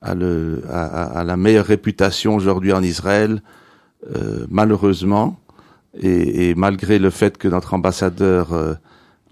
a 0.00 0.14
le 0.14 0.62
a, 0.70 1.20
a 1.20 1.24
la 1.24 1.36
meilleure 1.36 1.66
réputation 1.66 2.34
aujourd'hui 2.34 2.72
en 2.72 2.82
Israël 2.82 3.42
euh, 4.10 4.46
malheureusement, 4.50 5.38
et, 6.00 6.50
et, 6.50 6.54
malgré 6.54 6.98
le 6.98 7.10
fait 7.10 7.38
que 7.38 7.46
notre 7.46 7.74
ambassadeur 7.74 8.52
euh, 8.52 8.74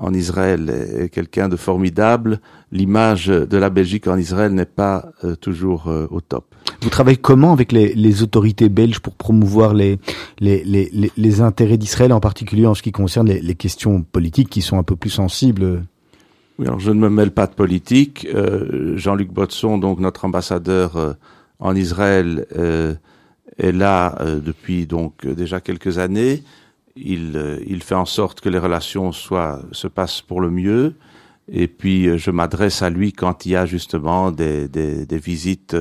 en 0.01 0.12
Israël 0.12 0.70
est, 0.70 1.09
quelqu'un 1.11 1.48
de 1.48 1.57
formidable, 1.57 2.40
l'image 2.72 3.26
de 3.26 3.57
la 3.57 3.70
Belgique 3.70 4.09
en 4.09 4.16
Israël 4.16 4.53
n'est 4.53 4.64
pas 4.64 5.12
euh, 5.24 5.36
toujours 5.36 5.88
euh, 5.88 6.07
au 6.11 6.20
top. 6.20 6.55
Vous 6.82 6.90
travaillez 6.90 7.18
comment 7.18 7.53
avec 7.53 7.70
les, 7.70 7.94
les 7.94 8.22
autorités 8.22 8.68
belges 8.68 9.01
pour 9.01 9.14
promouvoir 9.14 9.74
les, 9.74 9.98
les, 10.40 10.64
les, 10.64 11.12
les 11.16 11.40
intérêts 11.40 11.76
d'Israël, 11.76 12.12
en 12.12 12.20
particulier 12.20 12.66
en 12.66 12.74
ce 12.74 12.82
qui 12.82 12.92
concerne 12.92 13.28
les, 13.28 13.55
questions 13.55 14.03
politiques 14.03 14.48
qui 14.48 14.62
sont 14.62 14.78
un 14.78 14.82
peu 14.82 14.96
plus 14.96 15.11
sensibles? 15.11 15.84
Oui, 16.59 16.66
alors 16.66 16.80
je 16.80 16.90
ne 16.90 16.98
me 16.98 17.11
mêle 17.11 17.30
pas 17.30 17.46
de 17.46 17.55
politique. 17.55 18.26
Jean-Luc 18.94 19.32
Botson, 19.32 19.78
donc 19.78 20.01
notre 20.01 20.24
ambassadeur 20.24 21.16
en 21.59 21.74
Israël, 21.74 22.46
est 23.61 23.72
là 23.72 24.16
euh, 24.20 24.40
depuis 24.40 24.86
donc 24.86 25.26
déjà 25.26 25.61
quelques 25.61 25.98
années. 25.98 26.42
Il, 26.97 27.36
euh, 27.36 27.59
il 27.66 27.82
fait 27.82 27.95
en 27.95 28.05
sorte 28.05 28.41
que 28.41 28.49
les 28.49 28.59
relations 28.59 29.12
soient 29.12 29.62
se 29.72 29.86
passent 29.86 30.22
pour 30.22 30.41
le 30.41 30.51
mieux. 30.51 30.95
Et 31.49 31.68
puis 31.68 32.07
euh, 32.07 32.18
je 32.18 32.30
m'adresse 32.30 32.82
à 32.82 32.91
lui 32.91 33.12
quand 33.12 33.47
il 33.47 33.53
y 33.53 33.57
a 33.57 33.66
justement 33.66 34.30
des, 34.30 34.68
visites 35.11 35.76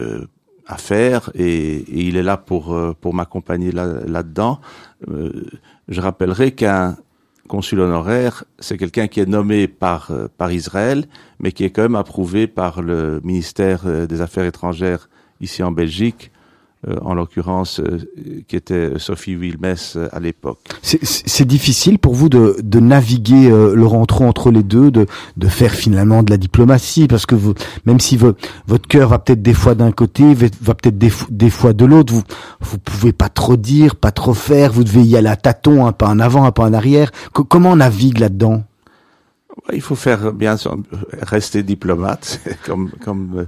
euh, 0.00 0.26
à 0.66 0.76
faire 0.78 1.30
et, 1.34 1.76
et, 1.76 2.02
il 2.04 2.16
est 2.16 2.22
là 2.22 2.36
pour 2.36 2.76
pour 3.00 3.14
m'accompagner 3.14 3.72
là 3.72 3.86
là-dedans. 4.06 4.60
je 5.88 6.00
rappellerai 6.00 6.52
qu'un 6.52 6.96
consul 7.48 7.80
honoraire, 7.80 8.44
c'est 8.58 8.78
quelqu'un 8.78 9.08
qui 9.08 9.20
est 9.20 9.26
nommé 9.26 9.68
par 9.68 10.10
par 10.38 10.52
Israël, 10.52 11.06
mais 11.40 11.52
qui 11.52 11.64
est 11.64 11.70
quand 11.70 11.82
même 11.82 11.96
approuvé 11.96 12.46
par 12.46 12.80
le 12.80 13.20
ministère 13.24 14.06
des 14.06 14.20
Affaires 14.20 14.46
étrangères 14.46 15.10
ici 15.40 15.62
en 15.62 15.72
Belgique 15.72 16.31
euh, 16.88 16.96
en 17.02 17.14
l'occurrence 17.14 17.78
euh, 17.78 18.00
qui 18.48 18.56
était 18.56 18.94
Sophie 18.98 19.36
Wilmès 19.36 19.94
euh, 19.94 20.08
à 20.10 20.18
l'époque. 20.18 20.58
C'est 20.82 21.44
difficile 21.44 22.00
pour 22.00 22.16
vous 22.16 22.28
de, 22.28 22.56
de 22.60 22.80
naviguer 22.80 23.48
le 23.50 23.86
rentrant 23.86 24.26
entre 24.26 24.50
les 24.50 24.64
deux, 24.64 24.90
de, 24.90 25.06
de 25.36 25.46
faire 25.46 25.70
finalement 25.70 26.24
de 26.24 26.30
la 26.32 26.38
diplomatie, 26.38 27.06
parce 27.06 27.24
que 27.24 27.36
vous, 27.36 27.54
même 27.86 28.00
si 28.00 28.16
votre 28.16 28.88
cœur 28.88 29.10
va 29.10 29.20
peut-être 29.20 29.42
des 29.42 29.54
fois 29.54 29.76
d'un 29.76 29.92
côté, 29.92 30.34
va 30.34 30.74
peut-être 30.74 30.98
des, 30.98 31.12
des, 31.30 31.50
fois 31.50 31.72
de 31.72 31.84
l'autre, 31.84 32.12
vous 32.12 32.22
vous 32.60 32.78
pouvez 32.78 33.12
pas 33.12 33.28
trop 33.28 33.56
dire, 33.56 33.94
pas 33.94 34.10
trop 34.10 34.34
faire, 34.34 34.72
vous 34.72 34.82
devez 34.82 35.02
y 35.02 35.16
aller 35.16 35.28
à 35.28 35.36
tâtons, 35.36 35.86
un 35.86 35.92
pas 35.92 36.08
en 36.08 36.18
avant, 36.18 36.44
un 36.44 36.52
pas 36.52 36.64
en 36.64 36.72
arrière. 36.72 37.12
comment 37.32 37.70
on 37.70 37.76
navigue 37.76 38.18
là-dedans? 38.18 38.64
Il 39.72 39.82
faut 39.82 39.94
faire 39.94 40.32
bien 40.32 40.56
rester 41.20 41.62
diplomate, 41.62 42.40
comme 42.66 42.90
comme 43.04 43.46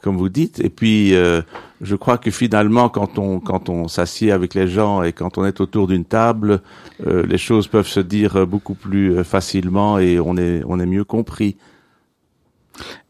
comme 0.00 0.16
vous 0.16 0.28
dites. 0.28 0.60
Et 0.60 0.70
puis, 0.70 1.14
euh, 1.14 1.42
je 1.80 1.96
crois 1.96 2.18
que 2.18 2.30
finalement, 2.30 2.88
quand 2.88 3.18
on 3.18 3.40
quand 3.40 3.68
on 3.68 3.88
s'assied 3.88 4.32
avec 4.32 4.54
les 4.54 4.68
gens 4.68 5.02
et 5.02 5.12
quand 5.12 5.36
on 5.38 5.44
est 5.44 5.60
autour 5.60 5.86
d'une 5.86 6.04
table, 6.04 6.60
euh, 7.06 7.26
les 7.26 7.38
choses 7.38 7.68
peuvent 7.68 7.86
se 7.88 8.00
dire 8.00 8.46
beaucoup 8.46 8.74
plus 8.74 9.16
euh, 9.16 9.24
facilement 9.24 9.98
et 9.98 10.18
on 10.18 10.36
est 10.36 10.62
on 10.66 10.80
est 10.80 10.86
mieux 10.86 11.04
compris. 11.04 11.56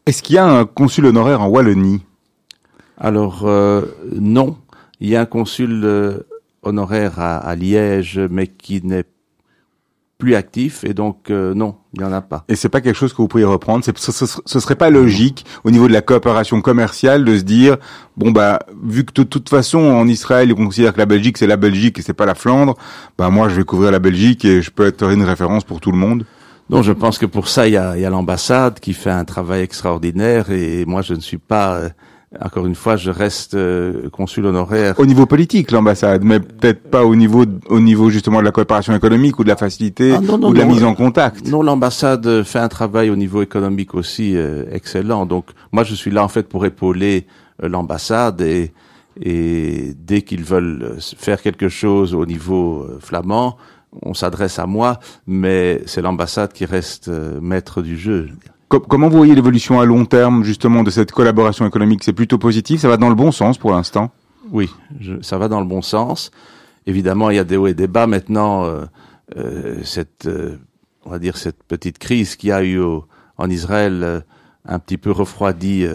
Est-ce 0.05 0.21
qu'il 0.21 0.35
y 0.35 0.39
a 0.39 0.45
un 0.45 0.65
consul 0.65 1.05
honoraire 1.05 1.41
en 1.41 1.47
Wallonie? 1.47 2.01
Alors 2.97 3.43
euh, 3.45 3.83
non, 4.11 4.57
il 4.99 5.09
y 5.09 5.15
a 5.15 5.21
un 5.21 5.25
consul 5.25 6.23
honoraire 6.63 7.19
à, 7.19 7.37
à 7.37 7.55
Liège, 7.55 8.19
mais 8.29 8.47
qui 8.47 8.85
n'est 8.85 9.05
plus 10.23 10.35
actif 10.35 10.85
et 10.85 10.93
donc 10.93 11.29
euh, 11.29 11.53
non, 11.53 11.75
il 11.93 11.99
n'y 11.99 12.05
en 12.05 12.13
a 12.13 12.21
pas. 12.21 12.45
Et 12.47 12.55
c'est 12.55 12.69
pas 12.69 12.79
quelque 12.79 12.95
chose 12.95 13.11
que 13.11 13.17
vous 13.17 13.27
pourriez 13.27 13.45
reprendre. 13.45 13.83
Ce, 13.83 13.91
ce, 14.11 14.25
ce, 14.45 14.59
serait 14.61 14.77
pas 14.77 14.89
logique 14.89 15.45
au 15.65 15.71
niveau 15.71 15.89
de 15.89 15.93
la 15.93 16.01
coopération 16.01 16.61
commerciale 16.61 17.25
de 17.25 17.37
se 17.37 17.43
dire 17.43 17.75
bon 18.15 18.31
bah 18.31 18.59
vu 18.81 19.03
que 19.03 19.11
de 19.13 19.23
toute 19.23 19.49
façon 19.49 19.79
en 19.79 20.07
Israël 20.07 20.49
ils 20.49 20.55
considèrent 20.55 20.93
que 20.93 20.99
la 20.99 21.05
Belgique 21.05 21.37
c'est 21.37 21.47
la 21.47 21.57
Belgique 21.57 21.99
et 21.99 22.01
c'est 22.01 22.13
pas 22.13 22.25
la 22.25 22.35
Flandre, 22.35 22.75
bah 23.17 23.29
moi 23.29 23.49
je 23.49 23.55
vais 23.55 23.65
couvrir 23.65 23.91
la 23.91 23.99
Belgique 23.99 24.45
et 24.45 24.61
je 24.61 24.71
peux 24.71 24.85
être 24.85 25.11
une 25.11 25.23
référence 25.23 25.65
pour 25.65 25.81
tout 25.81 25.91
le 25.91 25.97
monde. 25.97 26.23
Non, 26.69 26.81
je 26.83 26.93
pense 26.93 27.17
que 27.17 27.25
pour 27.25 27.49
ça 27.49 27.67
il 27.67 27.73
y 27.73 27.77
a, 27.77 27.97
y 27.97 28.05
a 28.05 28.09
l'ambassade 28.09 28.79
qui 28.79 28.93
fait 28.93 29.11
un 29.11 29.25
travail 29.25 29.61
extraordinaire 29.61 30.51
et 30.51 30.85
moi 30.85 31.01
je 31.01 31.15
ne 31.15 31.19
suis 31.19 31.37
pas 31.37 31.75
euh, 31.75 31.89
encore 32.41 32.65
une 32.65 32.75
fois, 32.75 32.95
je 32.95 33.11
reste 33.11 33.53
euh, 33.53 34.09
consul 34.09 34.45
honoraire. 34.45 34.95
Au 34.99 35.05
niveau 35.05 35.25
politique, 35.25 35.71
l'ambassade, 35.71 36.23
mais 36.23 36.39
peut-être 36.39 36.89
pas 36.89 37.05
au 37.05 37.15
niveau, 37.15 37.45
au 37.67 37.79
niveau 37.79 38.09
justement 38.09 38.39
de 38.39 38.45
la 38.45 38.51
coopération 38.51 38.95
économique 38.95 39.37
ou 39.39 39.43
de 39.43 39.49
la 39.49 39.55
facilité 39.55 40.13
ah, 40.15 40.19
ou 40.19 40.53
de 40.53 40.57
la 40.57 40.65
mise 40.65 40.83
en 40.83 40.95
contact. 40.95 41.47
Non, 41.47 41.61
l'ambassade 41.61 42.43
fait 42.43 42.59
un 42.59 42.69
travail 42.69 43.09
au 43.09 43.15
niveau 43.15 43.41
économique 43.41 43.93
aussi 43.93 44.35
euh, 44.35 44.65
excellent. 44.71 45.25
Donc, 45.25 45.45
moi, 45.71 45.83
je 45.83 45.93
suis 45.93 46.11
là 46.11 46.23
en 46.23 46.27
fait 46.27 46.43
pour 46.43 46.65
épauler 46.65 47.27
euh, 47.61 47.69
l'ambassade 47.69 48.41
et, 48.41 48.73
et 49.21 49.93
dès 49.95 50.23
qu'ils 50.23 50.43
veulent 50.43 50.97
faire 50.99 51.41
quelque 51.41 51.69
chose 51.69 52.15
au 52.15 52.25
niveau 52.25 52.87
flamand, 52.99 53.57
on 54.01 54.15
s'adresse 54.15 54.57
à 54.57 54.65
moi, 54.65 54.99
mais 55.27 55.83
c'est 55.85 56.01
l'ambassade 56.01 56.51
qui 56.51 56.65
reste 56.65 57.11
maître 57.41 57.83
du 57.83 57.95
jeu. 57.95 58.29
Comment 58.79 59.07
vous 59.07 59.17
voyez 59.17 59.35
l'évolution 59.35 59.79
à 59.79 59.85
long 59.85 60.05
terme 60.05 60.43
justement 60.43 60.83
de 60.83 60.89
cette 60.89 61.11
collaboration 61.11 61.67
économique? 61.67 62.03
C'est 62.03 62.13
plutôt 62.13 62.39
positif, 62.39 62.81
ça 62.81 62.87
va 62.87 62.97
dans 62.97 63.09
le 63.09 63.15
bon 63.15 63.31
sens 63.31 63.57
pour 63.57 63.71
l'instant? 63.71 64.11
Oui, 64.51 64.69
ça 65.21 65.37
va 65.37 65.47
dans 65.47 65.59
le 65.59 65.67
bon 65.67 65.81
sens. 65.81 66.31
Évidemment, 66.87 67.29
il 67.29 67.35
y 67.35 67.39
a 67.39 67.43
des 67.43 67.55
hauts 67.55 67.67
et 67.67 67.73
des 67.73 67.87
bas. 67.87 68.07
Maintenant, 68.07 68.65
euh, 68.65 68.85
euh, 69.37 69.81
cette, 69.83 70.25
euh, 70.25 70.57
on 71.05 71.11
va 71.11 71.19
dire 71.19 71.37
cette 71.37 71.63
petite 71.63 71.99
crise 71.99 72.35
qui 72.35 72.51
a 72.51 72.63
eu 72.63 72.81
en 73.37 73.49
Israël 73.49 74.23
un 74.65 74.79
petit 74.79 74.97
peu 74.97 75.11
refroidi 75.11 75.85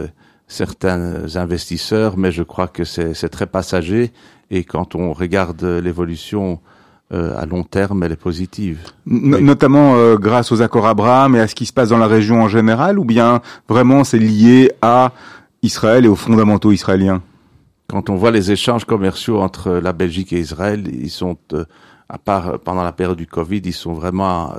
certains 0.47 1.37
investisseurs, 1.37 2.17
mais 2.17 2.33
je 2.33 2.43
crois 2.43 2.69
que 2.69 2.85
c'est 2.85 3.29
très 3.29 3.47
passager. 3.47 4.13
Et 4.51 4.65
quand 4.65 4.95
on 4.95 5.13
regarde 5.13 5.63
l'évolution 5.65 6.61
euh, 7.11 7.35
à 7.39 7.47
long 7.47 7.65
terme, 7.65 8.03
elle 8.03 8.13
est 8.13 8.17
positive. 8.17 8.81
Notamment 9.07 9.95
euh, 9.97 10.17
grâce 10.17 10.53
aux 10.53 10.61
accords 10.61 10.87
Abraham 10.87 11.37
et 11.37 11.41
à 11.41 11.49
ce 11.49 11.55
qui 11.55 11.65
se 11.65 11.73
passe 11.73 11.89
dans 11.89 11.97
la 11.97 12.07
région 12.07 12.43
en 12.43 12.49
général, 12.49 12.99
ou 12.99 13.05
bien 13.07 13.41
vraiment 13.67 14.05
c'est 14.05 14.19
lié 14.19 14.73
à 14.83 15.13
Israël 15.63 16.05
et 16.05 16.09
aux 16.09 16.17
fondamentaux 16.17 16.71
israéliens? 16.71 17.23
Quand 17.89 18.11
on 18.11 18.17
voit 18.17 18.31
les 18.31 18.53
échanges 18.53 18.85
commerciaux 18.85 19.41
entre 19.41 19.71
la 19.71 19.95
Belgique 19.95 20.35
et 20.35 20.39
Israël, 20.39 20.87
ils 20.93 21.09
sont, 21.09 21.39
euh, 21.55 21.65
à 22.11 22.19
part 22.19 22.59
pendant 22.59 22.83
la 22.83 22.93
période 22.93 23.17
du 23.17 23.27
Covid, 23.27 23.63
ils 23.65 23.73
sont 23.73 23.95
vraiment 23.95 24.53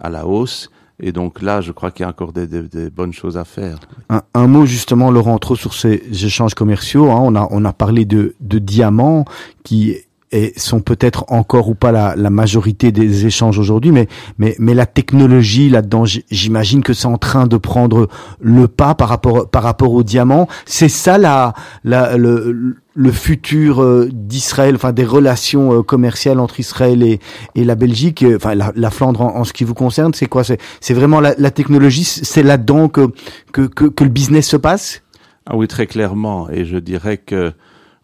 à 0.00 0.10
la 0.10 0.26
hausse. 0.26 0.70
Et 1.00 1.12
donc 1.12 1.42
là, 1.42 1.60
je 1.60 1.70
crois 1.70 1.92
qu'il 1.92 2.02
y 2.02 2.06
a 2.06 2.08
encore 2.08 2.32
des, 2.32 2.48
des, 2.48 2.62
des, 2.62 2.90
bonnes 2.90 3.12
choses 3.12 3.36
à 3.36 3.44
faire. 3.44 3.78
Un, 4.08 4.22
un, 4.34 4.48
mot 4.48 4.66
justement, 4.66 5.12
Laurent, 5.12 5.38
trop 5.38 5.54
sur 5.54 5.74
ces 5.74 6.02
échanges 6.10 6.54
commerciaux. 6.54 7.08
Hein, 7.12 7.20
on 7.22 7.36
a 7.36 7.46
on 7.52 7.64
a 7.64 7.72
parlé 7.72 8.04
de, 8.04 8.34
de 8.40 8.58
diamants 8.58 9.24
qui 9.62 9.96
et 10.30 10.52
sont 10.56 10.80
peut-être 10.80 11.24
encore 11.28 11.68
ou 11.68 11.74
pas 11.74 11.92
la, 11.92 12.14
la 12.16 12.30
majorité 12.30 12.92
des 12.92 13.26
échanges 13.26 13.58
aujourd'hui, 13.58 13.92
mais, 13.92 14.08
mais, 14.38 14.54
mais 14.58 14.74
la 14.74 14.86
technologie 14.86 15.70
là-dedans, 15.70 16.04
j'imagine 16.30 16.82
que 16.82 16.92
c'est 16.92 17.06
en 17.06 17.18
train 17.18 17.46
de 17.46 17.56
prendre 17.56 18.08
le 18.40 18.68
pas 18.68 18.94
par 18.94 19.08
rapport, 19.08 19.48
par 19.48 19.62
rapport 19.62 19.92
au 19.92 20.02
diamant. 20.02 20.48
C'est 20.66 20.88
ça 20.88 21.18
la, 21.18 21.54
la, 21.84 22.16
le, 22.16 22.76
le 22.94 23.12
futur 23.12 23.82
euh, 23.82 24.08
d'Israël, 24.12 24.74
enfin 24.74 24.92
des 24.92 25.04
relations 25.04 25.72
euh, 25.72 25.82
commerciales 25.82 26.40
entre 26.40 26.60
Israël 26.60 27.02
et, 27.02 27.20
et 27.54 27.64
la 27.64 27.74
Belgique, 27.74 28.22
euh, 28.22 28.36
enfin 28.36 28.54
la, 28.54 28.72
la 28.76 28.90
Flandre 28.90 29.22
en, 29.22 29.44
ce 29.44 29.52
qui 29.52 29.64
vous 29.64 29.74
concerne, 29.74 30.12
c'est 30.14 30.26
quoi? 30.26 30.42
C'est 30.44 30.94
vraiment 30.94 31.20
la, 31.20 31.34
la 31.38 31.50
technologie, 31.50 32.04
c'est 32.04 32.42
là-dedans 32.42 32.88
que, 32.88 33.08
que, 33.52 33.62
que, 33.62 33.84
que 33.86 34.04
le 34.04 34.10
business 34.10 34.48
se 34.48 34.56
passe? 34.56 35.02
Ah 35.46 35.56
oui, 35.56 35.68
très 35.68 35.86
clairement. 35.86 36.50
Et 36.50 36.66
je 36.66 36.76
dirais 36.76 37.16
que 37.16 37.52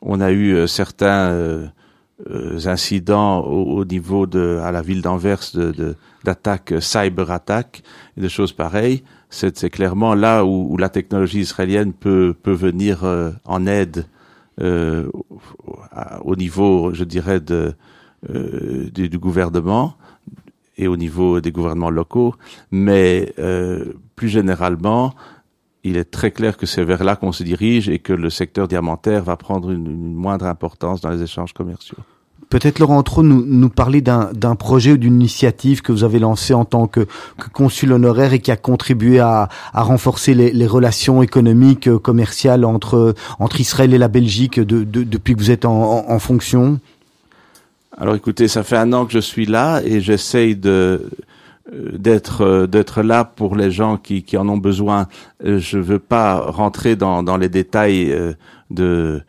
on 0.01 0.21
a 0.21 0.33
eu 0.33 0.67
certains 0.69 1.29
euh, 1.31 1.67
incidents 2.67 3.41
au, 3.41 3.85
niveau 3.85 4.27
de 4.27 4.61
à 4.63 4.71
la 4.71 4.83
ville 4.83 5.03
d'Anvers 5.03 5.41
de 5.55 5.97
d'attaques 6.25 6.73
de, 6.73 6.81
cyber 6.81 7.31
attaques 7.31 7.83
et 8.17 8.21
de 8.21 8.29
choses 8.29 8.53
pareilles. 8.53 9.03
C'est 9.31 9.69
clairement 9.69 10.15
là 10.15 10.45
où, 10.45 10.69
où, 10.71 10.77
la 10.77 10.89
technologie 10.89 11.41
israélienne 11.41 11.93
peut 11.93 12.35
peut 12.41 12.53
venir 12.53 13.05
euh, 13.05 13.33
en 13.45 13.67
aide 13.67 14.07
euh, 14.61 15.11
au 16.23 16.37
niveau 16.37 16.95
je 16.95 17.03
dirais 17.03 17.41
de 17.41 17.75
euh, 18.31 18.89
du, 18.95 19.09
du, 19.09 19.19
gouvernement 19.19 19.97
et 20.79 20.87
au 20.87 20.97
niveau 20.97 21.41
des 21.41 21.51
gouvernements 21.51 21.91
locaux. 21.91 22.35
Mais 22.71 23.35
plus 24.17 24.29
généralement 24.29 25.15
il 25.85 25.97
est 25.97 26.11
très 26.11 26.31
clair 26.31 26.57
que 26.57 26.67
c'est 26.67 26.85
vers 26.85 27.05
là 27.05 27.15
qu'on 27.15 27.33
se 27.33 27.43
dirige 27.43 27.89
et 27.89 27.99
que 27.99 28.13
le 28.13 28.31
secteur 28.31 28.67
diamantaire 28.69 29.23
va 29.23 29.37
prendre 29.37 29.71
une, 29.71 29.87
une 29.87 30.15
moindre 30.15 30.47
importance 30.47 31.01
dans 31.01 31.11
les 31.11 31.23
échanges 31.23 31.53
commerciaux. 31.53 31.99
Peut-être 32.51 32.79
Laurent 32.79 33.03
Trot 33.03 33.23
nous, 33.23 33.45
nous 33.45 33.69
parler 33.69 34.01
d'un 34.01 34.55
projet 34.55 34.93
ou 34.93 34.97
d'une 34.97 35.15
initiative 35.15 35.83
que 35.83 35.93
vous 35.93 36.05
avez 36.05 36.19
lancée 36.19 36.55
en 36.55 36.65
tant 36.65 36.87
que, 36.87 37.01
que, 37.01 37.49
consul 37.53 37.93
honoraire 37.93 38.33
et 38.33 38.39
qui 38.39 38.51
a 38.51 38.57
contribué 38.57 39.19
à, 39.19 39.49
à 39.73 39.83
renforcer 39.83 40.35
les, 40.35 40.53
les, 40.53 40.67
relations 40.67 41.23
économiques, 41.23 41.89
euh, 41.89 41.99
commerciales 41.99 42.65
entre, 42.65 43.15
entre 43.39 43.61
Israël 43.61 43.93
et 43.95 43.99
la 43.99 44.09
Belgique 44.09 44.61
de, 44.61 44.85
de, 44.85 45.03
depuis 45.03 45.35
que 45.35 45.41
vous 45.41 45.51
êtes 45.51 45.65
en, 45.65 45.73
en, 45.73 46.11
en 46.11 46.19
fonction? 46.19 46.79
Alors 47.97 48.15
écoutez, 48.15 48.47
ça 48.47 48.63
fait 48.63 48.77
un 48.77 48.93
an 48.93 49.07
que 49.07 49.13
je 49.13 49.21
suis 49.21 49.47
là 49.47 49.81
et 49.85 50.01
j'essaye 50.01 50.55
de 50.55 51.11
d'être 51.75 52.43
euh, 52.43 52.67
d'être 52.67 53.03
là 53.03 53.25
pour 53.25 53.57
les 53.57 53.71
gens 53.71 53.97
qui, 53.97 54.23
qui 54.23 54.37
en 54.37 54.49
ont 54.49 54.59
besoin. 54.59 55.07
Euh, 55.45 55.59
je 55.59 55.79
veux 55.79 55.99
pas 55.99 56.39
rentrer 56.39 56.97
dans, 56.97 57.23
dans 57.23 57.37
les 57.37 57.49
détails 57.49 58.15
de 58.71 59.23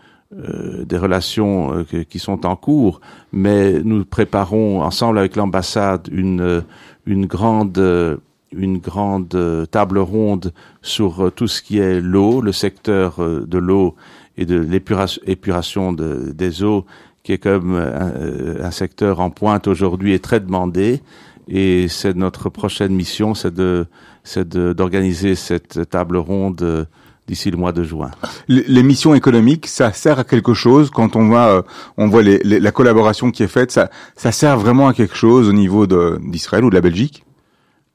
des 0.88 0.98
relations 0.98 1.86
qui 2.10 2.20
sont 2.20 2.46
en 2.46 2.58
cours, 2.58 3.00
mais 3.32 3.82
nous 3.84 4.04
préparons 4.04 4.82
ensemble 4.82 5.18
avec 5.20 5.38
l'ambassade 5.38 6.10
une 6.12 6.64
une 7.06 7.26
grande 7.26 8.20
une 8.52 8.80
grande 8.80 9.68
table 9.72 10.00
ronde 10.00 10.52
sur 10.82 11.32
tout 11.34 11.48
ce 11.48 11.62
qui 11.62 11.80
est 11.80 12.02
l'eau, 12.02 12.42
le 12.42 12.52
secteur 12.52 13.20
de 13.20 13.58
l'eau 13.58 13.96
et 14.36 14.46
de 14.46 14.58
l'épuration 14.58 15.94
de, 15.94 16.34
des 16.34 16.64
eaux, 16.64 16.86
qui 17.24 17.32
est 17.32 17.38
comme 17.38 17.76
un 17.76 18.72
secteur 18.72 19.22
en 19.22 19.30
pointe 19.30 19.68
aujourd'hui 19.68 20.14
et 20.14 20.20
très 20.20 20.42
demandé 20.42 21.02
et 21.48 21.88
c'est 21.88 22.16
notre 22.16 22.50
prochaine 22.50 22.94
mission, 22.94 23.36
c'est 23.36 23.54
de 23.54 23.86
c'est 24.24 24.48
d'organiser 24.48 25.36
cette 25.36 25.90
table 25.90 26.18
ronde 26.18 26.62
euh, 26.64 26.86
d'ici 27.28 27.52
le 27.52 27.58
mois 27.58 27.72
de 27.72 27.84
juin. 27.84 28.12
Les 28.48 28.84
missions 28.84 29.14
économiques, 29.14 29.68
ça 29.68 29.94
sert 29.94 30.20
à 30.20 30.24
quelque 30.24 30.54
chose 30.54 30.90
quand 30.90 31.16
on 31.16 31.28
voit, 31.28 31.58
euh, 31.58 31.62
on 31.98 32.08
voit 32.08 32.24
les, 32.24 32.40
la 32.40 32.72
collaboration 32.72 33.32
qui 33.32 33.44
est 33.44 33.48
faite, 33.48 33.72
ça, 33.72 33.90
ça 34.16 34.32
sert 34.32 34.58
vraiment 34.58 34.88
à 34.88 34.94
quelque 34.94 35.16
chose 35.16 35.48
au 35.48 35.54
niveau 35.54 35.86
d'Israël 35.88 36.66
ou 36.66 36.70
de 36.70 36.76
la 36.76 36.82
Belgique? 36.82 37.24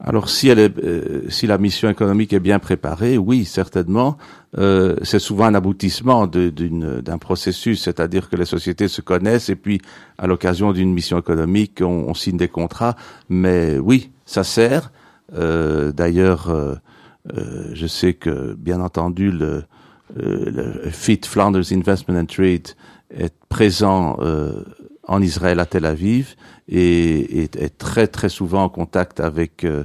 Alors 0.03 0.29
si 0.29 0.49
elle 0.49 0.59
est, 0.59 0.77
euh, 0.79 1.29
si 1.29 1.45
la 1.45 1.57
mission 1.57 1.89
économique 1.89 2.33
est 2.33 2.39
bien 2.39 2.59
préparée, 2.59 3.17
oui, 3.17 3.45
certainement. 3.45 4.17
Euh, 4.57 4.95
c'est 5.03 5.19
souvent 5.19 5.45
un 5.45 5.53
aboutissement 5.53 6.27
d'un 6.27 7.17
processus, 7.19 7.83
c'est-à-dire 7.83 8.29
que 8.29 8.35
les 8.35 8.45
sociétés 8.45 8.87
se 8.87 9.01
connaissent 9.01 9.49
et 9.49 9.55
puis 9.55 9.79
à 10.17 10.27
l'occasion 10.27 10.73
d'une 10.73 10.91
mission 10.91 11.19
économique, 11.19 11.79
on, 11.81 12.09
on, 12.09 12.13
signe 12.13 12.37
des 12.37 12.47
contrats. 12.47 12.95
Mais 13.29 13.77
oui, 13.77 14.11
ça 14.25 14.43
sert. 14.43 14.91
Euh, 15.33 15.91
D'ailleurs, 15.91 16.49
euh, 16.49 16.75
euh, 17.37 17.69
je 17.73 17.87
sais 17.87 18.13
que 18.13 18.53
bien 18.55 18.81
entendu 18.81 19.31
le, 19.31 19.63
le 20.15 20.89
FIT 20.89 21.21
Flanders 21.25 21.71
Investment 21.71 22.19
and 22.19 22.25
Trade 22.25 22.67
est 23.15 23.33
présent 23.49 24.17
en 25.11 25.21
Israël 25.21 25.59
à 25.59 25.65
Tel 25.65 25.85
Aviv 25.85 26.35
et 26.69 27.43
est, 27.43 27.77
très 27.77 28.07
très 28.07 28.29
souvent 28.29 28.63
en 28.63 28.69
contact 28.69 29.19
avec 29.19 29.65
euh, 29.65 29.83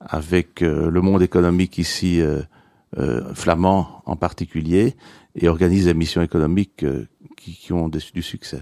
avec 0.00 0.62
euh, 0.62 0.90
le 0.90 1.00
monde 1.00 1.22
économique 1.22 1.78
ici 1.78 2.20
euh, 2.20 2.42
flamand 3.34 4.02
en 4.04 4.16
particulier 4.16 4.94
et 5.34 5.48
organise 5.48 5.86
des 5.86 5.94
missions 5.94 6.20
économiques 6.20 6.84
qui, 7.36 7.52
qui, 7.56 7.72
ont 7.72 7.88
du 7.88 8.22
succès. 8.22 8.60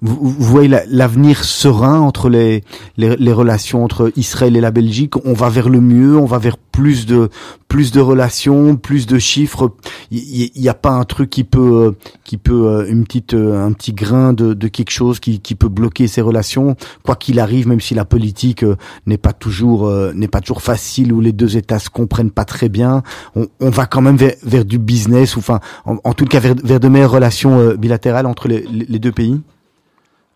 Vous, 0.00 0.16
vous 0.16 0.44
voyez 0.44 0.68
l'avenir 0.88 1.44
serein 1.44 1.98
entre 2.00 2.28
les, 2.28 2.64
les, 2.96 3.16
les, 3.16 3.32
relations 3.32 3.84
entre 3.84 4.12
Israël 4.16 4.56
et 4.56 4.60
la 4.60 4.70
Belgique? 4.70 5.14
On 5.24 5.32
va 5.32 5.48
vers 5.48 5.68
le 5.68 5.80
mieux, 5.80 6.16
on 6.16 6.24
va 6.24 6.38
vers 6.38 6.56
plus 6.56 7.06
de 7.06 7.28
plus 7.66 7.90
de 7.90 8.00
relations, 8.00 8.76
plus 8.76 9.06
de 9.06 9.18
chiffres. 9.18 9.72
Il 10.10 10.50
n'y 10.56 10.68
a 10.68 10.74
pas 10.74 10.90
un 10.90 11.04
truc 11.04 11.30
qui 11.30 11.44
peut 11.44 11.94
qui 12.24 12.36
peut 12.36 12.66
euh, 12.66 12.86
une 12.88 13.04
petite 13.04 13.34
euh, 13.34 13.66
un 13.66 13.72
petit 13.72 13.92
grain 13.92 14.32
de, 14.32 14.54
de 14.54 14.68
quelque 14.68 14.90
chose 14.90 15.18
qui, 15.20 15.40
qui 15.40 15.54
peut 15.54 15.68
bloquer 15.68 16.06
ces 16.06 16.20
relations? 16.20 16.76
Quoi 17.04 17.16
qu'il 17.16 17.40
arrive, 17.40 17.66
même 17.66 17.80
si 17.80 17.94
la 17.94 18.04
politique 18.04 18.62
euh, 18.62 18.76
n'est 19.06 19.18
pas 19.18 19.32
toujours 19.32 19.90
n'est 20.14 20.28
pas 20.28 20.40
toujours 20.40 20.62
facile 20.62 21.12
ou 21.12 21.20
les 21.20 21.32
deux 21.32 21.56
États 21.56 21.78
se 21.78 21.90
comprennent 21.90 22.30
pas 22.30 22.44
très 22.44 22.68
bien, 22.68 23.02
on, 23.34 23.48
on 23.60 23.70
va 23.70 23.86
quand 23.86 24.00
même 24.00 24.16
vers, 24.16 24.34
vers 24.42 24.64
du 24.64 24.78
business 24.78 25.36
ou 25.36 25.40
enfin 25.40 25.60
en, 25.84 25.96
en, 26.04 26.14
tout 26.14 26.26
cas 26.26 26.40
vers, 26.40 26.54
vers 26.62 26.80
de 26.80 26.88
meilleures 26.88 27.10
relations 27.10 27.74
bilatérales 27.74 28.26
entre 28.26 28.48
les, 28.48 28.64
les 28.70 28.98
deux 28.98 29.12
pays? 29.12 29.40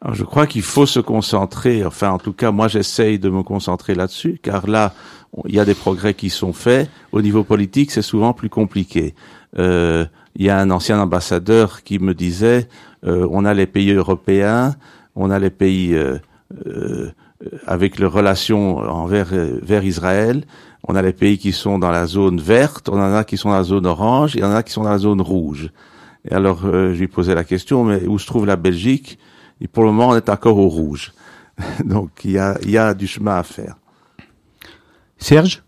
Alors, 0.04 0.16
je 0.16 0.24
crois 0.24 0.48
qu'il 0.48 0.62
faut 0.62 0.84
se 0.84 0.98
concentrer, 0.98 1.84
enfin 1.84 2.10
en 2.10 2.18
tout 2.18 2.32
cas 2.32 2.50
moi 2.50 2.66
j'essaye 2.66 3.20
de 3.20 3.30
me 3.30 3.44
concentrer 3.44 3.94
là-dessus, 3.94 4.40
car 4.42 4.66
là 4.66 4.94
il 5.46 5.54
y 5.54 5.60
a 5.60 5.64
des 5.64 5.76
progrès 5.76 6.14
qui 6.14 6.28
sont 6.28 6.52
faits. 6.52 6.90
Au 7.12 7.22
niveau 7.22 7.44
politique 7.44 7.92
c'est 7.92 8.02
souvent 8.02 8.32
plus 8.32 8.48
compliqué. 8.48 9.14
Euh, 9.60 10.04
il 10.34 10.44
y 10.44 10.50
a 10.50 10.58
un 10.58 10.72
ancien 10.72 10.98
ambassadeur 10.98 11.84
qui 11.84 12.00
me 12.00 12.14
disait, 12.14 12.68
euh, 13.06 13.28
on 13.30 13.44
a 13.44 13.54
les 13.54 13.66
pays 13.66 13.92
européens, 13.92 14.74
on 15.14 15.30
a 15.30 15.38
les 15.38 15.50
pays 15.50 15.94
euh, 15.94 16.18
euh 16.66 17.12
avec 17.66 17.98
leurs 17.98 18.12
relations 18.12 18.78
envers 18.78 19.30
vers 19.62 19.82
Israël, 19.82 20.44
on 20.86 20.94
a 20.94 21.02
les 21.02 21.12
pays 21.12 21.38
qui 21.38 21.50
sont 21.50 21.76
dans 21.80 21.90
la 21.90 22.06
zone 22.06 22.40
verte, 22.40 22.88
on 22.88 23.00
en 23.00 23.14
a 23.14 23.24
qui 23.24 23.36
sont 23.36 23.48
dans 23.48 23.56
la 23.56 23.64
zone 23.64 23.84
orange, 23.84 24.36
et 24.36 24.40
y 24.40 24.44
en 24.44 24.54
a 24.54 24.62
qui 24.62 24.72
sont 24.72 24.84
dans 24.84 24.90
la 24.90 24.98
zone 24.98 25.20
rouge. 25.20 25.70
Et 26.24 26.32
alors 26.32 26.60
je 26.62 26.96
lui 26.96 27.08
posais 27.08 27.34
la 27.34 27.42
question, 27.42 27.82
mais 27.82 28.06
où 28.06 28.20
se 28.20 28.26
trouve 28.26 28.46
la 28.46 28.54
Belgique? 28.54 29.18
Et 29.62 29.68
pour 29.68 29.84
le 29.84 29.92
moment, 29.92 30.08
on 30.08 30.16
est 30.16 30.28
encore 30.28 30.58
au 30.58 30.68
rouge. 30.68 31.12
Donc, 31.84 32.10
il 32.24 32.32
y 32.32 32.38
a, 32.38 32.58
il 32.62 32.70
y 32.70 32.78
a 32.78 32.92
du 32.92 33.06
chemin 33.06 33.38
à 33.38 33.42
faire. 33.42 33.76
Serge 35.16 35.62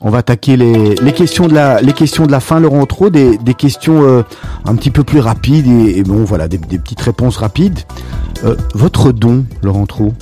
on 0.00 0.10
va 0.10 0.18
attaquer 0.18 0.56
les, 0.56 0.94
les, 0.94 1.12
questions 1.12 1.48
de 1.48 1.54
la 1.54 1.80
les 1.80 1.92
questions 1.92 2.24
de 2.24 2.30
la 2.30 2.38
fin 2.38 2.60
Laurent 2.60 2.86
Trop 2.86 3.10
des, 3.10 3.36
des 3.36 3.54
questions 3.54 4.04
euh, 4.04 4.22
un 4.64 4.76
petit 4.76 4.92
peu 4.92 5.02
plus 5.02 5.18
rapides 5.18 5.66
et, 5.66 6.04
bon 6.04 6.22
voilà 6.22 6.46
des, 6.46 6.56
des, 6.56 6.78
petites 6.78 7.00
réponses 7.00 7.36
rapides. 7.36 7.80
Euh, 8.44 8.54
votre 8.74 9.10
don 9.10 9.44
Laurent 9.60 9.86
Trop 9.86 10.12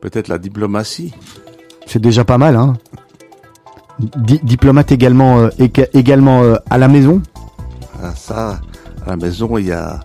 Peut-être 0.00 0.28
la 0.28 0.38
diplomatie. 0.38 1.12
C'est 1.86 2.00
déjà 2.00 2.24
pas 2.24 2.38
mal 2.38 2.54
hein. 2.54 2.74
diplomate 3.98 4.92
également 4.92 5.40
euh, 5.40 5.48
également 5.94 6.44
à 6.70 6.78
la 6.78 6.86
maison. 6.86 7.20
Ah, 8.00 8.14
ça 8.14 8.60
à 9.04 9.10
la 9.10 9.16
maison 9.16 9.58
il 9.58 9.66
y 9.66 9.72
a 9.72 9.98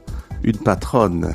une 0.43 0.57
patronne. 0.57 1.33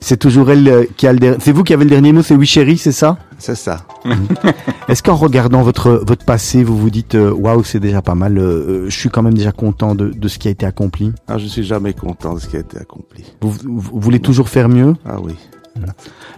C'est 0.00 0.16
toujours 0.16 0.50
elle 0.50 0.68
euh, 0.68 0.84
qui 0.96 1.06
a 1.06 1.12
le 1.12 1.18
dernier. 1.18 1.38
C'est 1.40 1.52
vous 1.52 1.64
qui 1.64 1.74
avez 1.74 1.84
le 1.84 1.90
dernier 1.90 2.12
mot, 2.12 2.22
c'est 2.22 2.34
oui 2.34 2.46
chérie, 2.46 2.78
c'est 2.78 2.92
ça? 2.92 3.18
C'est 3.38 3.54
ça. 3.54 3.84
Est-ce 4.88 5.02
qu'en 5.02 5.16
regardant 5.16 5.62
votre 5.62 6.02
votre 6.06 6.24
passé, 6.24 6.64
vous 6.64 6.78
vous 6.78 6.90
dites 6.90 7.14
euh, 7.14 7.30
waouh, 7.30 7.62
c'est 7.62 7.78
déjà 7.78 8.00
pas 8.00 8.14
mal. 8.14 8.38
Euh, 8.38 8.88
je 8.88 8.98
suis 8.98 9.10
quand 9.10 9.22
même 9.22 9.34
déjà 9.34 9.52
content 9.52 9.94
de, 9.94 10.08
de 10.08 10.28
ce 10.28 10.38
qui 10.38 10.48
a 10.48 10.50
été 10.50 10.64
accompli? 10.64 11.12
Ah, 11.28 11.36
je 11.38 11.46
suis 11.46 11.62
jamais 11.62 11.92
content 11.92 12.34
de 12.34 12.40
ce 12.40 12.48
qui 12.48 12.56
a 12.56 12.60
été 12.60 12.78
accompli. 12.78 13.24
Vous, 13.42 13.50
vous 13.50 14.00
voulez 14.00 14.20
toujours 14.20 14.48
faire 14.48 14.68
mieux? 14.68 14.94
Ah 15.04 15.20
oui. 15.20 15.34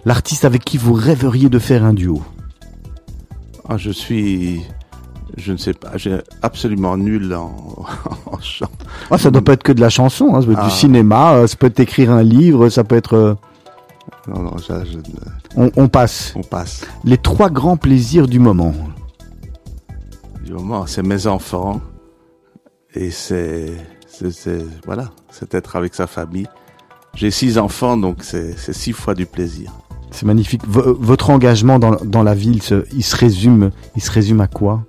L'artiste 0.05 0.45
avec 0.45 0.63
qui 0.63 0.77
vous 0.77 0.93
rêveriez 0.93 1.49
de 1.49 1.59
faire 1.59 1.83
un 1.85 1.93
duo? 1.93 2.21
Ah, 3.67 3.77
je 3.77 3.89
suis 3.91 4.61
je 5.37 5.51
ne 5.51 5.57
sais 5.57 5.73
pas, 5.73 5.97
j'ai 5.97 6.17
absolument 6.41 6.97
nul 6.97 7.33
en, 7.33 7.55
en 8.25 8.39
chant. 8.39 8.69
Ah, 9.11 9.17
ça 9.17 9.31
doit 9.31 9.41
pas 9.41 9.53
être 9.53 9.63
que 9.63 9.71
de 9.71 9.81
la 9.81 9.89
chanson, 9.89 10.33
hein, 10.33 10.41
ça 10.41 10.47
peut 10.47 10.53
être 10.53 10.59
ah. 10.61 10.65
du 10.65 10.71
cinéma, 10.71 11.33
euh, 11.33 11.47
ça 11.47 11.57
peut 11.57 11.67
être 11.67 11.79
écrire 11.79 12.11
un 12.11 12.23
livre, 12.23 12.69
ça 12.69 12.83
peut 12.83 12.95
être. 12.95 13.13
Euh, 13.15 13.35
non, 14.27 14.41
non, 14.43 14.57
ça, 14.57 14.83
je... 14.85 14.97
on, 15.55 15.71
on, 15.75 15.87
passe. 15.87 16.33
On 16.35 16.41
passe. 16.43 16.85
Les 17.03 17.17
trois 17.17 17.49
grands 17.49 17.77
plaisirs 17.77 18.27
du 18.27 18.39
moment. 18.39 18.73
Du 20.43 20.53
moment, 20.53 20.85
c'est 20.85 21.03
mes 21.03 21.27
enfants 21.27 21.81
et 22.93 23.11
c'est, 23.11 23.73
voilà, 24.85 25.09
c'est 25.31 25.53
être 25.53 25.75
avec 25.75 25.95
sa 25.95 26.07
famille 26.07 26.47
J'ai 27.15 27.31
six 27.31 27.57
enfants, 27.57 27.97
donc 27.97 28.17
c'est 28.21 28.55
six 28.73 28.93
fois 28.93 29.15
du 29.15 29.25
plaisir. 29.25 29.71
C'est 30.11 30.25
magnifique. 30.25 30.61
V- 30.67 30.81
votre 30.99 31.29
engagement 31.29 31.77
dans, 31.77 31.95
dans 32.05 32.23
la 32.23 32.35
ville, 32.35 32.61
il 32.93 33.03
se 33.03 33.15
résume, 33.15 33.71
il 33.95 34.01
se 34.01 34.11
résume 34.11 34.39
à 34.39 34.47
quoi? 34.47 34.85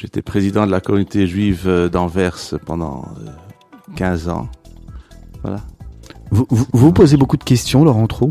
J'étais 0.00 0.22
président 0.22 0.64
de 0.64 0.70
la 0.70 0.80
communauté 0.80 1.26
juive 1.26 1.64
euh, 1.66 1.88
d'Anvers 1.88 2.38
pendant 2.64 3.04
euh, 3.26 3.30
15 3.96 4.28
ans. 4.28 4.48
Voilà. 5.42 5.60
vous, 6.30 6.46
vous, 6.72 6.92
posez 6.92 7.16
beaucoup 7.16 7.36
de 7.36 7.42
questions, 7.42 7.84
Laurent 7.84 8.06
Trot 8.06 8.30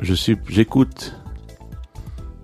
Je 0.00 0.12
suis, 0.12 0.36
j'écoute. 0.48 1.16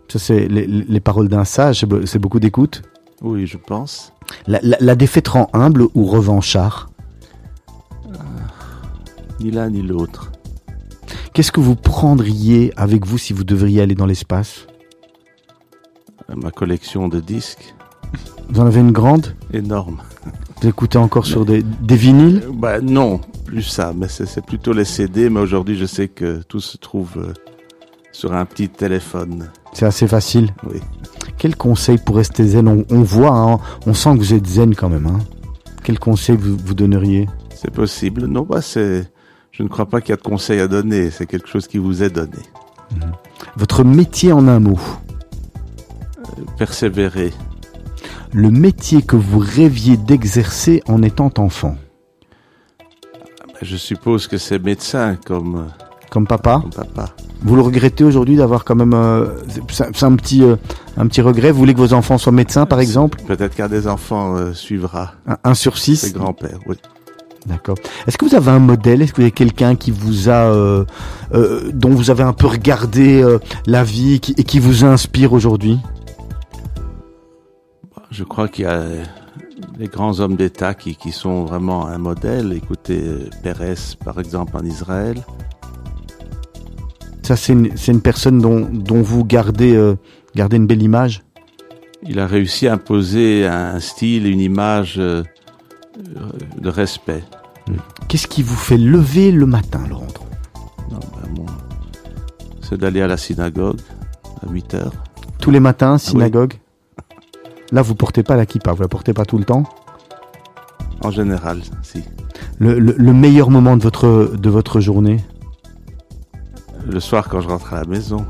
Ça, 0.07 0.21
c'est 0.21 0.47
les, 0.47 0.67
les 0.69 1.01
paroles 1.01 1.29
d'un 1.29 1.45
sage, 1.45 1.81
c'est 1.81 1.87
be- 1.89 2.07
c'est 2.07 2.21
beaucoup 2.21 2.39
d'écoute. 2.39 2.83
Oui, 3.23 3.47
je 3.49 3.57
pense. 3.57 4.13
La, 4.47 4.61
la, 4.63 4.77
la 4.79 4.95
défaite 4.95 5.27
rend 5.29 5.51
humble 5.53 5.89
ou 5.95 6.05
revanchard? 6.07 6.91
Ni 9.41 9.51
l'un 9.51 9.71
ni 9.71 9.83
l'autre. 9.83 10.31
Qu'est-ce 11.33 11.51
que 11.53 11.61
vous 11.61 11.75
prendriez 11.77 12.73
avec 12.77 13.05
vous 13.05 13.19
si 13.19 13.33
vous 13.33 13.45
devriez 13.45 13.81
aller 13.83 13.95
dans 13.97 14.07
l'espace? 14.07 14.67
Euh, 16.31 16.35
Ma 16.37 16.51
collection 16.51 17.09
de 17.09 17.21
disques, 17.21 17.75
Vous 18.49 18.61
en 18.61 18.67
avez 18.67 18.81
une 18.81 18.93
grande 18.93 19.35
énorme. 19.53 19.99
Vous 20.61 20.69
écoutez 20.69 20.99
encore 20.99 21.27
sur 21.27 21.45
des, 21.45 21.63
des 21.63 21.97
vinyles 21.97 22.43
Euh, 22.47 22.53
Bah 22.53 22.81
non, 22.81 23.21
plus 23.45 23.63
ça, 23.63 23.93
mais 23.97 24.09
c'est 24.09 24.45
plutôt 24.45 24.73
les 24.73 24.85
CD. 24.85 25.29
Mais 25.31 25.41
aujourd'hui, 25.41 25.77
je 25.77 25.87
sais 25.87 26.09
que 26.09 26.43
tout 26.49 26.61
se 26.61 26.77
trouve 26.79 27.11
euh, 27.19 27.33
sur 28.13 28.33
un 28.33 28.45
petit 28.45 28.69
téléphone. 28.69 29.49
C'est 29.73 29.87
assez 29.87 30.09
facile. 30.09 30.51
Oui. 30.69 30.81
Quel 31.37 31.55
conseil 31.57 31.99
pour 31.99 32.17
rester 32.17 32.45
zen? 32.47 32.67
On, 32.69 32.85
on 32.91 33.03
voit, 33.03 33.37
hein, 33.37 33.59
on 33.87 33.95
sent 33.95 34.15
que 34.15 34.19
vous 34.19 34.35
êtes 34.35 34.47
zen 34.47 34.75
quand 34.75 34.89
même. 34.89 35.07
Hein. 35.07 35.19
Quel 35.85 35.99
conseil 35.99 36.37
vous, 36.37 36.57
vous 36.57 36.75
donneriez? 36.75 37.29
C'est 37.55 37.71
possible. 37.71 38.27
Non, 38.27 38.43
bah 38.43 38.63
c'est. 38.63 39.11
Je 39.53 39.63
ne 39.63 39.69
crois 39.69 39.87
pas 39.87 40.01
qu'il 40.01 40.11
y 40.11 40.13
a 40.13 40.17
de 40.17 40.23
conseils 40.23 40.61
à 40.61 40.69
donner. 40.69 41.11
C'est 41.11 41.27
quelque 41.27 41.49
chose 41.49 41.67
qui 41.69 41.79
vous 41.79 42.03
est 42.03 42.11
donné. 42.11 42.39
Votre 43.57 43.85
métier 43.85 44.33
en 44.33 44.47
un 44.49 44.61
mot? 44.61 44.79
Persévérer. 46.59 47.33
Le 48.33 48.51
métier 48.51 49.03
que 49.03 49.17
vous 49.17 49.39
rêviez 49.39 49.97
d'exercer 49.97 50.83
en 50.87 51.03
étant 51.03 51.33
enfant. 51.39 51.77
Bah, 52.79 53.45
Je 53.63 53.77
suppose 53.77 54.27
que 54.27 54.37
c'est 54.39 54.59
médecin 54.63 55.17
comme, 55.27 55.57
euh, 55.57 55.85
Comme 56.11 56.27
papa 56.27 56.61
comme 56.63 56.71
papa. 56.73 57.15
Vous 57.43 57.55
le 57.57 57.63
regrettez 57.63 58.05
aujourd'hui 58.05 58.37
d'avoir 58.37 58.65
quand 58.65 58.75
même... 58.75 58.95
euh, 58.95 59.27
c'est 59.71 60.03
un 60.05 60.17
petit, 60.17 60.43
euh, 60.43 60.57
un 60.97 61.07
petit 61.07 61.21
regret. 61.21 61.53
Vous 61.53 61.59
voulez 61.59 61.73
que 61.75 61.79
vos 61.79 61.93
enfants 61.95 62.19
soient 62.19 62.33
médecins, 62.33 62.67
par 62.67 62.81
exemple 62.81 63.19
Peut-être 63.27 63.55
qu'un 63.55 63.69
des 63.69 63.87
enfants 63.87 64.37
euh, 64.37 64.53
suivra. 64.53 65.13
un, 65.27 65.37
un 65.45 65.55
sur 65.55 65.79
Ses 65.79 65.95
six 65.97 66.13
grands-pères. 66.13 66.59
Oui. 66.67 66.77
D'accord. 67.47 67.77
Est-ce 68.07 68.19
que 68.19 68.25
vous 68.27 68.35
avez 68.35 68.51
un 68.51 68.59
modèle? 68.59 69.01
Est-ce 69.01 69.13
que 69.13 69.17
vous 69.19 69.23
avez 69.23 69.31
quelqu'un 69.31 69.75
qui 69.77 69.91
vous 69.93 70.29
a, 70.29 70.33
euh, 70.53 70.85
euh, 71.33 71.71
dont 71.73 71.91
vous 71.91 72.11
avez 72.11 72.25
un 72.25 72.33
peu 72.33 72.49
regardé 72.49 73.23
euh, 73.23 73.39
la 73.67 73.85
vie 73.85 74.19
qui- 74.21 74.35
et 74.37 74.43
qui 74.45 74.59
vous 74.59 74.85
inspire 74.85 75.33
aujourd'hui? 75.33 75.79
Je 78.11 78.25
crois 78.25 78.49
qu'il 78.49 78.65
y 78.65 78.69
a 78.69 78.85
les 79.79 79.87
grands 79.87 80.21
hommes 80.21 80.37
d'État 80.37 80.75
qui, 80.75 80.97
qui 80.97 81.13
sont 81.13 81.45
vraiment 81.45 81.87
un 81.87 81.99
modèle. 81.99 82.53
Écoutez, 82.53 83.03
Pérez, 83.43 83.75
par 84.05 84.19
exemple, 84.19 84.57
en 84.57 84.65
Israël. 84.65 85.25
Ça, 87.23 87.37
c'est 87.37 87.53
une, 87.53 87.77
c'est 87.77 87.93
une 87.93 88.01
personne 88.01 88.39
dont, 88.39 88.67
dont 88.71 89.03
vous 89.03 89.25
gardez, 89.25 89.75
euh, 89.77 89.97
gardez 90.35 90.57
une 90.57 90.67
belle 90.67 90.83
image? 90.83 91.23
Il 92.03 92.21
a 92.21 92.27
réussi 92.27 92.69
à 92.69 92.75
imposer 92.75 93.47
un 93.47 93.81
style, 93.81 94.27
une 94.27 94.41
image 94.41 94.95
euh, 94.99 95.23
de 96.59 96.71
respect. 96.71 97.23
Qu'est-ce 98.09 98.27
qui 98.27 98.43
vous 98.43 98.57
fait 98.57 98.79
lever 98.79 99.31
le 99.31 99.45
matin, 99.47 99.81
Laurent 99.91 100.07
ben, 100.91 100.99
moi, 101.37 101.47
c'est 102.63 102.79
d'aller 102.79 103.03
à 103.03 103.07
la 103.07 103.19
synagogue 103.19 103.81
à 104.43 104.51
8 104.51 104.75
heures. 104.75 104.93
Tous 105.39 105.51
les 105.51 105.61
matins, 105.61 105.99
synagogue? 105.99 106.55
Là, 107.73 107.83
vous 107.83 107.95
portez 107.95 108.23
pas 108.23 108.37
la 108.37 108.47
kippa, 108.47 108.73
vous 108.73 108.83
la 108.83 108.89
portez 108.89 109.13
pas 109.13 109.25
tout 109.25 109.39
le 109.39 109.45
temps. 109.45 109.65
En 111.03 111.11
général, 111.11 111.61
si. 111.83 112.03
Le, 112.59 112.79
le- 112.79 112.95
le 112.97 113.13
meilleur 113.13 113.51
moment 113.51 113.77
de 113.77 113.83
votre, 113.83 114.33
de 114.37 114.51
votre 114.51 114.81
journée 114.81 115.19
Le 116.87 116.99
soir, 117.01 117.29
quand 117.29 117.41
je 117.41 117.49
rentre 117.49 117.73
à 117.75 117.81
la 117.81 117.85
maison. 117.87 118.27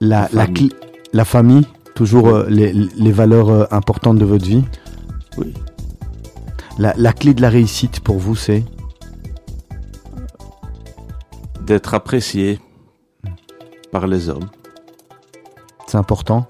la, 0.00 0.28
La 0.32 0.46
famille. 0.46 0.72
la 1.12 1.24
famille, 1.24 1.66
toujours 1.94 2.28
euh, 2.28 2.46
les, 2.48 2.72
les 2.72 3.12
valeurs 3.12 3.50
euh, 3.50 3.64
importantes 3.70 4.18
de 4.18 4.24
votre 4.24 4.44
vie. 4.44 4.64
Oui. 5.38 5.52
La, 6.78 6.94
la 6.96 7.12
clé 7.12 7.32
de 7.34 7.42
la 7.42 7.48
réussite 7.50 8.00
pour 8.00 8.18
vous, 8.18 8.34
c'est 8.36 8.64
D'être 11.62 11.94
apprécié 11.94 12.60
par 13.90 14.06
les 14.06 14.28
hommes. 14.28 14.48
C'est 15.88 15.96
important. 15.98 16.46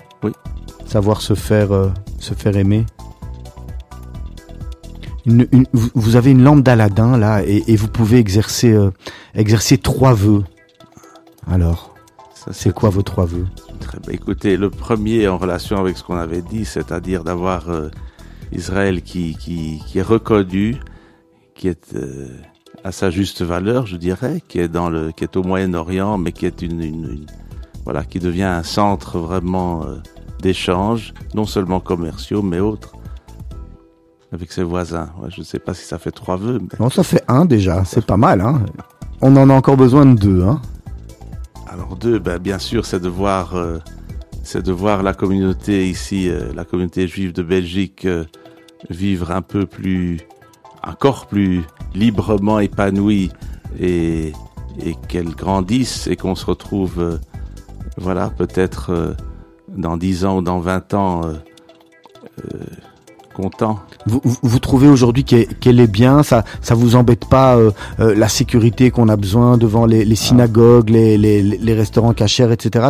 Savoir 0.86 1.20
se 1.20 1.34
faire, 1.34 1.72
euh, 1.72 1.88
se 2.18 2.34
faire 2.34 2.56
aimer. 2.56 2.86
Une- 5.26 5.46
une- 5.50 5.66
vous- 5.72 6.14
avez 6.16 6.30
une 6.30 6.42
lampe 6.44 6.62
d'Aladin 6.62 7.18
là 7.18 7.42
et, 7.44 7.64
et 7.66 7.74
vous 7.76 7.88
pouvez 7.88 8.18
exercer, 8.18 8.72
euh, 8.72 8.90
exercer 9.34 9.76
trois 9.76 10.14
vœux. 10.14 10.44
Alors, 11.50 11.94
c'est 12.52 12.72
quoi 12.72 12.90
vos 12.90 13.02
trois 13.02 13.26
vœux? 13.26 13.46
Très 13.80 13.98
bien. 13.98 14.12
Écoutez, 14.12 14.56
le 14.56 14.70
premier 14.70 15.26
en 15.26 15.36
relation 15.36 15.78
avec 15.78 15.98
ce 15.98 16.04
qu'on 16.04 16.16
avait 16.16 16.42
dit, 16.42 16.64
c'est-à-dire 16.64 17.24
d'avoir 17.24 17.68
euh, 17.70 17.88
Israël 18.52 19.02
qui, 19.02 19.36
qui, 19.36 19.82
qui 19.86 19.98
est 19.98 20.02
reconnu, 20.02 20.76
qui 21.56 21.66
est 21.68 21.96
à 22.84 22.92
sa 22.92 23.10
juste 23.10 23.42
valeur, 23.42 23.86
je 23.86 23.96
dirais, 23.96 24.40
qui 24.46 24.60
est 24.60 24.68
dans 24.68 24.88
le, 24.90 25.10
qui 25.10 25.24
est 25.24 25.36
au 25.36 25.42
Moyen-Orient, 25.42 26.18
mais 26.18 26.30
qui 26.30 26.46
est 26.46 26.62
une, 26.62 26.80
une, 26.80 27.04
une- 27.04 27.26
voilà, 27.84 28.04
qui 28.04 28.20
devient 28.20 28.44
un 28.44 28.62
centre 28.62 29.18
vraiment 29.18 29.84
euh, 29.84 29.96
d'échanges, 30.46 31.12
non 31.34 31.44
seulement 31.44 31.80
commerciaux, 31.80 32.40
mais 32.40 32.60
autres, 32.60 32.92
avec 34.32 34.52
ses 34.52 34.62
voisins. 34.62 35.08
Ouais, 35.20 35.28
je 35.28 35.40
ne 35.40 35.44
sais 35.44 35.58
pas 35.58 35.74
si 35.74 35.84
ça 35.84 35.98
fait 35.98 36.12
trois 36.12 36.36
vœux, 36.36 36.60
mais 36.60 36.68
Non, 36.78 36.88
ça 36.88 37.02
fait 37.02 37.24
un 37.26 37.44
déjà, 37.44 37.84
c'est 37.84 38.06
pas 38.06 38.16
mal. 38.16 38.40
Hein 38.40 38.62
On 39.20 39.34
en 39.36 39.50
a 39.50 39.52
encore 39.52 39.76
besoin 39.76 40.06
de 40.06 40.14
deux. 40.14 40.42
Hein 40.44 40.60
Alors 41.66 41.96
deux, 41.96 42.20
ben, 42.20 42.38
bien 42.38 42.60
sûr, 42.60 42.86
c'est 42.86 43.00
de 43.00 43.08
voir, 43.08 43.56
euh, 43.56 43.78
c'est 44.44 44.62
de 44.62 44.70
voir 44.70 45.02
la 45.02 45.14
communauté 45.14 45.88
ici, 45.88 46.28
euh, 46.28 46.52
la 46.54 46.64
communauté 46.64 47.08
juive 47.08 47.32
de 47.32 47.42
Belgique, 47.42 48.04
euh, 48.04 48.24
vivre 48.88 49.32
un 49.32 49.42
peu 49.42 49.66
plus, 49.66 50.20
encore 50.86 51.26
plus 51.26 51.64
librement 51.92 52.60
épanouie 52.60 53.32
et, 53.80 54.32
et 54.80 54.94
qu'elle 55.08 55.30
grandisse 55.30 56.06
et 56.06 56.14
qu'on 56.14 56.36
se 56.36 56.46
retrouve, 56.46 57.00
euh, 57.00 57.18
voilà, 57.96 58.30
peut-être 58.30 59.16
dans 59.76 59.96
10 59.96 60.24
ans 60.24 60.38
ou 60.38 60.42
dans 60.42 60.58
20 60.60 60.94
ans, 60.94 61.20
euh, 61.24 61.34
euh, 62.44 62.58
content. 63.34 63.78
vous, 64.06 64.20
vous, 64.24 64.36
vous 64.42 64.58
trouvez 64.58 64.88
aujourd'hui 64.88 65.22
qu'elle 65.24 65.78
est 65.80 65.86
bien 65.86 66.22
Ça 66.22 66.44
ça 66.62 66.74
vous 66.74 66.96
embête 66.96 67.26
pas 67.28 67.56
euh, 67.56 67.70
euh, 68.00 68.14
la 68.14 68.28
sécurité 68.28 68.90
qu'on 68.90 69.08
a 69.08 69.16
besoin 69.16 69.58
devant 69.58 69.84
les, 69.86 70.04
les 70.04 70.14
synagogues, 70.16 70.88
les, 70.90 71.18
les, 71.18 71.42
les 71.42 71.74
restaurants 71.74 72.14
cachers, 72.14 72.50
etc. 72.50 72.88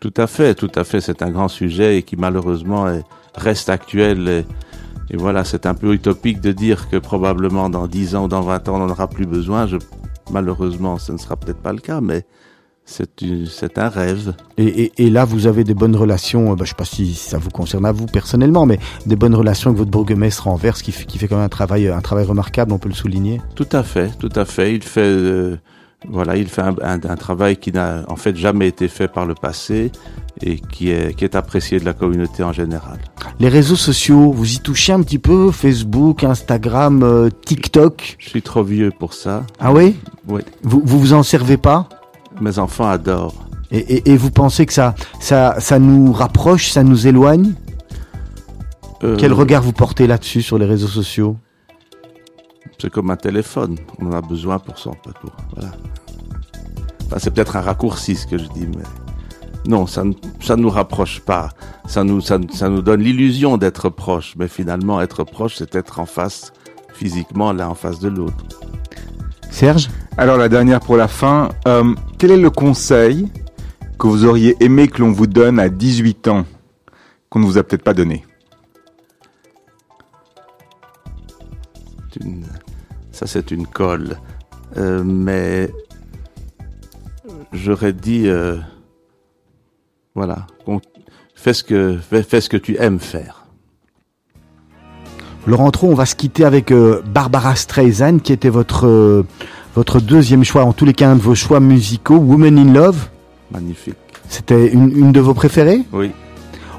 Tout 0.00 0.14
à 0.16 0.26
fait, 0.26 0.54
tout 0.54 0.70
à 0.74 0.84
fait. 0.84 1.00
C'est 1.00 1.22
un 1.22 1.30
grand 1.30 1.48
sujet 1.48 1.98
et 1.98 2.02
qui 2.02 2.16
malheureusement 2.16 2.88
est- 2.88 3.04
reste 3.36 3.68
actuel. 3.68 4.28
Et, 4.28 5.14
et 5.14 5.16
voilà, 5.18 5.44
c'est 5.44 5.66
un 5.66 5.74
peu 5.74 5.92
utopique 5.92 6.40
de 6.40 6.52
dire 6.52 6.88
que 6.88 6.96
probablement 6.96 7.68
dans 7.68 7.86
10 7.86 8.16
ans 8.16 8.24
ou 8.24 8.28
dans 8.28 8.40
20 8.40 8.68
ans, 8.70 8.76
on 8.76 8.78
n'en 8.86 8.88
aura 8.90 9.08
plus 9.08 9.26
besoin. 9.26 9.66
Je, 9.66 9.76
malheureusement, 10.30 10.96
ce 10.98 11.12
ne 11.12 11.18
sera 11.18 11.36
peut-être 11.36 11.60
pas 11.60 11.72
le 11.72 11.80
cas, 11.80 12.00
mais 12.00 12.24
c'est 12.92 13.78
un 13.78 13.88
rêve. 13.88 14.34
Et, 14.58 14.84
et, 14.84 14.92
et 14.98 15.10
là, 15.10 15.24
vous 15.24 15.46
avez 15.46 15.64
des 15.64 15.74
bonnes 15.74 15.96
relations, 15.96 16.52
euh, 16.52 16.54
bah, 16.56 16.64
je 16.64 16.70
sais 16.70 16.76
pas 16.76 16.84
si 16.84 17.14
ça 17.14 17.38
vous 17.38 17.50
concerne 17.50 17.86
à 17.86 17.92
vous 17.92 18.06
personnellement, 18.06 18.66
mais 18.66 18.78
des 19.06 19.16
bonnes 19.16 19.34
relations 19.34 19.70
avec 19.70 19.78
votre 19.78 19.90
bourgmestre 19.90 20.46
Anvers 20.48 20.74
qui, 20.82 20.92
fait- 20.92 21.04
qui 21.06 21.18
fait 21.18 21.28
quand 21.28 21.36
même 21.36 21.44
un 21.44 21.48
travail, 21.48 21.88
un 21.88 22.00
travail 22.00 22.24
remarquable, 22.26 22.72
on 22.72 22.78
peut 22.78 22.88
le 22.88 22.94
souligner. 22.94 23.40
Tout 23.54 23.68
à 23.72 23.82
fait, 23.82 24.10
tout 24.18 24.30
à 24.34 24.44
fait. 24.44 24.74
Il 24.74 24.82
fait, 24.82 25.00
euh, 25.00 25.56
voilà, 26.08 26.36
il 26.36 26.48
fait 26.48 26.62
un, 26.62 26.74
un- 26.82 27.00
un 27.02 27.16
travail 27.16 27.56
qui 27.56 27.72
n'a 27.72 28.04
en 28.08 28.16
fait 28.16 28.36
jamais 28.36 28.68
été 28.68 28.88
fait 28.88 29.08
par 29.08 29.24
le 29.24 29.34
passé 29.34 29.90
et 30.40 30.58
qui 30.58 30.90
est, 30.90 31.14
qui 31.14 31.24
est 31.24 31.34
apprécié 31.36 31.78
de 31.78 31.84
la 31.84 31.92
communauté 31.92 32.42
en 32.42 32.52
général. 32.52 32.98
Les 33.38 33.48
réseaux 33.48 33.76
sociaux, 33.76 34.32
vous 34.32 34.54
y 34.54 34.58
touchez 34.58 34.92
un 34.92 35.02
petit 35.02 35.18
peu 35.18 35.50
Facebook, 35.52 36.24
Instagram, 36.24 37.02
euh, 37.04 37.28
TikTok? 37.44 38.16
Je 38.18 38.28
suis 38.28 38.42
trop 38.42 38.62
vieux 38.64 38.90
pour 38.98 39.14
ça. 39.14 39.44
Ah 39.60 39.72
oui? 39.72 39.94
Oui, 40.28 40.42
vous, 40.62 40.82
vous 40.84 40.98
vous 40.98 41.12
en 41.12 41.22
servez 41.22 41.56
pas? 41.56 41.88
Mes 42.42 42.58
enfants 42.58 42.88
adorent. 42.88 43.46
et, 43.70 43.78
et, 43.78 44.10
et 44.12 44.16
vous 44.16 44.30
pensez 44.30 44.66
que 44.66 44.72
ça, 44.72 44.94
ça, 45.20 45.58
ça 45.60 45.78
nous 45.78 46.12
rapproche, 46.12 46.70
ça 46.70 46.82
nous 46.82 47.06
éloigne? 47.06 47.54
Euh, 49.02 49.16
Quel 49.18 49.32
regard 49.32 49.62
vous 49.62 49.72
portez 49.72 50.06
là-dessus 50.06 50.42
sur 50.42 50.58
les 50.58 50.66
réseaux 50.66 50.86
sociaux? 50.88 51.36
C'est 52.78 52.90
comme 52.90 53.10
un 53.10 53.16
téléphone, 53.16 53.76
on 53.98 54.06
en 54.08 54.12
a 54.12 54.20
besoin 54.20 54.58
pour 54.58 54.78
son 54.78 54.92
parcours. 54.92 55.36
Voilà. 55.54 55.70
Enfin, 57.06 57.16
c'est 57.18 57.30
peut-être 57.30 57.56
un 57.56 57.60
raccourci 57.60 58.16
ce 58.16 58.26
que 58.26 58.38
je 58.38 58.46
dis, 58.48 58.66
mais 58.66 58.82
non, 59.66 59.86
ça 59.86 60.04
ne 60.04 60.54
nous 60.56 60.70
rapproche 60.70 61.20
pas. 61.20 61.50
Ça 61.86 62.02
nous, 62.04 62.20
ça, 62.20 62.38
ça 62.52 62.68
nous 62.68 62.82
donne 62.82 63.00
l'illusion 63.00 63.56
d'être 63.56 63.88
proche, 63.88 64.34
mais 64.36 64.48
finalement, 64.48 65.00
être 65.00 65.22
proche, 65.24 65.56
c'est 65.56 65.74
être 65.76 66.00
en 66.00 66.06
face, 66.06 66.52
physiquement, 66.92 67.52
l'un 67.52 67.68
en 67.68 67.74
face 67.74 68.00
de 68.00 68.08
l'autre. 68.08 68.44
Serge? 69.50 69.88
Alors 70.16 70.36
la 70.36 70.48
dernière 70.48 70.80
pour 70.80 70.96
la 70.96 71.08
fin. 71.08 71.48
Euh, 71.66 71.94
quel 72.18 72.30
est 72.32 72.36
le 72.36 72.50
conseil 72.50 73.28
que 73.98 74.06
vous 74.06 74.24
auriez 74.24 74.56
aimé 74.60 74.88
que 74.88 75.00
l'on 75.00 75.12
vous 75.12 75.26
donne 75.26 75.58
à 75.58 75.68
18 75.68 76.28
ans 76.28 76.44
qu'on 77.30 77.38
ne 77.40 77.44
vous 77.46 77.58
a 77.58 77.62
peut-être 77.62 77.82
pas 77.84 77.94
donné? 77.94 78.24
Une- 82.20 82.44
ça 83.10 83.26
c'est 83.26 83.50
une 83.50 83.66
colle. 83.66 84.18
Euh, 84.76 85.02
mais 85.04 85.70
j'aurais 87.52 87.92
dit, 87.94 88.28
euh, 88.28 88.58
voilà, 90.14 90.46
fais 91.34 91.54
ce 91.54 91.64
que 91.64 91.96
fais, 91.98 92.22
fais 92.22 92.40
ce 92.42 92.48
que 92.50 92.56
tu 92.58 92.76
aimes 92.78 93.00
faire. 93.00 93.46
Laurent 95.46 95.70
Tron, 95.72 95.88
on 95.90 95.94
va 95.94 96.06
se 96.06 96.14
quitter 96.14 96.44
avec 96.44 96.70
euh, 96.70 97.02
Barbara 97.04 97.56
Streisand, 97.56 98.18
qui 98.18 98.32
était 98.32 98.48
votre 98.50 98.86
euh, 98.86 99.26
votre 99.74 100.00
deuxième 100.00 100.44
choix, 100.44 100.64
en 100.64 100.72
tous 100.72 100.84
les 100.84 100.92
cas 100.92 101.08
un 101.10 101.16
de 101.16 101.22
vos 101.22 101.34
choix 101.34 101.60
musicaux, 101.60 102.16
Woman 102.16 102.58
in 102.58 102.72
Love. 102.72 103.08
Magnifique. 103.52 103.94
C'était 104.28 104.68
une, 104.72 104.90
une 104.96 105.12
de 105.12 105.20
vos 105.20 105.34
préférées? 105.34 105.82
Oui. 105.92 106.10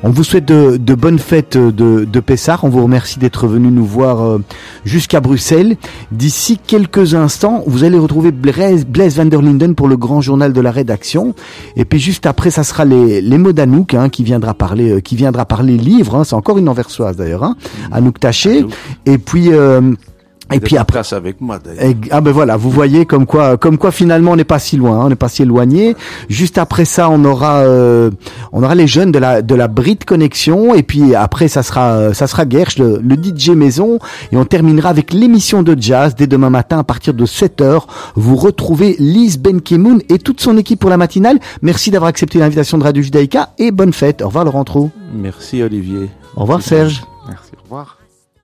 On 0.06 0.10
vous 0.10 0.26
souhaite 0.26 0.44
de, 0.44 0.76
de 0.76 0.96
bonnes 0.96 1.18
fêtes 1.18 1.56
de, 1.56 2.04
de 2.04 2.20
Pessard. 2.20 2.66
On 2.66 2.70
vous 2.70 2.84
remercie 2.84 3.20
d'être 3.20 3.48
venu 3.48 3.70
nous 3.70 3.86
voir 3.86 4.22
euh, 4.22 4.40
jusqu'à 4.84 5.22
Bruxelles. 5.22 5.78
D'ici 6.12 6.58
quelques 6.58 7.16
instants, 7.16 7.64
vous 7.68 7.86
allez 7.86 7.98
retrouver 7.98 8.34
Blaise, 8.34 8.86
Blaise 8.86 9.16
van 9.16 9.24
der 9.24 9.42
Linden 9.42 9.76
pour 9.76 9.88
le 9.88 9.96
grand 9.96 10.20
journal 10.20 10.52
de 10.52 10.60
la 10.60 10.72
rédaction. 10.72 11.34
Et 11.78 11.86
puis 11.86 12.00
juste 12.00 12.26
après, 12.26 12.52
ça 12.52 12.66
sera 12.66 12.84
les, 12.84 13.22
les 13.22 13.38
mots 13.38 13.54
d'Anouk 13.54 13.94
hein, 13.94 14.10
qui 14.10 14.26
viendra 14.26 14.54
parler, 14.54 14.92
euh, 14.92 15.00
qui 15.00 15.16
viendra 15.16 15.46
parler 15.46 15.78
livre. 15.78 16.16
hein. 16.16 16.26
C'est 16.26 16.36
encore 16.36 16.58
une 16.58 16.68
anversoise 16.68 17.16
d'ailleurs, 17.16 17.46
hein, 17.46 17.56
Anouk 17.94 18.20
Taché. 18.20 18.66
Et 19.06 19.18
puis 19.18 19.54
euh, 19.54 19.94
et 20.54 20.60
puis 20.60 20.78
après. 20.78 21.02
avec 21.14 21.42
moi. 21.42 21.60
Et- 21.82 21.96
Ah 22.12 22.22
ben 22.22 22.32
voilà, 22.32 22.58
vous 22.58 22.70
voyez 22.70 23.06
comme 23.06 23.26
quoi, 23.26 23.58
comme 23.58 23.78
quoi 23.78 23.92
finalement 23.92 24.32
on 24.32 24.36
n'est 24.36 24.44
pas 24.44 24.60
si 24.60 24.78
loin, 24.78 25.00
hein, 25.00 25.04
on 25.06 25.10
n'est 25.10 25.16
pas 25.16 25.30
si 25.30 25.42
éloigné. 25.44 25.96
Juste 26.30 26.58
après 26.58 26.86
ça, 26.86 27.10
on 27.10 27.24
aura, 27.26 27.58
euh, 27.60 28.10
on 28.52 28.64
aura 28.64 28.76
les 28.76 28.88
jeunes 28.88 29.12
de 29.12 29.20
la 29.20 29.42
de 29.42 29.56
la 29.56 29.68
Brit 29.68 29.98
Connexion, 30.06 30.74
et 30.76 30.84
puis 30.84 31.16
après 31.16 31.48
ça 31.48 31.64
sera, 31.64 31.92
euh, 31.94 32.14
ça 32.14 32.28
sera 32.28 32.48
Gersh, 32.48 32.78
le, 32.78 33.00
le 33.04 33.16
DJ 33.16 33.50
maison, 33.50 34.00
et 34.32 34.38
on 34.38 34.46
terminera 34.46 34.90
avec 34.90 35.14
l'émission 35.14 35.64
de 35.64 35.76
jazz 35.80 36.16
dès 36.16 36.28
demain 36.28 36.50
matin 36.50 36.80
à 36.80 36.84
partir 36.84 37.14
de 37.14 37.26
7 37.26 37.62
h 37.62 37.82
Vous 38.16 38.36
retrouvez 38.36 38.96
Lise 39.00 39.40
Benkemoun 39.40 40.02
et 40.10 40.20
toute 40.20 40.42
son 40.42 40.58
équipe 40.58 40.80
pour 40.80 40.90
la 40.90 40.98
matinale. 40.98 41.40
Merci 41.62 41.92
d'avoir 41.92 42.10
accepté 42.10 42.40
l'invitation 42.40 42.78
de 42.78 42.84
Radio 42.84 43.02
Judaïka 43.04 43.50
et 43.58 43.72
bonne 43.72 43.94
fête. 43.94 44.22
Au 44.22 44.28
revoir 44.28 44.46
Laurent 44.46 44.64
Trou. 44.64 44.92
Merci 45.14 45.62
Olivier. 45.64 46.10
Au 46.36 46.42
revoir 46.42 46.62
Serge. 46.62 47.04
Merci, 47.28 47.52
au 47.60 47.64
revoir. 47.64 48.03